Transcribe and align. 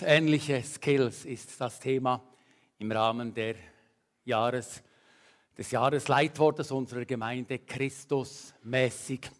Ähnliche 0.00 0.60
Skills 0.64 1.24
ist 1.24 1.60
das 1.60 1.78
Thema 1.78 2.20
im 2.78 2.90
Rahmen 2.90 3.32
der 3.32 3.54
Jahres, 4.24 4.82
des 5.56 5.70
Jahresleitwortes 5.70 6.72
unserer 6.72 7.04
Gemeinde 7.04 7.60
Christusmäßig. 7.60 9.30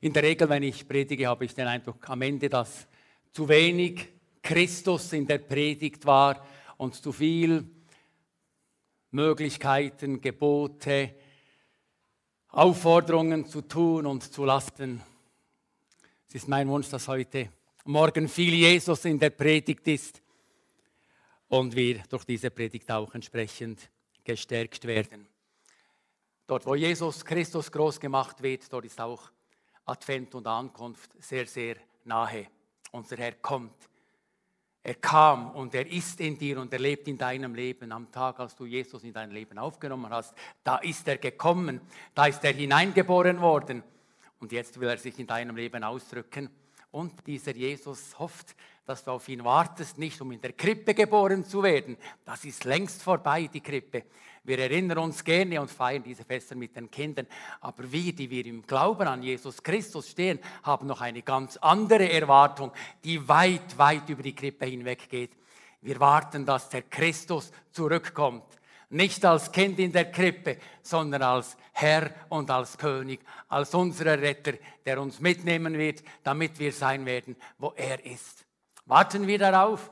In 0.00 0.12
der 0.12 0.24
Regel, 0.24 0.48
wenn 0.48 0.64
ich 0.64 0.88
predige, 0.88 1.28
habe 1.28 1.44
ich 1.44 1.54
den 1.54 1.68
Eindruck 1.68 2.08
am 2.10 2.20
Ende, 2.22 2.48
dass 2.48 2.88
zu 3.30 3.48
wenig 3.48 4.08
Christus 4.42 5.12
in 5.12 5.24
der 5.24 5.38
Predigt 5.38 6.04
war 6.04 6.44
und 6.76 6.96
zu 6.96 7.12
viel 7.12 7.70
Möglichkeiten, 9.12 10.20
Gebote, 10.20 11.14
Aufforderungen 12.48 13.46
zu 13.46 13.62
tun 13.62 14.06
und 14.06 14.32
zu 14.32 14.44
lassen. 14.44 15.00
Es 16.26 16.34
ist 16.34 16.48
mein 16.48 16.66
Wunsch, 16.66 16.88
dass 16.88 17.06
heute 17.06 17.50
Morgen 17.84 18.28
viel 18.28 18.52
Jesus 18.52 19.06
in 19.06 19.18
der 19.18 19.30
Predigt 19.30 19.88
ist 19.88 20.20
und 21.48 21.74
wir 21.74 22.02
durch 22.10 22.24
diese 22.24 22.50
Predigt 22.50 22.90
auch 22.90 23.14
entsprechend 23.14 23.90
gestärkt 24.22 24.84
werden. 24.86 25.26
Dort, 26.46 26.66
wo 26.66 26.74
Jesus 26.74 27.24
Christus 27.24 27.72
groß 27.72 27.98
gemacht 27.98 28.42
wird, 28.42 28.70
dort 28.70 28.84
ist 28.84 29.00
auch 29.00 29.30
Advent 29.86 30.34
und 30.34 30.46
Ankunft 30.46 31.10
sehr, 31.22 31.46
sehr 31.46 31.76
nahe. 32.04 32.48
Unser 32.92 33.16
Herr 33.16 33.32
kommt. 33.32 33.88
Er 34.82 34.96
kam 34.96 35.52
und 35.52 35.74
er 35.74 35.90
ist 35.90 36.20
in 36.20 36.36
dir 36.36 36.60
und 36.60 36.72
er 36.74 36.80
lebt 36.80 37.08
in 37.08 37.16
deinem 37.16 37.54
Leben. 37.54 37.92
Am 37.92 38.12
Tag, 38.12 38.40
als 38.40 38.54
du 38.56 38.66
Jesus 38.66 39.04
in 39.04 39.14
dein 39.14 39.30
Leben 39.30 39.58
aufgenommen 39.58 40.10
hast, 40.10 40.34
da 40.62 40.76
ist 40.78 41.08
er 41.08 41.16
gekommen, 41.16 41.80
da 42.14 42.26
ist 42.26 42.44
er 42.44 42.52
hineingeboren 42.52 43.40
worden 43.40 43.82
und 44.38 44.52
jetzt 44.52 44.78
will 44.78 44.88
er 44.88 44.98
sich 44.98 45.18
in 45.18 45.26
deinem 45.26 45.56
Leben 45.56 45.82
ausdrücken. 45.82 46.50
Und 46.92 47.26
dieser 47.26 47.54
Jesus 47.54 48.18
hofft, 48.18 48.56
dass 48.84 49.04
du 49.04 49.12
auf 49.12 49.28
ihn 49.28 49.44
wartest, 49.44 49.98
nicht 49.98 50.20
um 50.20 50.32
in 50.32 50.40
der 50.40 50.52
Krippe 50.52 50.94
geboren 50.94 51.44
zu 51.44 51.62
werden. 51.62 51.96
Das 52.24 52.44
ist 52.44 52.64
längst 52.64 53.02
vorbei, 53.02 53.48
die 53.52 53.60
Krippe. 53.60 54.04
Wir 54.42 54.58
erinnern 54.58 54.98
uns 54.98 55.22
gerne 55.22 55.60
und 55.60 55.70
feiern 55.70 56.02
diese 56.02 56.24
Feste 56.24 56.56
mit 56.56 56.74
den 56.74 56.90
Kindern. 56.90 57.26
Aber 57.60 57.92
wir, 57.92 58.12
die 58.12 58.28
wir 58.28 58.44
im 58.46 58.66
Glauben 58.66 59.06
an 59.06 59.22
Jesus 59.22 59.62
Christus 59.62 60.08
stehen, 60.08 60.40
haben 60.64 60.88
noch 60.88 61.00
eine 61.00 61.22
ganz 61.22 61.56
andere 61.58 62.10
Erwartung, 62.10 62.72
die 63.04 63.28
weit, 63.28 63.78
weit 63.78 64.08
über 64.08 64.22
die 64.22 64.34
Krippe 64.34 64.66
hinweg 64.66 65.08
geht. 65.08 65.30
Wir 65.82 66.00
warten, 66.00 66.44
dass 66.44 66.68
der 66.68 66.82
Christus 66.82 67.52
zurückkommt. 67.70 68.59
Nicht 68.90 69.24
als 69.24 69.50
Kind 69.52 69.78
in 69.78 69.92
der 69.92 70.10
Krippe, 70.10 70.58
sondern 70.82 71.22
als 71.22 71.56
Herr 71.72 72.12
und 72.28 72.50
als 72.50 72.76
König, 72.76 73.20
als 73.48 73.72
unser 73.74 74.20
Retter, 74.20 74.54
der 74.84 75.00
uns 75.00 75.20
mitnehmen 75.20 75.78
wird, 75.78 76.02
damit 76.24 76.58
wir 76.58 76.72
sein 76.72 77.06
werden, 77.06 77.36
wo 77.58 77.72
er 77.76 78.04
ist. 78.04 78.44
Warten 78.86 79.26
wir 79.26 79.38
darauf? 79.38 79.90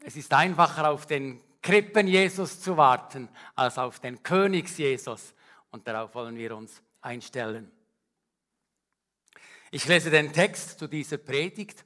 Es 0.00 0.16
ist 0.16 0.32
einfacher, 0.32 0.90
auf 0.90 1.06
den 1.06 1.40
Krippen 1.60 2.08
Jesus 2.08 2.60
zu 2.60 2.76
warten, 2.76 3.28
als 3.54 3.78
auf 3.78 4.00
den 4.00 4.22
Königs 4.22 4.78
Jesus. 4.78 5.34
Und 5.70 5.86
darauf 5.86 6.14
wollen 6.14 6.36
wir 6.36 6.56
uns 6.56 6.82
einstellen. 7.02 7.70
Ich 9.70 9.86
lese 9.86 10.10
den 10.10 10.32
Text 10.32 10.78
zu 10.78 10.88
dieser 10.88 11.18
Predigt 11.18 11.84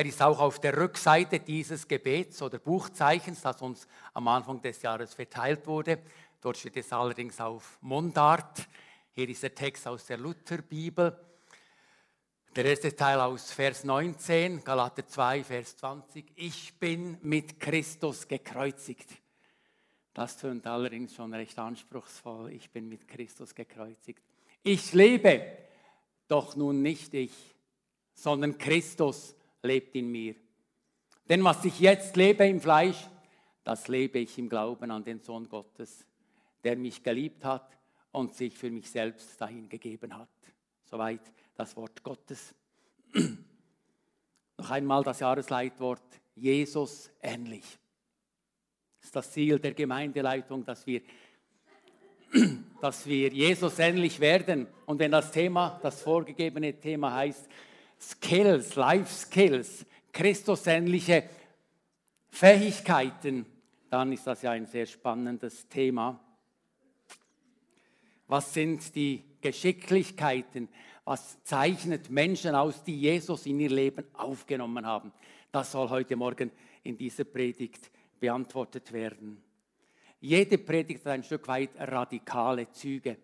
er 0.00 0.06
ist 0.06 0.22
auch 0.22 0.38
auf 0.38 0.58
der 0.58 0.78
Rückseite 0.78 1.40
dieses 1.40 1.86
Gebets 1.86 2.40
oder 2.40 2.58
Buchzeichens, 2.58 3.42
das 3.42 3.60
uns 3.60 3.86
am 4.14 4.28
Anfang 4.28 4.62
des 4.62 4.80
Jahres 4.80 5.12
verteilt 5.12 5.66
wurde. 5.66 5.98
Dort 6.40 6.56
steht 6.56 6.78
es 6.78 6.90
allerdings 6.90 7.38
auf 7.38 7.76
Mundart. 7.82 8.66
Hier 9.10 9.28
ist 9.28 9.42
der 9.42 9.54
Text 9.54 9.86
aus 9.86 10.06
der 10.06 10.16
Lutherbibel. 10.16 11.20
Der 12.56 12.64
erste 12.64 12.96
Teil 12.96 13.20
aus 13.20 13.52
Vers 13.52 13.84
19, 13.84 14.64
Galater 14.64 15.06
2, 15.06 15.44
Vers 15.44 15.76
20. 15.76 16.32
Ich 16.34 16.78
bin 16.78 17.18
mit 17.20 17.60
Christus 17.60 18.26
gekreuzigt. 18.26 19.10
Das 20.14 20.38
tönt 20.38 20.66
allerdings 20.66 21.14
schon 21.14 21.34
recht 21.34 21.58
anspruchsvoll. 21.58 22.52
Ich 22.52 22.70
bin 22.70 22.88
mit 22.88 23.06
Christus 23.06 23.54
gekreuzigt. 23.54 24.22
Ich 24.62 24.94
lebe, 24.94 25.58
doch 26.26 26.56
nun 26.56 26.80
nicht 26.80 27.12
ich, 27.12 27.54
sondern 28.14 28.56
Christus 28.56 29.36
lebt 29.62 29.94
in 29.94 30.10
mir. 30.10 30.34
Denn 31.28 31.44
was 31.44 31.64
ich 31.64 31.78
jetzt 31.80 32.16
lebe 32.16 32.46
im 32.46 32.60
Fleisch, 32.60 33.08
das 33.62 33.88
lebe 33.88 34.18
ich 34.18 34.36
im 34.38 34.48
Glauben 34.48 34.90
an 34.90 35.04
den 35.04 35.20
Sohn 35.20 35.48
Gottes, 35.48 36.04
der 36.64 36.76
mich 36.76 37.02
geliebt 37.02 37.44
hat 37.44 37.78
und 38.12 38.34
sich 38.34 38.56
für 38.56 38.70
mich 38.70 38.90
selbst 38.90 39.40
dahin 39.40 39.68
gegeben 39.68 40.16
hat. 40.16 40.28
Soweit 40.84 41.20
das 41.54 41.76
Wort 41.76 42.02
Gottes. 42.02 42.54
Noch 44.58 44.70
einmal 44.70 45.04
das 45.04 45.20
Jahresleitwort 45.20 46.02
Jesus 46.34 47.10
ähnlich. 47.22 47.78
Das 48.98 49.06
ist 49.06 49.16
das 49.16 49.30
Ziel 49.30 49.58
der 49.58 49.72
Gemeindeleitung, 49.74 50.64
dass 50.64 50.86
wir, 50.86 51.02
dass 52.80 53.06
wir 53.06 53.28
Jesus 53.28 53.78
ähnlich 53.78 54.18
werden. 54.20 54.66
Und 54.86 54.98
wenn 54.98 55.12
das 55.12 55.30
Thema, 55.30 55.78
das 55.82 56.02
vorgegebene 56.02 56.78
Thema 56.78 57.14
heißt, 57.14 57.48
Skills, 58.00 58.76
Life 58.76 59.12
Skills, 59.12 59.84
Christusähnliche 60.12 61.24
Fähigkeiten, 62.30 63.46
dann 63.90 64.12
ist 64.12 64.26
das 64.26 64.42
ja 64.42 64.52
ein 64.52 64.66
sehr 64.66 64.86
spannendes 64.86 65.68
Thema. 65.68 66.18
Was 68.26 68.54
sind 68.54 68.94
die 68.94 69.24
Geschicklichkeiten? 69.40 70.68
Was 71.04 71.42
zeichnet 71.42 72.08
Menschen 72.10 72.54
aus, 72.54 72.84
die 72.84 72.98
Jesus 72.98 73.46
in 73.46 73.58
ihr 73.60 73.70
Leben 73.70 74.04
aufgenommen 74.14 74.86
haben? 74.86 75.12
Das 75.50 75.72
soll 75.72 75.88
heute 75.88 76.14
Morgen 76.14 76.52
in 76.84 76.96
dieser 76.96 77.24
Predigt 77.24 77.90
beantwortet 78.20 78.92
werden. 78.92 79.42
Jede 80.20 80.58
Predigt 80.58 81.04
hat 81.04 81.12
ein 81.12 81.24
Stück 81.24 81.48
weit 81.48 81.70
radikale 81.78 82.70
Züge. 82.70 83.16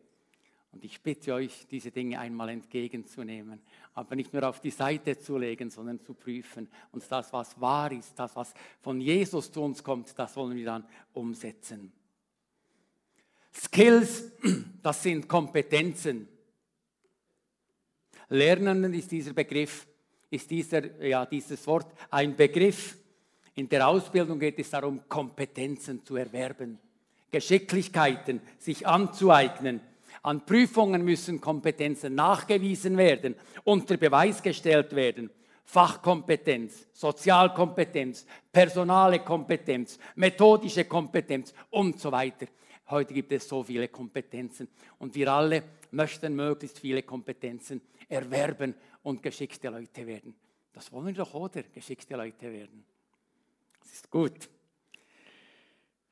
Und 0.76 0.84
ich 0.84 1.00
bitte 1.00 1.32
euch, 1.32 1.66
diese 1.70 1.90
Dinge 1.90 2.20
einmal 2.20 2.50
entgegenzunehmen, 2.50 3.60
aber 3.94 4.14
nicht 4.14 4.34
nur 4.34 4.46
auf 4.46 4.60
die 4.60 4.70
Seite 4.70 5.18
zu 5.18 5.38
legen, 5.38 5.70
sondern 5.70 6.02
zu 6.02 6.12
prüfen. 6.12 6.68
Und 6.92 7.02
das, 7.10 7.32
was 7.32 7.58
wahr 7.58 7.90
ist, 7.92 8.12
das, 8.18 8.36
was 8.36 8.52
von 8.82 9.00
Jesus 9.00 9.50
zu 9.50 9.62
uns 9.62 9.82
kommt, 9.82 10.12
das 10.18 10.36
wollen 10.36 10.54
wir 10.54 10.66
dann 10.66 10.84
umsetzen. 11.14 11.90
Skills, 13.54 14.32
das 14.82 15.02
sind 15.02 15.26
Kompetenzen. 15.26 16.28
Lernen 18.28 18.92
ist 18.92 19.10
dieser 19.10 19.32
Begriff, 19.32 19.86
ist 20.28 20.50
dieser, 20.50 21.02
ja, 21.02 21.24
dieses 21.24 21.66
Wort 21.66 21.90
ein 22.10 22.36
Begriff. 22.36 22.98
In 23.54 23.66
der 23.66 23.88
Ausbildung 23.88 24.38
geht 24.38 24.58
es 24.58 24.68
darum, 24.68 25.08
Kompetenzen 25.08 26.04
zu 26.04 26.16
erwerben, 26.16 26.78
Geschicklichkeiten 27.30 28.42
sich 28.58 28.86
anzueignen 28.86 29.80
an 30.26 30.44
Prüfungen 30.44 31.04
müssen 31.04 31.40
Kompetenzen 31.40 32.16
nachgewiesen 32.16 32.96
werden, 32.96 33.36
unter 33.62 33.96
Beweis 33.96 34.42
gestellt 34.42 34.94
werden. 34.96 35.30
Fachkompetenz, 35.64 36.88
Sozialkompetenz, 36.92 38.26
personale 38.52 39.20
Kompetenz, 39.20 40.00
methodische 40.16 40.84
Kompetenz 40.84 41.54
und 41.70 42.00
so 42.00 42.10
weiter. 42.10 42.46
Heute 42.90 43.14
gibt 43.14 43.30
es 43.30 43.48
so 43.48 43.62
viele 43.62 43.86
Kompetenzen 43.86 44.66
und 44.98 45.14
wir 45.14 45.32
alle 45.32 45.62
möchten 45.92 46.34
möglichst 46.34 46.80
viele 46.80 47.04
Kompetenzen 47.04 47.80
erwerben 48.08 48.74
und 49.04 49.22
geschickte 49.22 49.68
Leute 49.68 50.04
werden. 50.08 50.34
Das 50.72 50.90
wollen 50.90 51.06
wir 51.06 51.14
doch, 51.14 51.34
oder? 51.34 51.62
Geschickte 51.62 52.16
Leute 52.16 52.50
werden. 52.52 52.84
Das 53.80 53.92
ist 53.92 54.10
gut. 54.10 54.48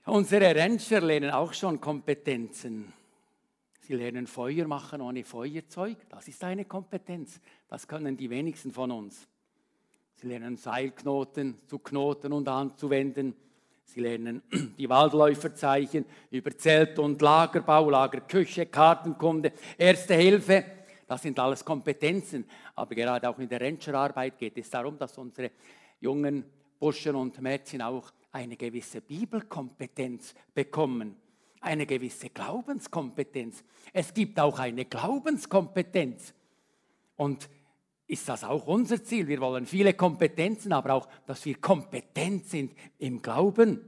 Unsere 0.06 0.54
Rancher 0.54 1.00
lernen 1.00 1.30
auch 1.30 1.52
schon 1.52 1.80
Kompetenzen. 1.80 2.92
Sie 3.86 3.92
lernen 3.92 4.26
Feuer 4.26 4.66
machen 4.66 5.02
ohne 5.02 5.22
Feuerzeug. 5.24 6.08
Das 6.08 6.26
ist 6.26 6.42
eine 6.42 6.64
Kompetenz. 6.64 7.38
Das 7.68 7.86
können 7.86 8.16
die 8.16 8.30
wenigsten 8.30 8.72
von 8.72 8.90
uns. 8.90 9.28
Sie 10.14 10.26
lernen 10.26 10.56
Seilknoten 10.56 11.58
zu 11.66 11.80
knoten 11.80 12.32
und 12.32 12.48
anzuwenden. 12.48 13.34
Sie 13.84 14.00
lernen 14.00 14.40
die 14.78 14.88
Waldläuferzeichen 14.88 16.06
über 16.30 16.56
Zelt- 16.56 16.98
und 16.98 17.20
Lagerbau, 17.20 17.90
Lagerküche, 17.90 18.64
Kartenkunde, 18.64 19.52
Erste 19.76 20.14
Hilfe. 20.14 20.64
Das 21.06 21.20
sind 21.20 21.38
alles 21.38 21.62
Kompetenzen. 21.62 22.46
Aber 22.74 22.94
gerade 22.94 23.28
auch 23.28 23.38
in 23.38 23.50
der 23.50 23.60
Rancherarbeit 23.60 24.38
geht 24.38 24.56
es 24.56 24.70
darum, 24.70 24.96
dass 24.96 25.18
unsere 25.18 25.50
jungen 26.00 26.42
Burschen 26.78 27.16
und 27.16 27.38
Mädchen 27.38 27.82
auch 27.82 28.10
eine 28.32 28.56
gewisse 28.56 29.02
Bibelkompetenz 29.02 30.34
bekommen 30.54 31.16
eine 31.64 31.86
gewisse 31.86 32.30
Glaubenskompetenz. 32.30 33.64
Es 33.92 34.12
gibt 34.14 34.38
auch 34.38 34.58
eine 34.58 34.84
Glaubenskompetenz. 34.84 36.34
Und 37.16 37.48
ist 38.06 38.28
das 38.28 38.44
auch 38.44 38.66
unser 38.66 39.02
Ziel? 39.02 39.26
Wir 39.28 39.40
wollen 39.40 39.66
viele 39.66 39.94
Kompetenzen, 39.94 40.72
aber 40.72 40.94
auch, 40.94 41.08
dass 41.26 41.44
wir 41.44 41.56
kompetent 41.56 42.46
sind 42.46 42.72
im 42.98 43.22
Glauben. 43.22 43.80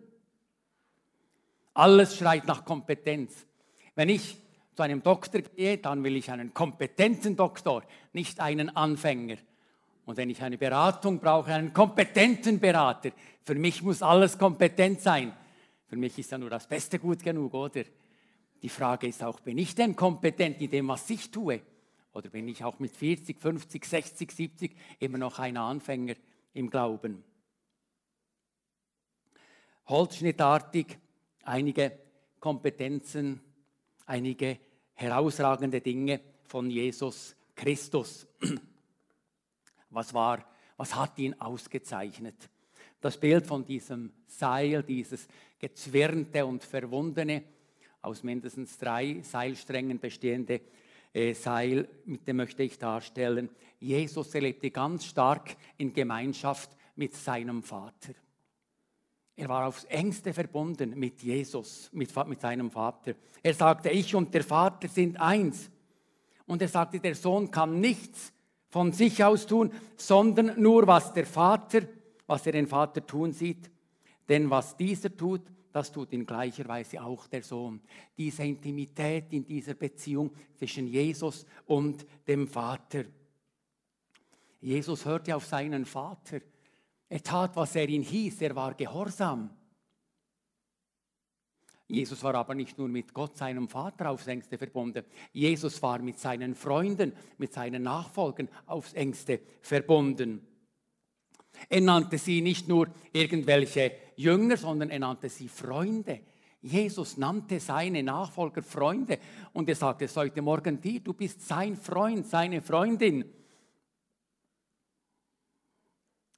Alles 1.74 2.16
schreit 2.16 2.46
nach 2.46 2.64
Kompetenz. 2.64 3.46
Wenn 3.94 4.08
ich 4.08 4.38
zu 4.74 4.82
einem 4.82 5.02
Doktor 5.02 5.42
gehe, 5.42 5.78
dann 5.78 6.02
will 6.04 6.16
ich 6.16 6.30
einen 6.30 6.54
kompetenten 6.54 7.36
Doktor, 7.36 7.82
nicht 8.12 8.40
einen 8.40 8.74
Anfänger. 8.74 9.36
Und 10.06 10.16
wenn 10.16 10.30
ich 10.30 10.42
eine 10.42 10.56
Beratung 10.56 11.18
brauche, 11.18 11.52
einen 11.52 11.72
kompetenten 11.72 12.60
Berater, 12.60 13.10
für 13.42 13.54
mich 13.54 13.82
muss 13.82 14.02
alles 14.02 14.38
kompetent 14.38 15.00
sein. 15.00 15.32
Für 15.86 15.96
mich 15.96 16.18
ist 16.18 16.30
ja 16.30 16.38
nur 16.38 16.50
das 16.50 16.66
Beste 16.66 16.98
gut 16.98 17.22
genug, 17.22 17.54
oder? 17.54 17.84
Die 18.62 18.68
Frage 18.68 19.06
ist 19.06 19.22
auch, 19.22 19.40
bin 19.40 19.58
ich 19.58 19.74
denn 19.74 19.94
kompetent 19.94 20.60
in 20.60 20.70
dem, 20.70 20.88
was 20.88 21.08
ich 21.10 21.30
tue? 21.30 21.60
Oder 22.12 22.30
bin 22.30 22.48
ich 22.48 22.64
auch 22.64 22.78
mit 22.78 22.90
40, 22.90 23.38
50, 23.38 23.84
60, 23.84 24.32
70 24.32 24.76
immer 24.98 25.18
noch 25.18 25.38
ein 25.38 25.56
Anfänger 25.56 26.14
im 26.54 26.70
Glauben? 26.70 27.22
Holzschnittartig 29.86 30.98
einige 31.42 31.98
Kompetenzen, 32.40 33.40
einige 34.06 34.58
herausragende 34.94 35.80
Dinge 35.80 36.20
von 36.44 36.70
Jesus 36.70 37.36
Christus. 37.54 38.26
Was 39.90 40.12
war, 40.12 40.44
was 40.76 40.94
hat 40.94 41.18
ihn 41.18 41.40
ausgezeichnet? 41.40 42.50
Das 43.00 43.18
Bild 43.18 43.46
von 43.46 43.64
diesem 43.64 44.12
Seil, 44.26 44.82
dieses 44.82 45.28
gezwirnte 45.58 46.44
und 46.44 46.64
verwundene, 46.64 47.42
aus 48.02 48.22
mindestens 48.22 48.78
drei 48.78 49.20
Seilsträngen 49.22 49.98
bestehende 49.98 50.60
äh, 51.12 51.34
Seil, 51.34 51.88
mit 52.04 52.26
dem 52.26 52.36
möchte 52.36 52.62
ich 52.62 52.78
darstellen. 52.78 53.50
Jesus 53.80 54.34
erlebte 54.34 54.70
ganz 54.70 55.04
stark 55.04 55.56
in 55.76 55.92
Gemeinschaft 55.92 56.70
mit 56.94 57.14
seinem 57.14 57.62
Vater. 57.62 58.14
Er 59.34 59.48
war 59.48 59.66
aufs 59.66 59.84
engste 59.84 60.32
verbunden 60.32 60.98
mit 60.98 61.22
Jesus, 61.22 61.90
mit, 61.92 62.14
mit 62.26 62.40
seinem 62.40 62.70
Vater. 62.70 63.14
Er 63.42 63.52
sagte, 63.52 63.90
ich 63.90 64.14
und 64.14 64.32
der 64.32 64.44
Vater 64.44 64.88
sind 64.88 65.20
eins. 65.20 65.70
Und 66.46 66.62
er 66.62 66.68
sagte, 66.68 67.00
der 67.00 67.14
Sohn 67.14 67.50
kann 67.50 67.80
nichts 67.80 68.32
von 68.70 68.92
sich 68.92 69.22
aus 69.22 69.46
tun, 69.46 69.72
sondern 69.96 70.60
nur, 70.60 70.86
was 70.86 71.12
der 71.12 71.26
Vater, 71.26 71.82
was 72.26 72.46
er 72.46 72.52
den 72.52 72.66
Vater 72.66 73.06
tun 73.06 73.32
sieht. 73.32 73.70
Denn 74.28 74.50
was 74.50 74.76
dieser 74.76 75.16
tut, 75.16 75.42
das 75.72 75.92
tut 75.92 76.12
in 76.12 76.24
gleicher 76.24 76.66
Weise 76.66 77.02
auch 77.02 77.26
der 77.26 77.42
Sohn. 77.42 77.80
Diese 78.16 78.44
Intimität 78.44 79.32
in 79.32 79.44
dieser 79.44 79.74
Beziehung 79.74 80.30
zwischen 80.54 80.86
Jesus 80.86 81.44
und 81.66 82.06
dem 82.26 82.48
Vater. 82.48 83.04
Jesus 84.60 85.04
hörte 85.04 85.36
auf 85.36 85.44
seinen 85.44 85.84
Vater. 85.84 86.40
Er 87.08 87.22
tat, 87.22 87.54
was 87.56 87.76
er 87.76 87.88
ihn 87.88 88.02
hieß, 88.02 88.40
er 88.40 88.56
war 88.56 88.74
gehorsam. 88.74 89.50
Jesus 91.88 92.22
war 92.24 92.34
aber 92.34 92.54
nicht 92.54 92.76
nur 92.78 92.88
mit 92.88 93.14
Gott, 93.14 93.36
seinem 93.36 93.68
Vater, 93.68 94.10
aufs 94.10 94.26
engste 94.26 94.58
verbunden. 94.58 95.04
Jesus 95.32 95.80
war 95.82 96.00
mit 96.00 96.18
seinen 96.18 96.54
Freunden, 96.56 97.12
mit 97.38 97.52
seinen 97.52 97.84
Nachfolgern 97.84 98.48
aufs 98.66 98.92
engste 98.94 99.40
verbunden. 99.60 100.44
Er 101.68 101.80
nannte 101.80 102.18
sie 102.18 102.40
nicht 102.40 102.68
nur 102.68 102.88
irgendwelche 103.12 103.92
Jünger, 104.16 104.56
sondern 104.56 104.90
er 104.90 104.98
nannte 104.98 105.28
sie 105.28 105.48
Freunde. 105.48 106.20
Jesus 106.62 107.16
nannte 107.16 107.60
seine 107.60 108.02
Nachfolger 108.02 108.62
Freunde 108.62 109.18
und 109.52 109.68
er 109.68 109.76
sagte 109.76 110.06
es 110.06 110.16
heute 110.16 110.42
Morgen 110.42 110.80
dir, 110.80 111.00
du 111.00 111.12
bist 111.12 111.46
sein 111.46 111.76
Freund, 111.76 112.26
seine 112.26 112.60
Freundin. 112.60 113.24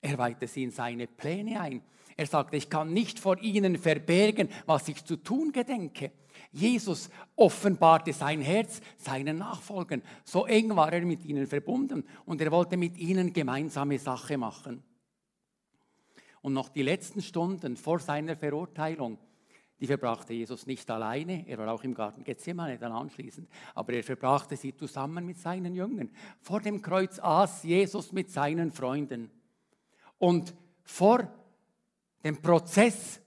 Er 0.00 0.19
weihte 0.19 0.47
sie 0.47 0.65
in 0.65 0.70
seine 0.70 1.06
Pläne 1.06 1.61
ein. 1.61 1.82
Er 2.17 2.26
sagte, 2.26 2.56
ich 2.56 2.69
kann 2.69 2.93
nicht 2.93 3.19
vor 3.19 3.41
ihnen 3.41 3.79
verbergen, 3.79 4.49
was 4.67 4.88
ich 4.88 5.05
zu 5.05 5.17
tun 5.17 5.53
gedenke. 5.53 6.12
Jesus 6.50 7.11
offenbarte 7.37 8.12
sein 8.12 8.41
Herz 8.41 8.81
seinen 8.97 9.38
Nachfolgern. 9.38 10.03
So 10.25 10.47
eng 10.47 10.75
war 10.76 10.93
er 10.93 11.03
mit 11.03 11.25
ihnen 11.25 11.47
verbunden 11.47 12.05
und 12.26 12.41
er 12.41 12.50
wollte 12.50 12.76
mit 12.76 12.97
ihnen 12.99 13.32
gemeinsame 13.32 13.99
Sache 13.99 14.37
machen. 14.37 14.82
Und 16.43 16.52
noch 16.52 16.69
die 16.69 16.82
letzten 16.82 17.23
Stunden 17.23 17.76
vor 17.76 17.99
seiner 17.99 18.37
Verurteilung, 18.37 19.19
die 19.81 19.87
verbrachte 19.87 20.32
Jesus 20.32 20.67
nicht 20.67 20.90
alleine, 20.90 21.46
er 21.46 21.58
war 21.58 21.73
auch 21.73 21.85
im 21.85 21.94
Garten 21.94 22.25
Gethsemane 22.25 22.79
dann 22.79 22.93
anschließend, 22.93 23.49
aber 23.75 23.93
er 23.93 24.02
verbrachte 24.02 24.56
sie 24.56 24.75
zusammen 24.75 25.25
mit 25.25 25.38
seinen 25.38 25.75
Jüngern. 25.75 26.11
Vor 26.40 26.61
dem 26.61 26.82
Kreuz 26.82 27.19
aß 27.20 27.62
Jesus 27.62 28.12
mit 28.12 28.31
seinen 28.31 28.73
Freunden. 28.73 29.31
Und 30.19 30.55
vor 30.82 31.31
dem 32.25 32.43
Prozess 32.43 33.20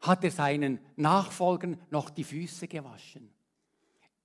hat 0.00 0.24
er 0.24 0.30
seinen 0.30 0.80
Nachfolgern 0.96 1.80
noch 1.90 2.10
die 2.10 2.24
Füße 2.24 2.66
gewaschen. 2.66 3.30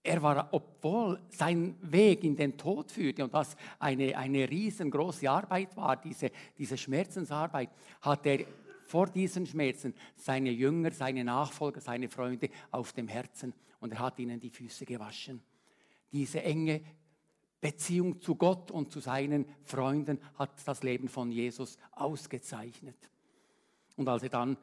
Er 0.06 0.22
war, 0.22 0.50
obwohl 0.52 1.20
sein 1.30 1.76
Weg 1.82 2.24
in 2.24 2.36
den 2.36 2.56
Tod 2.56 2.92
führte 2.92 3.24
und 3.24 3.34
das 3.34 3.56
eine, 3.80 4.16
eine 4.16 4.48
riesengroße 4.48 5.30
Arbeit 5.30 5.76
war, 5.76 5.98
diese, 5.98 6.30
diese 6.58 6.78
Schmerzensarbeit, 6.78 7.72
hat 8.02 8.26
er 8.28 8.46
vor 8.86 9.08
diesen 9.08 9.48
Schmerzen 9.48 9.96
seine 10.16 10.52
Jünger, 10.52 10.92
seine 10.92 11.24
Nachfolger, 11.24 11.82
seine 11.82 12.08
Freunde 12.08 12.50
auf 12.70 12.94
dem 12.94 13.08
Herzen 13.08 13.54
und 13.80 13.94
er 13.94 14.00
hat 14.00 14.20
ihnen 14.20 14.40
die 14.40 14.52
Füße 14.52 14.86
gewaschen. 14.86 15.42
Diese 16.12 16.44
enge 16.44 16.82
Beziehung 17.60 18.22
zu 18.22 18.36
Gott 18.36 18.70
und 18.70 18.92
zu 18.92 19.00
seinen 19.00 19.46
Freunden 19.64 20.20
hat 20.36 20.52
das 20.66 20.84
Leben 20.84 21.08
von 21.08 21.32
Jesus 21.32 21.80
ausgezeichnet. 21.94 23.10
Und 23.96 24.08
als 24.08 24.22
er 24.22 24.30
dann, 24.30 24.56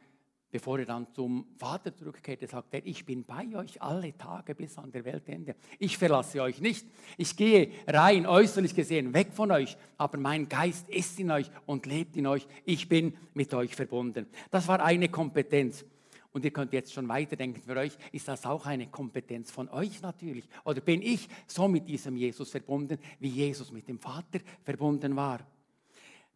bevor 0.53 0.79
er 0.79 0.85
dann 0.85 1.07
zum 1.15 1.47
Vater 1.57 1.97
zurückkehrte, 1.97 2.47
sagt 2.47 2.75
er, 2.75 2.87
ich 2.87 3.07
bin 3.07 3.25
bei 3.25 3.49
euch 3.57 3.81
alle 3.81 4.17
Tage 4.17 4.55
bis 4.55 4.77
an 4.77 4.93
der 4.93 5.05
Weltende. 5.05 5.57
Ich 5.79 5.97
verlasse 5.97 6.43
euch 6.43 6.61
nicht. 6.61 6.87
Ich 7.17 7.35
gehe 7.37 7.73
rein, 7.89 8.27
äußerlich 8.27 8.75
gesehen, 8.75 9.15
weg 9.15 9.33
von 9.33 9.51
euch, 9.51 9.77
aber 9.97 10.19
mein 10.19 10.49
Geist 10.49 10.91
ist 10.91 11.19
in 11.19 11.31
euch 11.31 11.51
und 11.65 11.87
lebt 11.87 12.17
in 12.19 12.27
euch. 12.27 12.47
Ich 12.67 12.87
bin 12.87 13.17
mit 13.33 13.53
euch 13.55 13.75
verbunden. 13.75 14.27
Das 14.51 14.69
war 14.69 14.85
eine 14.85 15.09
Kompetenz. 15.09 15.87
Und 16.35 16.45
ihr 16.45 16.51
könnt 16.51 16.73
jetzt 16.73 16.93
schon 16.93 17.09
weiterdenken, 17.09 17.63
für 17.63 17.77
euch 17.77 17.97
ist 18.11 18.29
das 18.29 18.45
auch 18.45 18.67
eine 18.67 18.87
Kompetenz 18.89 19.51
von 19.51 19.69
euch 19.71 20.03
natürlich. 20.03 20.47
Oder 20.65 20.81
bin 20.81 21.01
ich 21.01 21.29
so 21.47 21.67
mit 21.67 21.89
diesem 21.89 22.17
Jesus 22.17 22.51
verbunden, 22.51 22.99
wie 23.21 23.29
Jesus 23.29 23.73
mit 23.73 23.89
dem 23.89 23.99
Vater 23.99 24.39
verbunden 24.63 25.17
war? 25.17 25.41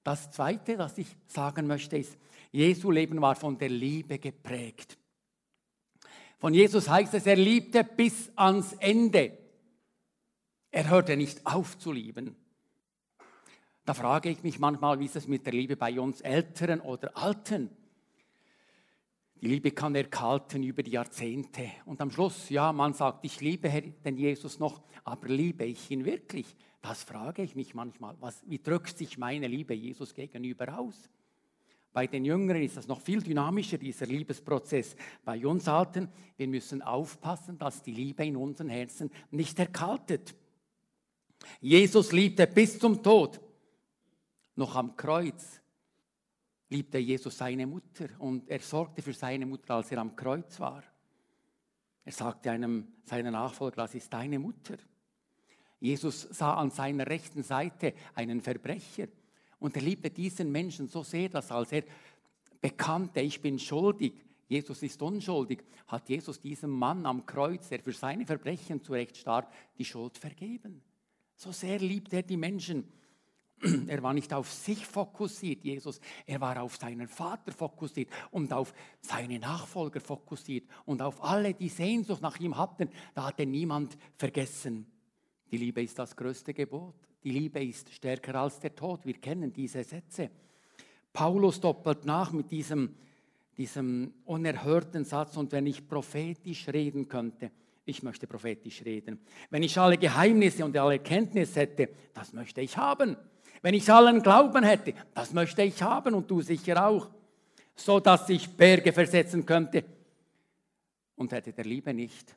Das 0.02 0.30
Zweite, 0.30 0.76
das 0.76 0.96
ich 0.98 1.08
sagen 1.26 1.66
möchte, 1.66 1.98
ist, 1.98 2.16
Jesu 2.56 2.90
Leben 2.90 3.20
war 3.20 3.36
von 3.36 3.58
der 3.58 3.68
Liebe 3.68 4.18
geprägt. 4.18 4.96
Von 6.38 6.54
Jesus 6.54 6.88
heißt 6.88 7.12
es, 7.12 7.26
er 7.26 7.36
liebte 7.36 7.84
bis 7.84 8.32
ans 8.34 8.72
Ende. 8.74 9.36
Er 10.70 10.88
hörte 10.88 11.18
nicht 11.18 11.46
auf 11.46 11.76
zu 11.76 11.92
lieben. 11.92 12.34
Da 13.84 13.92
frage 13.92 14.30
ich 14.30 14.42
mich 14.42 14.58
manchmal, 14.58 14.98
wie 14.98 15.04
ist 15.04 15.16
es 15.16 15.28
mit 15.28 15.44
der 15.44 15.52
Liebe 15.52 15.76
bei 15.76 16.00
uns 16.00 16.22
Älteren 16.22 16.80
oder 16.80 17.14
Alten? 17.14 17.68
Die 19.42 19.48
Liebe 19.48 19.72
kann 19.72 19.94
erkalten 19.94 20.62
über 20.62 20.82
die 20.82 20.92
Jahrzehnte. 20.92 21.70
Und 21.84 22.00
am 22.00 22.10
Schluss, 22.10 22.48
ja, 22.48 22.72
man 22.72 22.94
sagt, 22.94 23.22
ich 23.26 23.42
liebe 23.42 23.68
den 24.02 24.16
Jesus 24.16 24.58
noch, 24.58 24.80
aber 25.04 25.28
liebe 25.28 25.66
ich 25.66 25.90
ihn 25.90 26.06
wirklich? 26.06 26.56
Das 26.80 27.04
frage 27.04 27.42
ich 27.42 27.54
mich 27.54 27.74
manchmal. 27.74 28.16
Was, 28.20 28.42
wie 28.46 28.62
drückt 28.62 28.96
sich 28.96 29.18
meine 29.18 29.46
Liebe 29.46 29.74
Jesus 29.74 30.14
gegenüber 30.14 30.78
aus? 30.78 31.10
Bei 31.96 32.06
den 32.06 32.26
Jüngeren 32.26 32.60
ist 32.60 32.76
das 32.76 32.88
noch 32.88 33.00
viel 33.00 33.22
dynamischer, 33.22 33.78
dieser 33.78 34.04
Liebesprozess. 34.04 34.94
Bei 35.24 35.46
uns 35.46 35.66
Alten, 35.66 36.10
wir 36.36 36.46
müssen 36.46 36.82
aufpassen, 36.82 37.56
dass 37.56 37.82
die 37.82 37.94
Liebe 37.94 38.22
in 38.22 38.36
unseren 38.36 38.68
Herzen 38.68 39.10
nicht 39.30 39.58
erkaltet. 39.58 40.34
Jesus 41.58 42.12
liebte 42.12 42.46
bis 42.48 42.78
zum 42.78 43.02
Tod. 43.02 43.40
Noch 44.56 44.76
am 44.76 44.94
Kreuz 44.94 45.62
liebte 46.68 46.98
Jesus 46.98 47.38
seine 47.38 47.66
Mutter 47.66 48.08
und 48.18 48.46
er 48.50 48.60
sorgte 48.60 49.00
für 49.00 49.14
seine 49.14 49.46
Mutter, 49.46 49.76
als 49.76 49.90
er 49.90 49.96
am 49.96 50.14
Kreuz 50.14 50.60
war. 50.60 50.84
Er 52.04 52.12
sagte 52.12 52.50
einem 52.50 52.88
seiner 53.06 53.30
Nachfolger, 53.30 53.76
das 53.76 53.94
ist 53.94 54.12
deine 54.12 54.38
Mutter. 54.38 54.76
Jesus 55.80 56.20
sah 56.20 56.56
an 56.56 56.70
seiner 56.70 57.06
rechten 57.06 57.42
Seite 57.42 57.94
einen 58.14 58.42
Verbrecher 58.42 59.08
und 59.58 59.76
er 59.76 59.82
liebte 59.82 60.10
diesen 60.10 60.52
Menschen 60.52 60.88
so 60.88 61.02
sehr, 61.02 61.28
dass 61.28 61.50
als 61.50 61.72
er 61.72 61.84
bekannte, 62.60 63.20
ich 63.20 63.40
bin 63.40 63.58
schuldig, 63.58 64.14
Jesus 64.48 64.82
ist 64.82 65.02
unschuldig, 65.02 65.64
hat 65.88 66.08
Jesus 66.08 66.40
diesem 66.40 66.70
Mann 66.70 67.04
am 67.04 67.26
Kreuz, 67.26 67.68
der 67.68 67.80
für 67.80 67.92
seine 67.92 68.26
Verbrechen 68.26 68.82
zurecht 68.82 69.16
starb, 69.16 69.52
die 69.76 69.84
Schuld 69.84 70.16
vergeben. 70.18 70.82
So 71.34 71.52
sehr 71.52 71.78
liebt 71.78 72.12
er 72.12 72.22
die 72.22 72.36
Menschen. 72.36 72.84
Er 73.88 74.02
war 74.02 74.12
nicht 74.12 74.34
auf 74.34 74.52
sich 74.52 74.84
fokussiert, 74.86 75.64
Jesus. 75.64 75.98
Er 76.26 76.40
war 76.42 76.60
auf 76.62 76.76
seinen 76.76 77.08
Vater 77.08 77.52
fokussiert 77.52 78.10
und 78.30 78.52
auf 78.52 78.74
seine 79.00 79.38
Nachfolger 79.38 80.00
fokussiert 80.00 80.68
und 80.84 81.00
auf 81.00 81.24
alle, 81.24 81.54
die 81.54 81.70
Sehnsucht 81.70 82.20
nach 82.20 82.38
ihm 82.38 82.56
hatten. 82.58 82.90
Da 83.14 83.24
hat 83.24 83.40
er 83.40 83.46
niemand 83.46 83.96
vergessen. 84.18 84.86
Die 85.50 85.56
Liebe 85.56 85.82
ist 85.82 85.98
das 85.98 86.14
größte 86.14 86.52
Gebot. 86.52 86.96
Die 87.26 87.32
Liebe 87.32 87.60
ist 87.60 87.92
stärker 87.92 88.36
als 88.36 88.60
der 88.60 88.72
Tod. 88.72 89.04
Wir 89.04 89.14
kennen 89.14 89.52
diese 89.52 89.82
Sätze. 89.82 90.30
Paulus 91.12 91.60
doppelt 91.60 92.04
nach 92.04 92.30
mit 92.30 92.52
diesem, 92.52 92.94
diesem 93.58 94.14
unerhörten 94.26 95.04
Satz. 95.04 95.36
Und 95.36 95.50
wenn 95.50 95.66
ich 95.66 95.88
prophetisch 95.88 96.68
reden 96.68 97.08
könnte, 97.08 97.50
ich 97.84 98.04
möchte 98.04 98.28
prophetisch 98.28 98.84
reden. 98.84 99.18
Wenn 99.50 99.64
ich 99.64 99.76
alle 99.76 99.98
Geheimnisse 99.98 100.64
und 100.64 100.76
alle 100.76 100.92
Erkenntnisse 100.92 101.62
hätte, 101.62 101.88
das 102.14 102.32
möchte 102.32 102.60
ich 102.60 102.76
haben. 102.76 103.16
Wenn 103.60 103.74
ich 103.74 103.90
allen 103.90 104.22
Glauben 104.22 104.62
hätte, 104.62 104.94
das 105.12 105.32
möchte 105.32 105.64
ich 105.64 105.82
haben 105.82 106.14
und 106.14 106.30
du 106.30 106.42
sicher 106.42 106.86
auch, 106.86 107.10
so 107.74 107.98
dass 107.98 108.28
ich 108.28 108.48
Berge 108.56 108.92
versetzen 108.92 109.44
könnte 109.44 109.82
und 111.16 111.32
hätte 111.32 111.52
der 111.52 111.64
Liebe 111.64 111.92
nicht, 111.92 112.36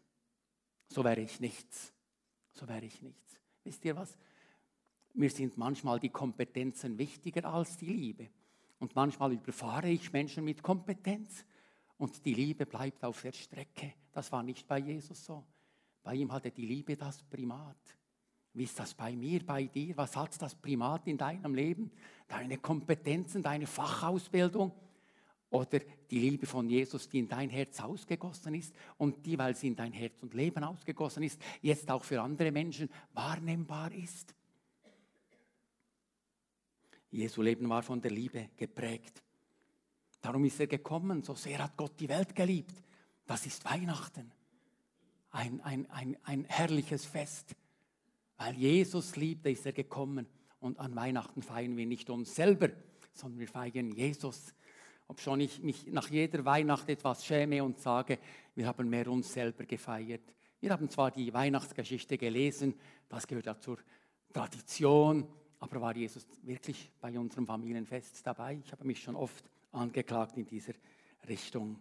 so 0.88 1.04
wäre 1.04 1.22
ich 1.22 1.40
nichts. 1.40 1.94
So 2.54 2.68
wäre 2.68 2.86
ich 2.86 3.00
nichts. 3.04 3.40
Wisst 3.64 3.86
ihr 3.86 3.96
was? 3.96 4.18
Mir 5.20 5.30
sind 5.30 5.58
manchmal 5.58 6.00
die 6.00 6.12
Kompetenzen 6.12 6.98
wichtiger 6.98 7.44
als 7.44 7.76
die 7.76 7.90
Liebe. 7.90 8.30
Und 8.80 8.96
manchmal 8.96 9.34
überfahre 9.34 9.90
ich 9.90 10.14
Menschen 10.14 10.46
mit 10.46 10.64
Kompetenz 10.64 11.44
und 11.98 12.24
die 12.24 12.34
Liebe 12.34 12.66
bleibt 12.66 13.04
auf 13.04 13.22
der 13.22 13.34
Strecke. 13.34 13.96
Das 14.14 14.32
war 14.32 14.44
nicht 14.44 14.66
bei 14.66 14.80
Jesus 14.80 15.26
so. 15.26 15.44
Bei 16.04 16.16
ihm 16.16 16.32
hatte 16.32 16.52
die 16.52 16.66
Liebe 16.66 16.96
das 16.96 17.22
Primat. 17.24 17.76
Wie 18.54 18.64
ist 18.64 18.80
das 18.80 18.94
bei 18.94 19.14
mir, 19.14 19.46
bei 19.46 19.66
dir? 19.66 19.98
Was 19.98 20.16
hat 20.16 20.42
das 20.42 20.56
Primat 20.56 21.06
in 21.06 21.18
deinem 21.18 21.54
Leben? 21.54 21.92
Deine 22.26 22.58
Kompetenzen, 22.58 23.44
deine 23.44 23.68
Fachausbildung 23.68 24.72
oder 25.50 25.80
die 26.10 26.20
Liebe 26.20 26.46
von 26.46 26.70
Jesus, 26.70 27.10
die 27.10 27.20
in 27.20 27.28
dein 27.28 27.50
Herz 27.50 27.82
ausgegossen 27.82 28.54
ist 28.54 28.74
und 28.96 29.26
die, 29.26 29.38
weil 29.38 29.54
sie 29.54 29.68
in 29.68 29.76
dein 29.76 29.92
Herz 29.92 30.24
und 30.24 30.34
Leben 30.34 30.64
ausgegossen 30.64 31.24
ist, 31.24 31.42
jetzt 31.62 31.92
auch 31.92 32.06
für 32.06 32.22
andere 32.22 32.54
Menschen 32.54 32.90
wahrnehmbar 33.12 33.92
ist. 33.92 34.34
Jesu 37.12 37.42
Leben 37.42 37.68
war 37.70 37.82
von 37.82 38.02
der 38.02 38.12
Liebe 38.12 38.50
geprägt. 38.56 39.24
Darum 40.22 40.46
ist 40.46 40.60
er 40.60 40.68
gekommen, 40.68 41.24
so 41.24 41.34
sehr 41.34 41.60
hat 41.60 41.78
Gott 41.78 42.00
die 42.00 42.10
Welt 42.10 42.36
geliebt. 42.36 42.84
Das 43.26 43.46
ist 43.46 43.64
Weihnachten. 43.66 44.32
Ein, 45.32 45.62
ein, 45.62 45.90
ein, 45.92 46.18
ein 46.24 46.46
herrliches 46.46 47.06
Fest. 47.06 47.56
Weil 48.38 48.56
Jesus 48.56 49.16
liebte, 49.16 49.50
ist 49.50 49.66
er 49.66 49.74
gekommen. 49.74 50.28
Und 50.60 50.80
an 50.80 50.96
Weihnachten 50.96 51.42
feiern 51.42 51.78
wir 51.78 51.86
nicht 51.86 52.10
uns 52.10 52.36
selber, 52.36 52.70
sondern 53.14 53.40
wir 53.40 53.48
feiern 53.48 53.92
Jesus. 53.92 54.54
Ob 55.08 55.20
ich 55.40 55.64
mich 55.64 55.88
nach 55.88 56.10
jeder 56.10 56.46
Weihnacht 56.46 56.90
etwas 56.90 57.26
schäme 57.26 57.64
und 57.64 57.80
sage, 57.80 58.20
wir 58.56 58.68
haben 58.68 58.90
mehr 58.90 59.08
uns 59.08 59.34
selber 59.34 59.66
gefeiert. 59.66 60.22
Wir 60.60 60.72
haben 60.72 60.90
zwar 60.90 61.12
die 61.12 61.34
Weihnachtsgeschichte 61.34 62.18
gelesen, 62.18 62.76
das 63.08 63.26
gehört 63.26 63.46
ja 63.46 63.60
zur 63.60 63.78
Tradition, 64.34 65.28
aber 65.60 65.82
war 65.82 65.96
Jesus 65.96 66.26
wirklich 66.44 66.92
bei 67.02 67.18
unserem 67.20 67.46
Familienfest 67.46 68.26
dabei? 68.26 68.60
Ich 68.64 68.72
habe 68.72 68.86
mich 68.86 69.04
schon 69.04 69.16
oft 69.16 69.44
angeklagt 69.72 70.38
in 70.38 70.46
dieser 70.46 70.74
Richtung. 71.28 71.80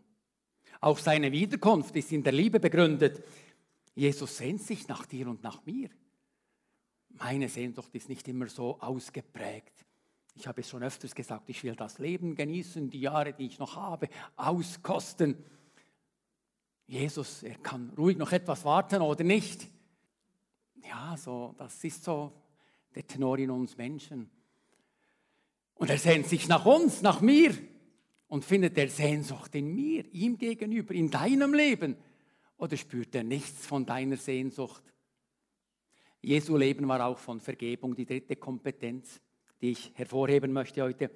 Auch 0.80 0.98
seine 0.98 1.32
Wiederkunft 1.32 1.94
ist 1.96 2.12
in 2.12 2.22
der 2.22 2.32
Liebe 2.32 2.60
begründet. 2.60 3.24
Jesus 3.94 4.36
sehnt 4.36 4.62
sich 4.62 4.86
nach 4.88 5.06
dir 5.06 5.28
und 5.28 5.42
nach 5.42 5.64
mir. 5.64 5.88
Meine 7.10 7.48
Sehnsucht 7.48 7.94
ist 7.94 8.08
nicht 8.08 8.28
immer 8.28 8.48
so 8.48 8.78
ausgeprägt. 8.80 9.84
Ich 10.34 10.46
habe 10.46 10.60
es 10.60 10.68
schon 10.68 10.84
öfters 10.84 11.14
gesagt, 11.14 11.48
ich 11.48 11.64
will 11.64 11.74
das 11.74 11.98
Leben 11.98 12.36
genießen, 12.36 12.90
die 12.90 13.00
Jahre, 13.00 13.32
die 13.32 13.46
ich 13.46 13.58
noch 13.58 13.74
habe, 13.74 14.08
auskosten. 14.36 15.36
Jesus, 16.86 17.42
er 17.42 17.58
kann 17.58 17.90
ruhig 17.96 18.16
noch 18.16 18.30
etwas 18.30 18.64
warten 18.64 19.02
oder 19.02 19.24
nicht. 19.24 19.66
Ja, 20.88 21.16
so, 21.16 21.54
das 21.58 21.82
ist 21.82 22.04
so 22.04 22.32
der 22.98 23.06
Tenor 23.06 23.38
in 23.38 23.52
uns 23.52 23.76
Menschen. 23.76 24.28
Und 25.74 25.88
er 25.88 25.98
sehnt 25.98 26.26
sich 26.26 26.48
nach 26.48 26.66
uns, 26.66 27.00
nach 27.00 27.20
mir 27.20 27.54
und 28.26 28.44
findet 28.44 28.76
er 28.76 28.88
Sehnsucht 28.88 29.54
in 29.54 29.72
mir, 29.72 30.04
ihm 30.12 30.36
gegenüber, 30.36 30.92
in 30.92 31.08
deinem 31.08 31.54
Leben? 31.54 31.96
Oder 32.56 32.76
spürt 32.76 33.14
er 33.14 33.22
nichts 33.22 33.64
von 33.64 33.86
deiner 33.86 34.16
Sehnsucht? 34.16 34.82
Jesu 36.20 36.56
Leben 36.56 36.88
war 36.88 37.06
auch 37.06 37.18
von 37.18 37.40
Vergebung 37.40 37.94
die 37.94 38.04
dritte 38.04 38.34
Kompetenz, 38.34 39.20
die 39.60 39.70
ich 39.70 39.92
hervorheben 39.94 40.52
möchte 40.52 40.82
heute. 40.82 41.12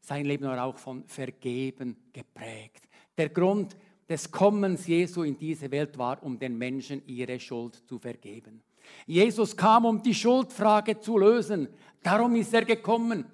Sein 0.00 0.24
Leben 0.24 0.46
war 0.46 0.64
auch 0.64 0.78
von 0.78 1.04
Vergeben 1.04 2.08
geprägt. 2.10 2.88
Der 3.18 3.28
Grund 3.28 3.76
des 4.08 4.30
Kommens 4.30 4.86
Jesu 4.86 5.24
in 5.24 5.36
diese 5.36 5.70
Welt 5.70 5.98
war, 5.98 6.22
um 6.22 6.38
den 6.38 6.56
Menschen 6.56 7.06
ihre 7.06 7.38
Schuld 7.38 7.74
zu 7.86 7.98
vergeben. 7.98 8.62
Jesus 9.06 9.56
kam, 9.56 9.84
um 9.84 10.02
die 10.02 10.14
Schuldfrage 10.14 11.00
zu 11.00 11.18
lösen. 11.18 11.68
Darum 12.02 12.34
ist 12.36 12.52
er 12.54 12.64
gekommen. 12.64 13.24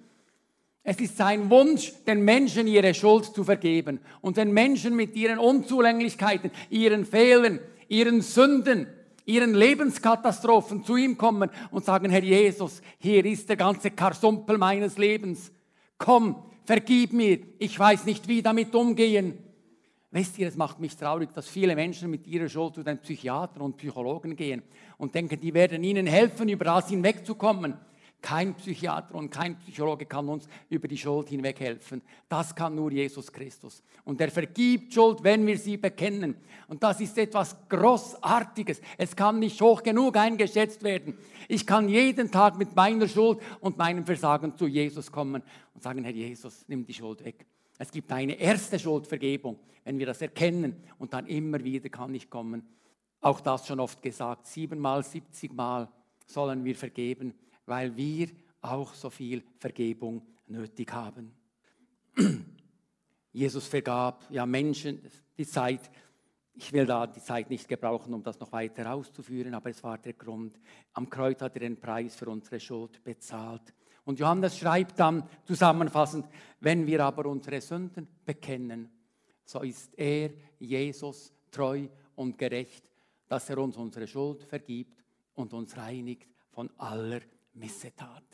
Es 0.83 1.01
ist 1.01 1.17
sein 1.17 1.49
Wunsch, 1.49 1.93
den 2.07 2.25
Menschen 2.25 2.67
ihre 2.67 2.93
Schuld 2.93 3.25
zu 3.25 3.43
vergeben 3.43 4.01
und 4.21 4.37
den 4.37 4.53
Menschen 4.53 4.95
mit 4.95 5.17
ihren 5.17 5.39
Unzulänglichkeiten, 5.39 6.51
ihren 6.69 7.07
Fehlern, 7.07 7.59
ihren 7.89 8.21
Sünden, 8.21 8.87
ihren 9.25 9.55
Lebenskatastrophen 9.55 10.85
zu 10.85 10.97
ihm 10.97 11.17
kommen 11.17 11.51
und 11.71 11.85
sagen, 11.85 12.11
Herr 12.11 12.23
Jesus, 12.23 12.83
hier 12.99 13.25
ist 13.25 13.49
der 13.49 13.57
ganze 13.57 13.91
Karsumpel 13.93 14.59
meines 14.59 14.99
Lebens. 14.99 15.53
Komm, 15.97 16.37
vergib 16.65 17.13
mir, 17.13 17.39
ich 17.59 17.79
weiß 17.79 18.05
nicht, 18.05 18.29
wie 18.29 18.43
damit 18.43 18.75
umgehen. 18.75 19.39
Wisst 20.15 20.39
ihr, 20.39 20.47
es 20.47 20.57
macht 20.57 20.79
mich 20.79 20.97
traurig, 20.97 21.33
dass 21.35 21.49
viele 21.49 21.75
Menschen 21.75 22.09
mit 22.09 22.29
ihrer 22.29 22.49
Schuld 22.49 22.77
zu 22.77 22.85
den 22.85 22.99
Psychiatern 22.99 23.63
und 23.63 23.79
Psychologen 23.79 24.37
gehen 24.37 24.63
und 24.97 25.13
denken, 25.13 25.41
die 25.41 25.53
werden 25.53 25.83
ihnen 25.83 26.07
helfen, 26.07 26.49
über 26.49 26.67
das 26.67 26.89
hinwegzukommen. 26.89 27.75
Kein 28.23 28.55
Psychiater 28.55 29.17
und 29.17 29.31
kein 29.31 29.59
Psychologe 29.59 30.07
kann 30.07 30.29
uns 30.29 30.47
über 30.71 30.87
die 30.87 30.97
Schuld 30.99 31.31
hinweg 31.31 31.59
helfen. 31.59 32.01
Das 32.29 32.55
kann 32.55 32.77
nur 32.77 32.93
Jesus 32.93 33.33
Christus. 33.33 33.83
Und 34.05 34.21
er 34.21 34.31
vergibt 34.31 34.95
Schuld, 34.95 35.25
wenn 35.25 35.45
wir 35.49 35.59
sie 35.59 35.79
bekennen. 35.79 36.37
Und 36.69 36.85
das 36.85 37.01
ist 37.01 37.19
etwas 37.19 37.57
Großartiges. 37.69 38.81
Es 38.97 39.17
kann 39.17 39.41
nicht 39.41 39.61
hoch 39.61 39.83
genug 39.83 40.17
eingeschätzt 40.17 40.85
werden. 40.85 41.19
Ich 41.49 41.67
kann 41.67 41.89
jeden 41.89 42.31
Tag 42.31 42.57
mit 42.57 42.77
meiner 42.77 43.09
Schuld 43.09 43.41
und 43.59 43.79
meinem 43.79 44.07
Versagen 44.07 44.57
zu 44.57 44.69
Jesus 44.69 45.11
kommen 45.11 45.43
und 45.75 45.83
sagen, 45.83 46.05
Herr 46.05 46.15
Jesus, 46.15 46.65
nimm 46.69 46.87
die 46.87 46.95
Schuld 46.95 47.25
weg. 47.25 47.45
Es 47.79 47.91
gibt 47.91 48.11
eine 48.13 48.35
erste 48.35 48.79
Schuldvergebung, 48.79 49.59
wenn 49.85 49.99
wir 49.99 50.07
das 50.07 50.23
erkennen. 50.23 50.77
Und 50.99 51.13
dann 51.13 51.27
immer 51.27 51.63
wieder 51.63 51.89
kann 51.89 52.15
ich 52.15 52.31
kommen. 52.31 52.63
Auch 53.21 53.41
das 53.41 53.67
schon 53.67 53.81
oft 53.81 54.03
gesagt, 54.03 54.47
siebenmal, 54.47 55.03
siebzigmal 55.03 55.89
sollen 56.27 56.65
wir 56.65 56.77
vergeben 56.77 57.35
weil 57.67 57.97
wir 57.97 58.29
auch 58.61 58.95
so 58.95 59.11
viel 59.11 59.43
Vergebung 59.59 60.23
nötig 60.47 60.93
haben. 60.93 61.33
Jesus 63.33 63.67
vergab 63.67 64.25
ja 64.31 64.47
Menschen 64.47 65.01
die 65.37 65.47
Zeit. 65.47 65.91
Ich 66.55 66.73
will 66.73 66.87
da 66.87 67.07
die 67.07 67.21
Zeit 67.21 67.51
nicht 67.51 67.69
gebrauchen, 67.69 68.15
um 68.15 68.23
das 68.23 68.39
noch 68.39 68.53
weiter 68.53 68.93
auszuführen, 68.93 69.55
aber 69.55 69.71
es 69.71 69.83
war 69.83 69.99
der 69.99 70.13
Grund. 70.13 70.59
Am 70.93 71.11
Kreuz 71.11 71.41
hat 71.41 71.55
er 71.57 71.61
den 71.61 71.81
Preis 71.81 72.15
für 72.15 72.29
unsere 72.29 72.61
Schuld 72.61 73.03
bezahlt. 73.03 73.75
Und 74.05 74.19
Johannes 74.19 74.59
schreibt 74.59 74.99
dann 74.99 75.29
zusammenfassend, 75.45 76.27
wenn 76.61 76.87
wir 76.87 77.05
aber 77.05 77.27
unsere 77.27 77.61
Sünden 77.61 78.07
bekennen, 78.25 78.91
so 79.45 79.61
ist 79.61 79.93
er, 79.99 80.31
Jesus, 80.59 81.33
treu 81.51 81.89
und 82.17 82.39
gerecht, 82.39 82.91
dass 83.29 83.49
er 83.51 83.59
uns 83.59 83.77
unsere 83.77 84.07
Schuld 84.07 84.43
vergibt 84.45 85.05
und 85.35 85.53
uns 85.53 85.77
reinigt 85.77 86.29
von 86.51 86.71
aller 86.79 87.21
Missetat. 87.55 88.25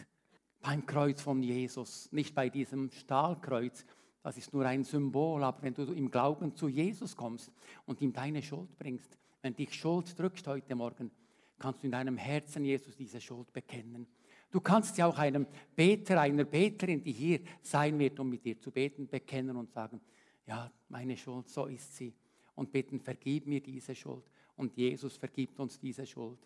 Beim 0.61 0.85
Kreuz 0.85 1.23
von 1.23 1.43
Jesus, 1.43 2.11
nicht 2.13 2.35
bei 2.35 2.49
diesem 2.49 2.91
Stahlkreuz, 2.91 3.85
das 4.23 4.37
ist 4.37 4.53
nur 4.53 4.67
ein 4.67 4.85
Symbol, 4.85 5.43
aber 5.43 5.63
wenn 5.63 5.73
du 5.73 5.85
im 5.93 6.11
Glauben 6.11 6.55
zu 6.55 6.69
Jesus 6.69 7.17
kommst 7.17 7.51
und 7.87 8.03
ihm 8.03 8.13
deine 8.13 8.43
Schuld 8.43 8.79
bringst, 8.79 9.17
wenn 9.41 9.55
dich 9.55 9.73
Schuld 9.73 10.19
drückt 10.19 10.47
heute 10.47 10.75
Morgen, 10.75 11.11
kannst 11.59 11.83
du 11.83 11.87
in 11.87 11.93
deinem 11.93 12.19
Herzen 12.19 12.65
Jesus 12.65 12.95
diese 12.97 13.21
Schuld 13.21 13.51
bekennen. 13.53 14.07
Du 14.51 14.61
kannst 14.61 14.99
ja 14.99 15.07
auch 15.07 15.19
einem 15.19 15.47
Beter, 15.77 16.21
einer 16.21 16.45
Beterin, 16.45 17.03
die 17.03 17.13
hier 17.13 17.41
sein 17.63 17.99
wird, 17.99 18.19
um 18.19 18.29
mit 18.29 18.45
dir 18.45 18.59
zu 18.59 18.71
beten, 18.71 19.07
bekennen 19.07 19.57
und 19.57 19.71
sagen, 19.71 20.01
ja, 20.47 20.71
meine 20.89 21.17
Schuld, 21.17 21.49
so 21.49 21.67
ist 21.67 21.97
sie. 21.97 22.13
Und 22.57 22.73
bitten, 22.73 23.01
vergib 23.01 23.47
mir 23.47 23.61
diese 23.61 23.95
Schuld. 23.95 24.25
Und 24.57 24.77
Jesus 24.77 25.17
vergibt 25.17 25.61
uns 25.61 25.79
diese 25.79 26.05
Schuld. 26.05 26.39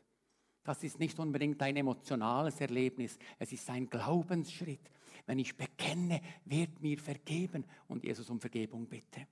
Das 0.62 0.84
ist 0.84 0.98
nicht 0.98 1.18
unbedingt 1.18 1.62
ein 1.62 1.76
emotionales 1.76 2.60
Erlebnis, 2.60 3.18
es 3.38 3.52
ist 3.52 3.70
ein 3.70 3.88
Glaubensschritt. 3.88 4.90
Wenn 5.26 5.38
ich 5.38 5.56
bekenne, 5.56 6.20
wird 6.44 6.82
mir 6.82 6.98
vergeben 6.98 7.64
und 7.88 8.04
Jesus 8.04 8.28
um 8.28 8.38
Vergebung 8.40 8.86
bitte. 8.86 9.26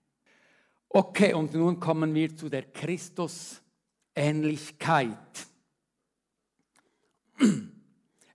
Okay, 0.89 1.35
und 1.35 1.53
nun 1.55 1.79
kommen 1.81 2.15
wir 2.15 2.35
zu 2.35 2.49
der 2.49 2.71
Christusähnlichkeit. 2.71 5.47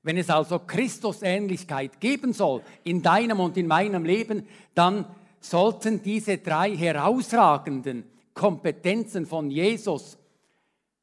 Wenn 0.07 0.15
es 0.15 0.29
also 0.29 0.59
Christusähnlichkeit 0.59 1.99
geben 1.99 2.31
soll 2.31 2.63
in 2.85 3.01
deinem 3.01 3.41
und 3.41 3.57
in 3.57 3.67
meinem 3.67 4.05
Leben, 4.05 4.47
dann 4.73 5.03
sollten 5.41 6.01
diese 6.01 6.37
drei 6.37 6.73
herausragenden 6.77 8.05
Kompetenzen 8.33 9.25
von 9.25 9.51
Jesus 9.51 10.17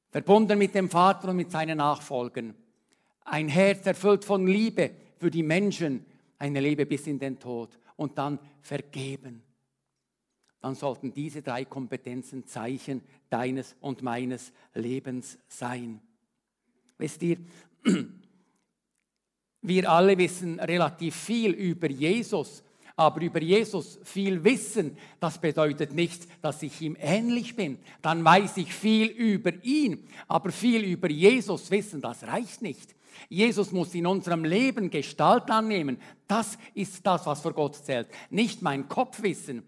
verbunden 0.08 0.58
mit 0.58 0.74
dem 0.74 0.88
Vater 0.88 1.28
und 1.28 1.36
mit 1.36 1.50
seinen 1.50 1.76
Nachfolgen. 1.76 2.54
Ein 3.26 3.48
Herz 3.48 3.84
erfüllt 3.84 4.24
von 4.24 4.46
Liebe 4.46 4.92
für 5.18 5.30
die 5.30 5.42
Menschen, 5.42 6.06
eine 6.38 6.60
Liebe 6.60 6.86
bis 6.86 7.06
in 7.06 7.18
den 7.18 7.38
Tod 7.38 7.78
und 7.96 8.16
dann 8.16 8.38
vergeben. 8.62 9.42
Dann 10.62 10.76
sollten 10.76 11.12
diese 11.12 11.42
drei 11.42 11.66
Kompetenzen 11.66 12.46
Zeichen 12.46 13.02
deines 13.28 13.76
und 13.82 14.00
meines 14.00 14.50
Lebens 14.72 15.38
sein. 15.46 16.00
Wisst 16.96 17.22
ihr, 17.22 17.36
wir 19.64 19.90
alle 19.90 20.18
wissen 20.18 20.60
relativ 20.60 21.16
viel 21.16 21.52
über 21.52 21.88
Jesus, 21.90 22.62
aber 22.96 23.22
über 23.22 23.40
Jesus 23.40 23.98
viel 24.04 24.44
wissen, 24.44 24.96
das 25.20 25.40
bedeutet 25.40 25.94
nicht, 25.94 26.28
dass 26.42 26.62
ich 26.62 26.82
ihm 26.82 26.96
ähnlich 27.00 27.56
bin. 27.56 27.78
Dann 28.02 28.22
weiß 28.22 28.58
ich 28.58 28.74
viel 28.74 29.06
über 29.08 29.52
ihn, 29.64 30.06
aber 30.28 30.52
viel 30.52 30.84
über 30.84 31.10
Jesus 31.10 31.70
wissen, 31.70 32.02
das 32.02 32.24
reicht 32.24 32.60
nicht. 32.60 32.94
Jesus 33.30 33.72
muss 33.72 33.94
in 33.94 34.06
unserem 34.06 34.44
Leben 34.44 34.90
Gestalt 34.90 35.50
annehmen. 35.50 35.96
Das 36.28 36.58
ist 36.74 37.06
das, 37.06 37.24
was 37.24 37.40
vor 37.40 37.54
Gott 37.54 37.76
zählt. 37.76 38.08
Nicht 38.28 38.60
mein 38.60 38.86
Kopfwissen, 38.86 39.62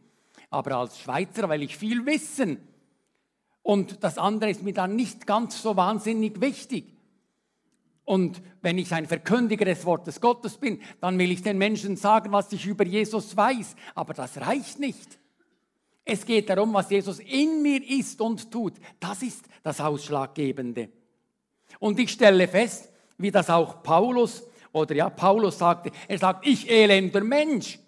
aber 0.50 0.76
als 0.76 0.98
Schweizer 0.98 1.48
will 1.48 1.62
ich 1.62 1.76
viel 1.76 2.04
wissen. 2.04 2.58
Und 3.62 4.04
das 4.04 4.18
andere 4.18 4.50
ist 4.50 4.62
mir 4.62 4.74
dann 4.74 4.94
nicht 4.94 5.26
ganz 5.26 5.62
so 5.62 5.74
wahnsinnig 5.74 6.38
wichtig. 6.40 6.95
Und 8.06 8.40
wenn 8.62 8.78
ich 8.78 8.94
ein 8.94 9.06
Verkündiger 9.06 9.64
des 9.64 9.84
Wortes 9.84 10.20
Gottes 10.20 10.56
bin, 10.56 10.80
dann 11.00 11.18
will 11.18 11.32
ich 11.32 11.42
den 11.42 11.58
Menschen 11.58 11.96
sagen, 11.96 12.30
was 12.30 12.52
ich 12.52 12.64
über 12.64 12.84
Jesus 12.84 13.36
weiß. 13.36 13.74
Aber 13.96 14.14
das 14.14 14.40
reicht 14.40 14.78
nicht. 14.78 15.18
Es 16.04 16.24
geht 16.24 16.48
darum, 16.48 16.72
was 16.72 16.88
Jesus 16.88 17.18
in 17.18 17.62
mir 17.62 17.82
ist 17.84 18.20
und 18.20 18.48
tut. 18.48 18.74
Das 19.00 19.22
ist 19.22 19.44
das 19.64 19.80
Ausschlaggebende. 19.80 20.88
Und 21.80 21.98
ich 21.98 22.12
stelle 22.12 22.46
fest, 22.46 22.92
wie 23.18 23.32
das 23.32 23.50
auch 23.50 23.82
Paulus 23.82 24.44
oder 24.70 24.94
ja, 24.94 25.10
Paulus 25.10 25.58
sagte, 25.58 25.90
er 26.06 26.18
sagt, 26.18 26.46
ich 26.46 26.70
elender 26.70 27.24
Mensch. 27.24 27.80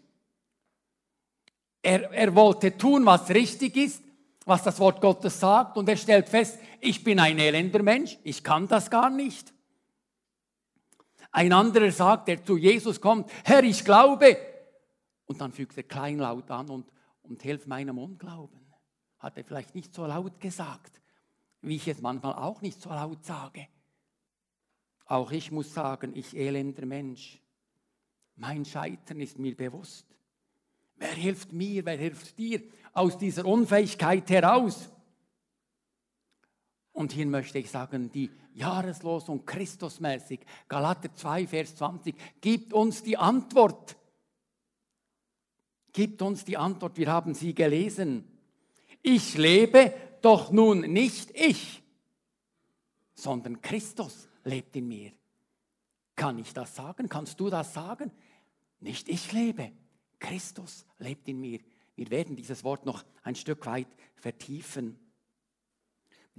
Er, 1.81 2.11
er 2.11 2.35
wollte 2.35 2.77
tun, 2.77 3.07
was 3.07 3.31
richtig 3.31 3.77
ist, 3.77 4.03
was 4.45 4.65
das 4.65 4.81
Wort 4.81 5.01
Gottes 5.01 5.39
sagt 5.39 5.77
und 5.77 5.89
er 5.89 5.97
stellt 5.97 6.29
fest, 6.29 6.59
ich 6.81 7.05
bin 7.05 7.21
ein 7.21 7.39
elender 7.39 7.85
Mensch, 7.85 8.19
ich 8.25 8.43
kann 8.43 8.67
das 8.67 8.91
gar 8.91 9.11
nicht. 9.11 9.53
Ein 11.39 11.53
anderer 11.53 11.93
sagt, 11.93 12.27
der 12.27 12.45
zu 12.45 12.57
Jesus 12.57 13.01
kommt, 13.01 13.31
Herr, 13.45 13.63
ich 13.63 13.85
glaube. 13.85 14.37
Und 15.25 15.41
dann 15.41 15.53
fügt 15.53 15.77
er 15.77 15.85
kleinlaut 15.85 16.51
an 16.51 16.69
und, 16.69 16.91
und 17.23 17.41
hilf 17.45 17.69
meinem 17.69 17.97
Unglauben. 17.97 18.59
Hat 19.21 19.39
er 19.39 19.45
vielleicht 19.45 19.73
nicht 19.77 19.95
so 19.95 20.05
laut 20.05 20.41
gesagt, 20.41 21.01
wie 21.61 21.77
ich 21.77 21.87
es 21.87 22.01
manchmal 22.01 22.35
auch 22.35 22.61
nicht 22.61 22.83
so 22.83 22.91
laut 22.91 23.25
sage. 23.25 23.69
Auch 25.07 25.31
ich 25.31 25.53
muss 25.53 25.73
sagen, 25.73 26.11
ich 26.17 26.37
elender 26.37 26.87
Mensch, 26.87 27.41
mein 28.35 28.65
Scheitern 28.65 29.21
ist 29.21 29.39
mir 29.39 29.57
bewusst. 29.57 30.09
Wer 30.97 31.13
hilft 31.13 31.53
mir, 31.53 31.85
wer 31.87 31.99
hilft 31.99 32.37
dir 32.37 32.65
aus 32.93 33.17
dieser 33.17 33.45
Unfähigkeit 33.45 34.29
heraus? 34.29 34.91
Und 36.99 37.13
hier 37.13 37.27
möchte 37.27 37.61
ich 37.61 37.71
sagen, 37.71 38.11
die 38.11 38.29
Jahreslosung 38.55 39.47
Christusmäßig, 39.47 40.41
Galater 40.67 41.15
2, 41.15 41.47
Vers 41.47 41.77
20, 41.77 42.13
gibt 42.41 42.73
uns 42.73 43.05
die 43.05 43.17
Antwort. 43.17 43.97
Gibt 45.93 46.21
uns 46.23 46.45
die 46.45 46.57
Antwort, 46.57 46.99
wir 46.99 47.07
haben 47.07 47.35
sie 47.35 47.55
gelesen. 47.55 48.25
Ich 49.01 49.39
lebe, 49.39 49.95
doch 50.23 50.51
nun 50.51 50.81
nicht 50.81 51.31
ich, 51.39 51.85
sondern 53.15 53.63
Christus 53.63 54.29
lebt 54.43 54.75
in 54.75 54.89
mir. 54.89 55.13
Kann 56.17 56.37
ich 56.41 56.53
das 56.53 56.75
sagen? 56.75 57.09
Kannst 57.09 57.39
du 57.39 57.49
das 57.49 57.75
sagen? 57.75 58.11
Nicht 58.81 59.09
ich 59.09 59.31
lebe, 59.31 59.71
Christus 60.19 60.85
lebt 60.99 61.29
in 61.29 61.41
mir. 61.41 61.61
Wir 61.95 62.11
werden 62.11 62.35
dieses 62.35 62.65
Wort 62.65 62.85
noch 62.87 63.05
ein 63.23 63.37
Stück 63.37 63.67
weit 63.67 63.87
vertiefen. 64.17 64.99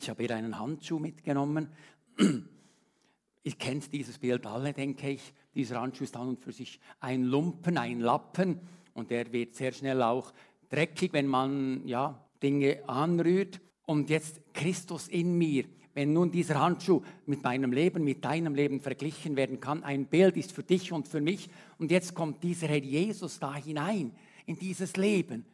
Ich 0.01 0.09
habe 0.09 0.23
hier 0.23 0.35
einen 0.35 0.57
Handschuh 0.57 0.97
mitgenommen. 0.97 1.67
Ihr 3.43 3.51
kennt 3.53 3.91
dieses 3.91 4.17
Bild 4.17 4.45
alle, 4.45 4.71
denke 4.71 5.09
ich. 5.09 5.33
Dieser 5.53 5.81
Handschuh 5.81 6.05
ist 6.05 6.15
an 6.15 6.29
und 6.29 6.39
für 6.39 6.53
sich 6.53 6.79
ein 7.01 7.23
Lumpen, 7.23 7.77
ein 7.77 7.99
Lappen 7.99 8.61
und 8.93 9.11
der 9.11 9.31
wird 9.33 9.55
sehr 9.55 9.73
schnell 9.73 10.01
auch 10.01 10.33
dreckig, 10.69 11.11
wenn 11.11 11.27
man 11.27 11.85
ja, 11.85 12.25
Dinge 12.41 12.87
anrührt. 12.87 13.59
Und 13.85 14.09
jetzt 14.09 14.41
Christus 14.53 15.09
in 15.09 15.37
mir. 15.37 15.65
Wenn 15.93 16.13
nun 16.13 16.31
dieser 16.31 16.61
Handschuh 16.61 17.01
mit 17.25 17.43
meinem 17.43 17.73
Leben, 17.73 18.03
mit 18.05 18.23
deinem 18.23 18.55
Leben 18.55 18.79
verglichen 18.79 19.35
werden 19.35 19.59
kann, 19.59 19.83
ein 19.83 20.05
Bild 20.05 20.37
ist 20.37 20.53
für 20.53 20.63
dich 20.63 20.93
und 20.93 21.09
für 21.09 21.19
mich. 21.19 21.49
Und 21.77 21.91
jetzt 21.91 22.13
kommt 22.13 22.41
dieser 22.43 22.67
Herr 22.67 22.81
Jesus 22.81 23.39
da 23.39 23.53
hinein 23.55 24.13
in 24.45 24.57
dieses 24.57 24.95
Leben. 24.95 25.45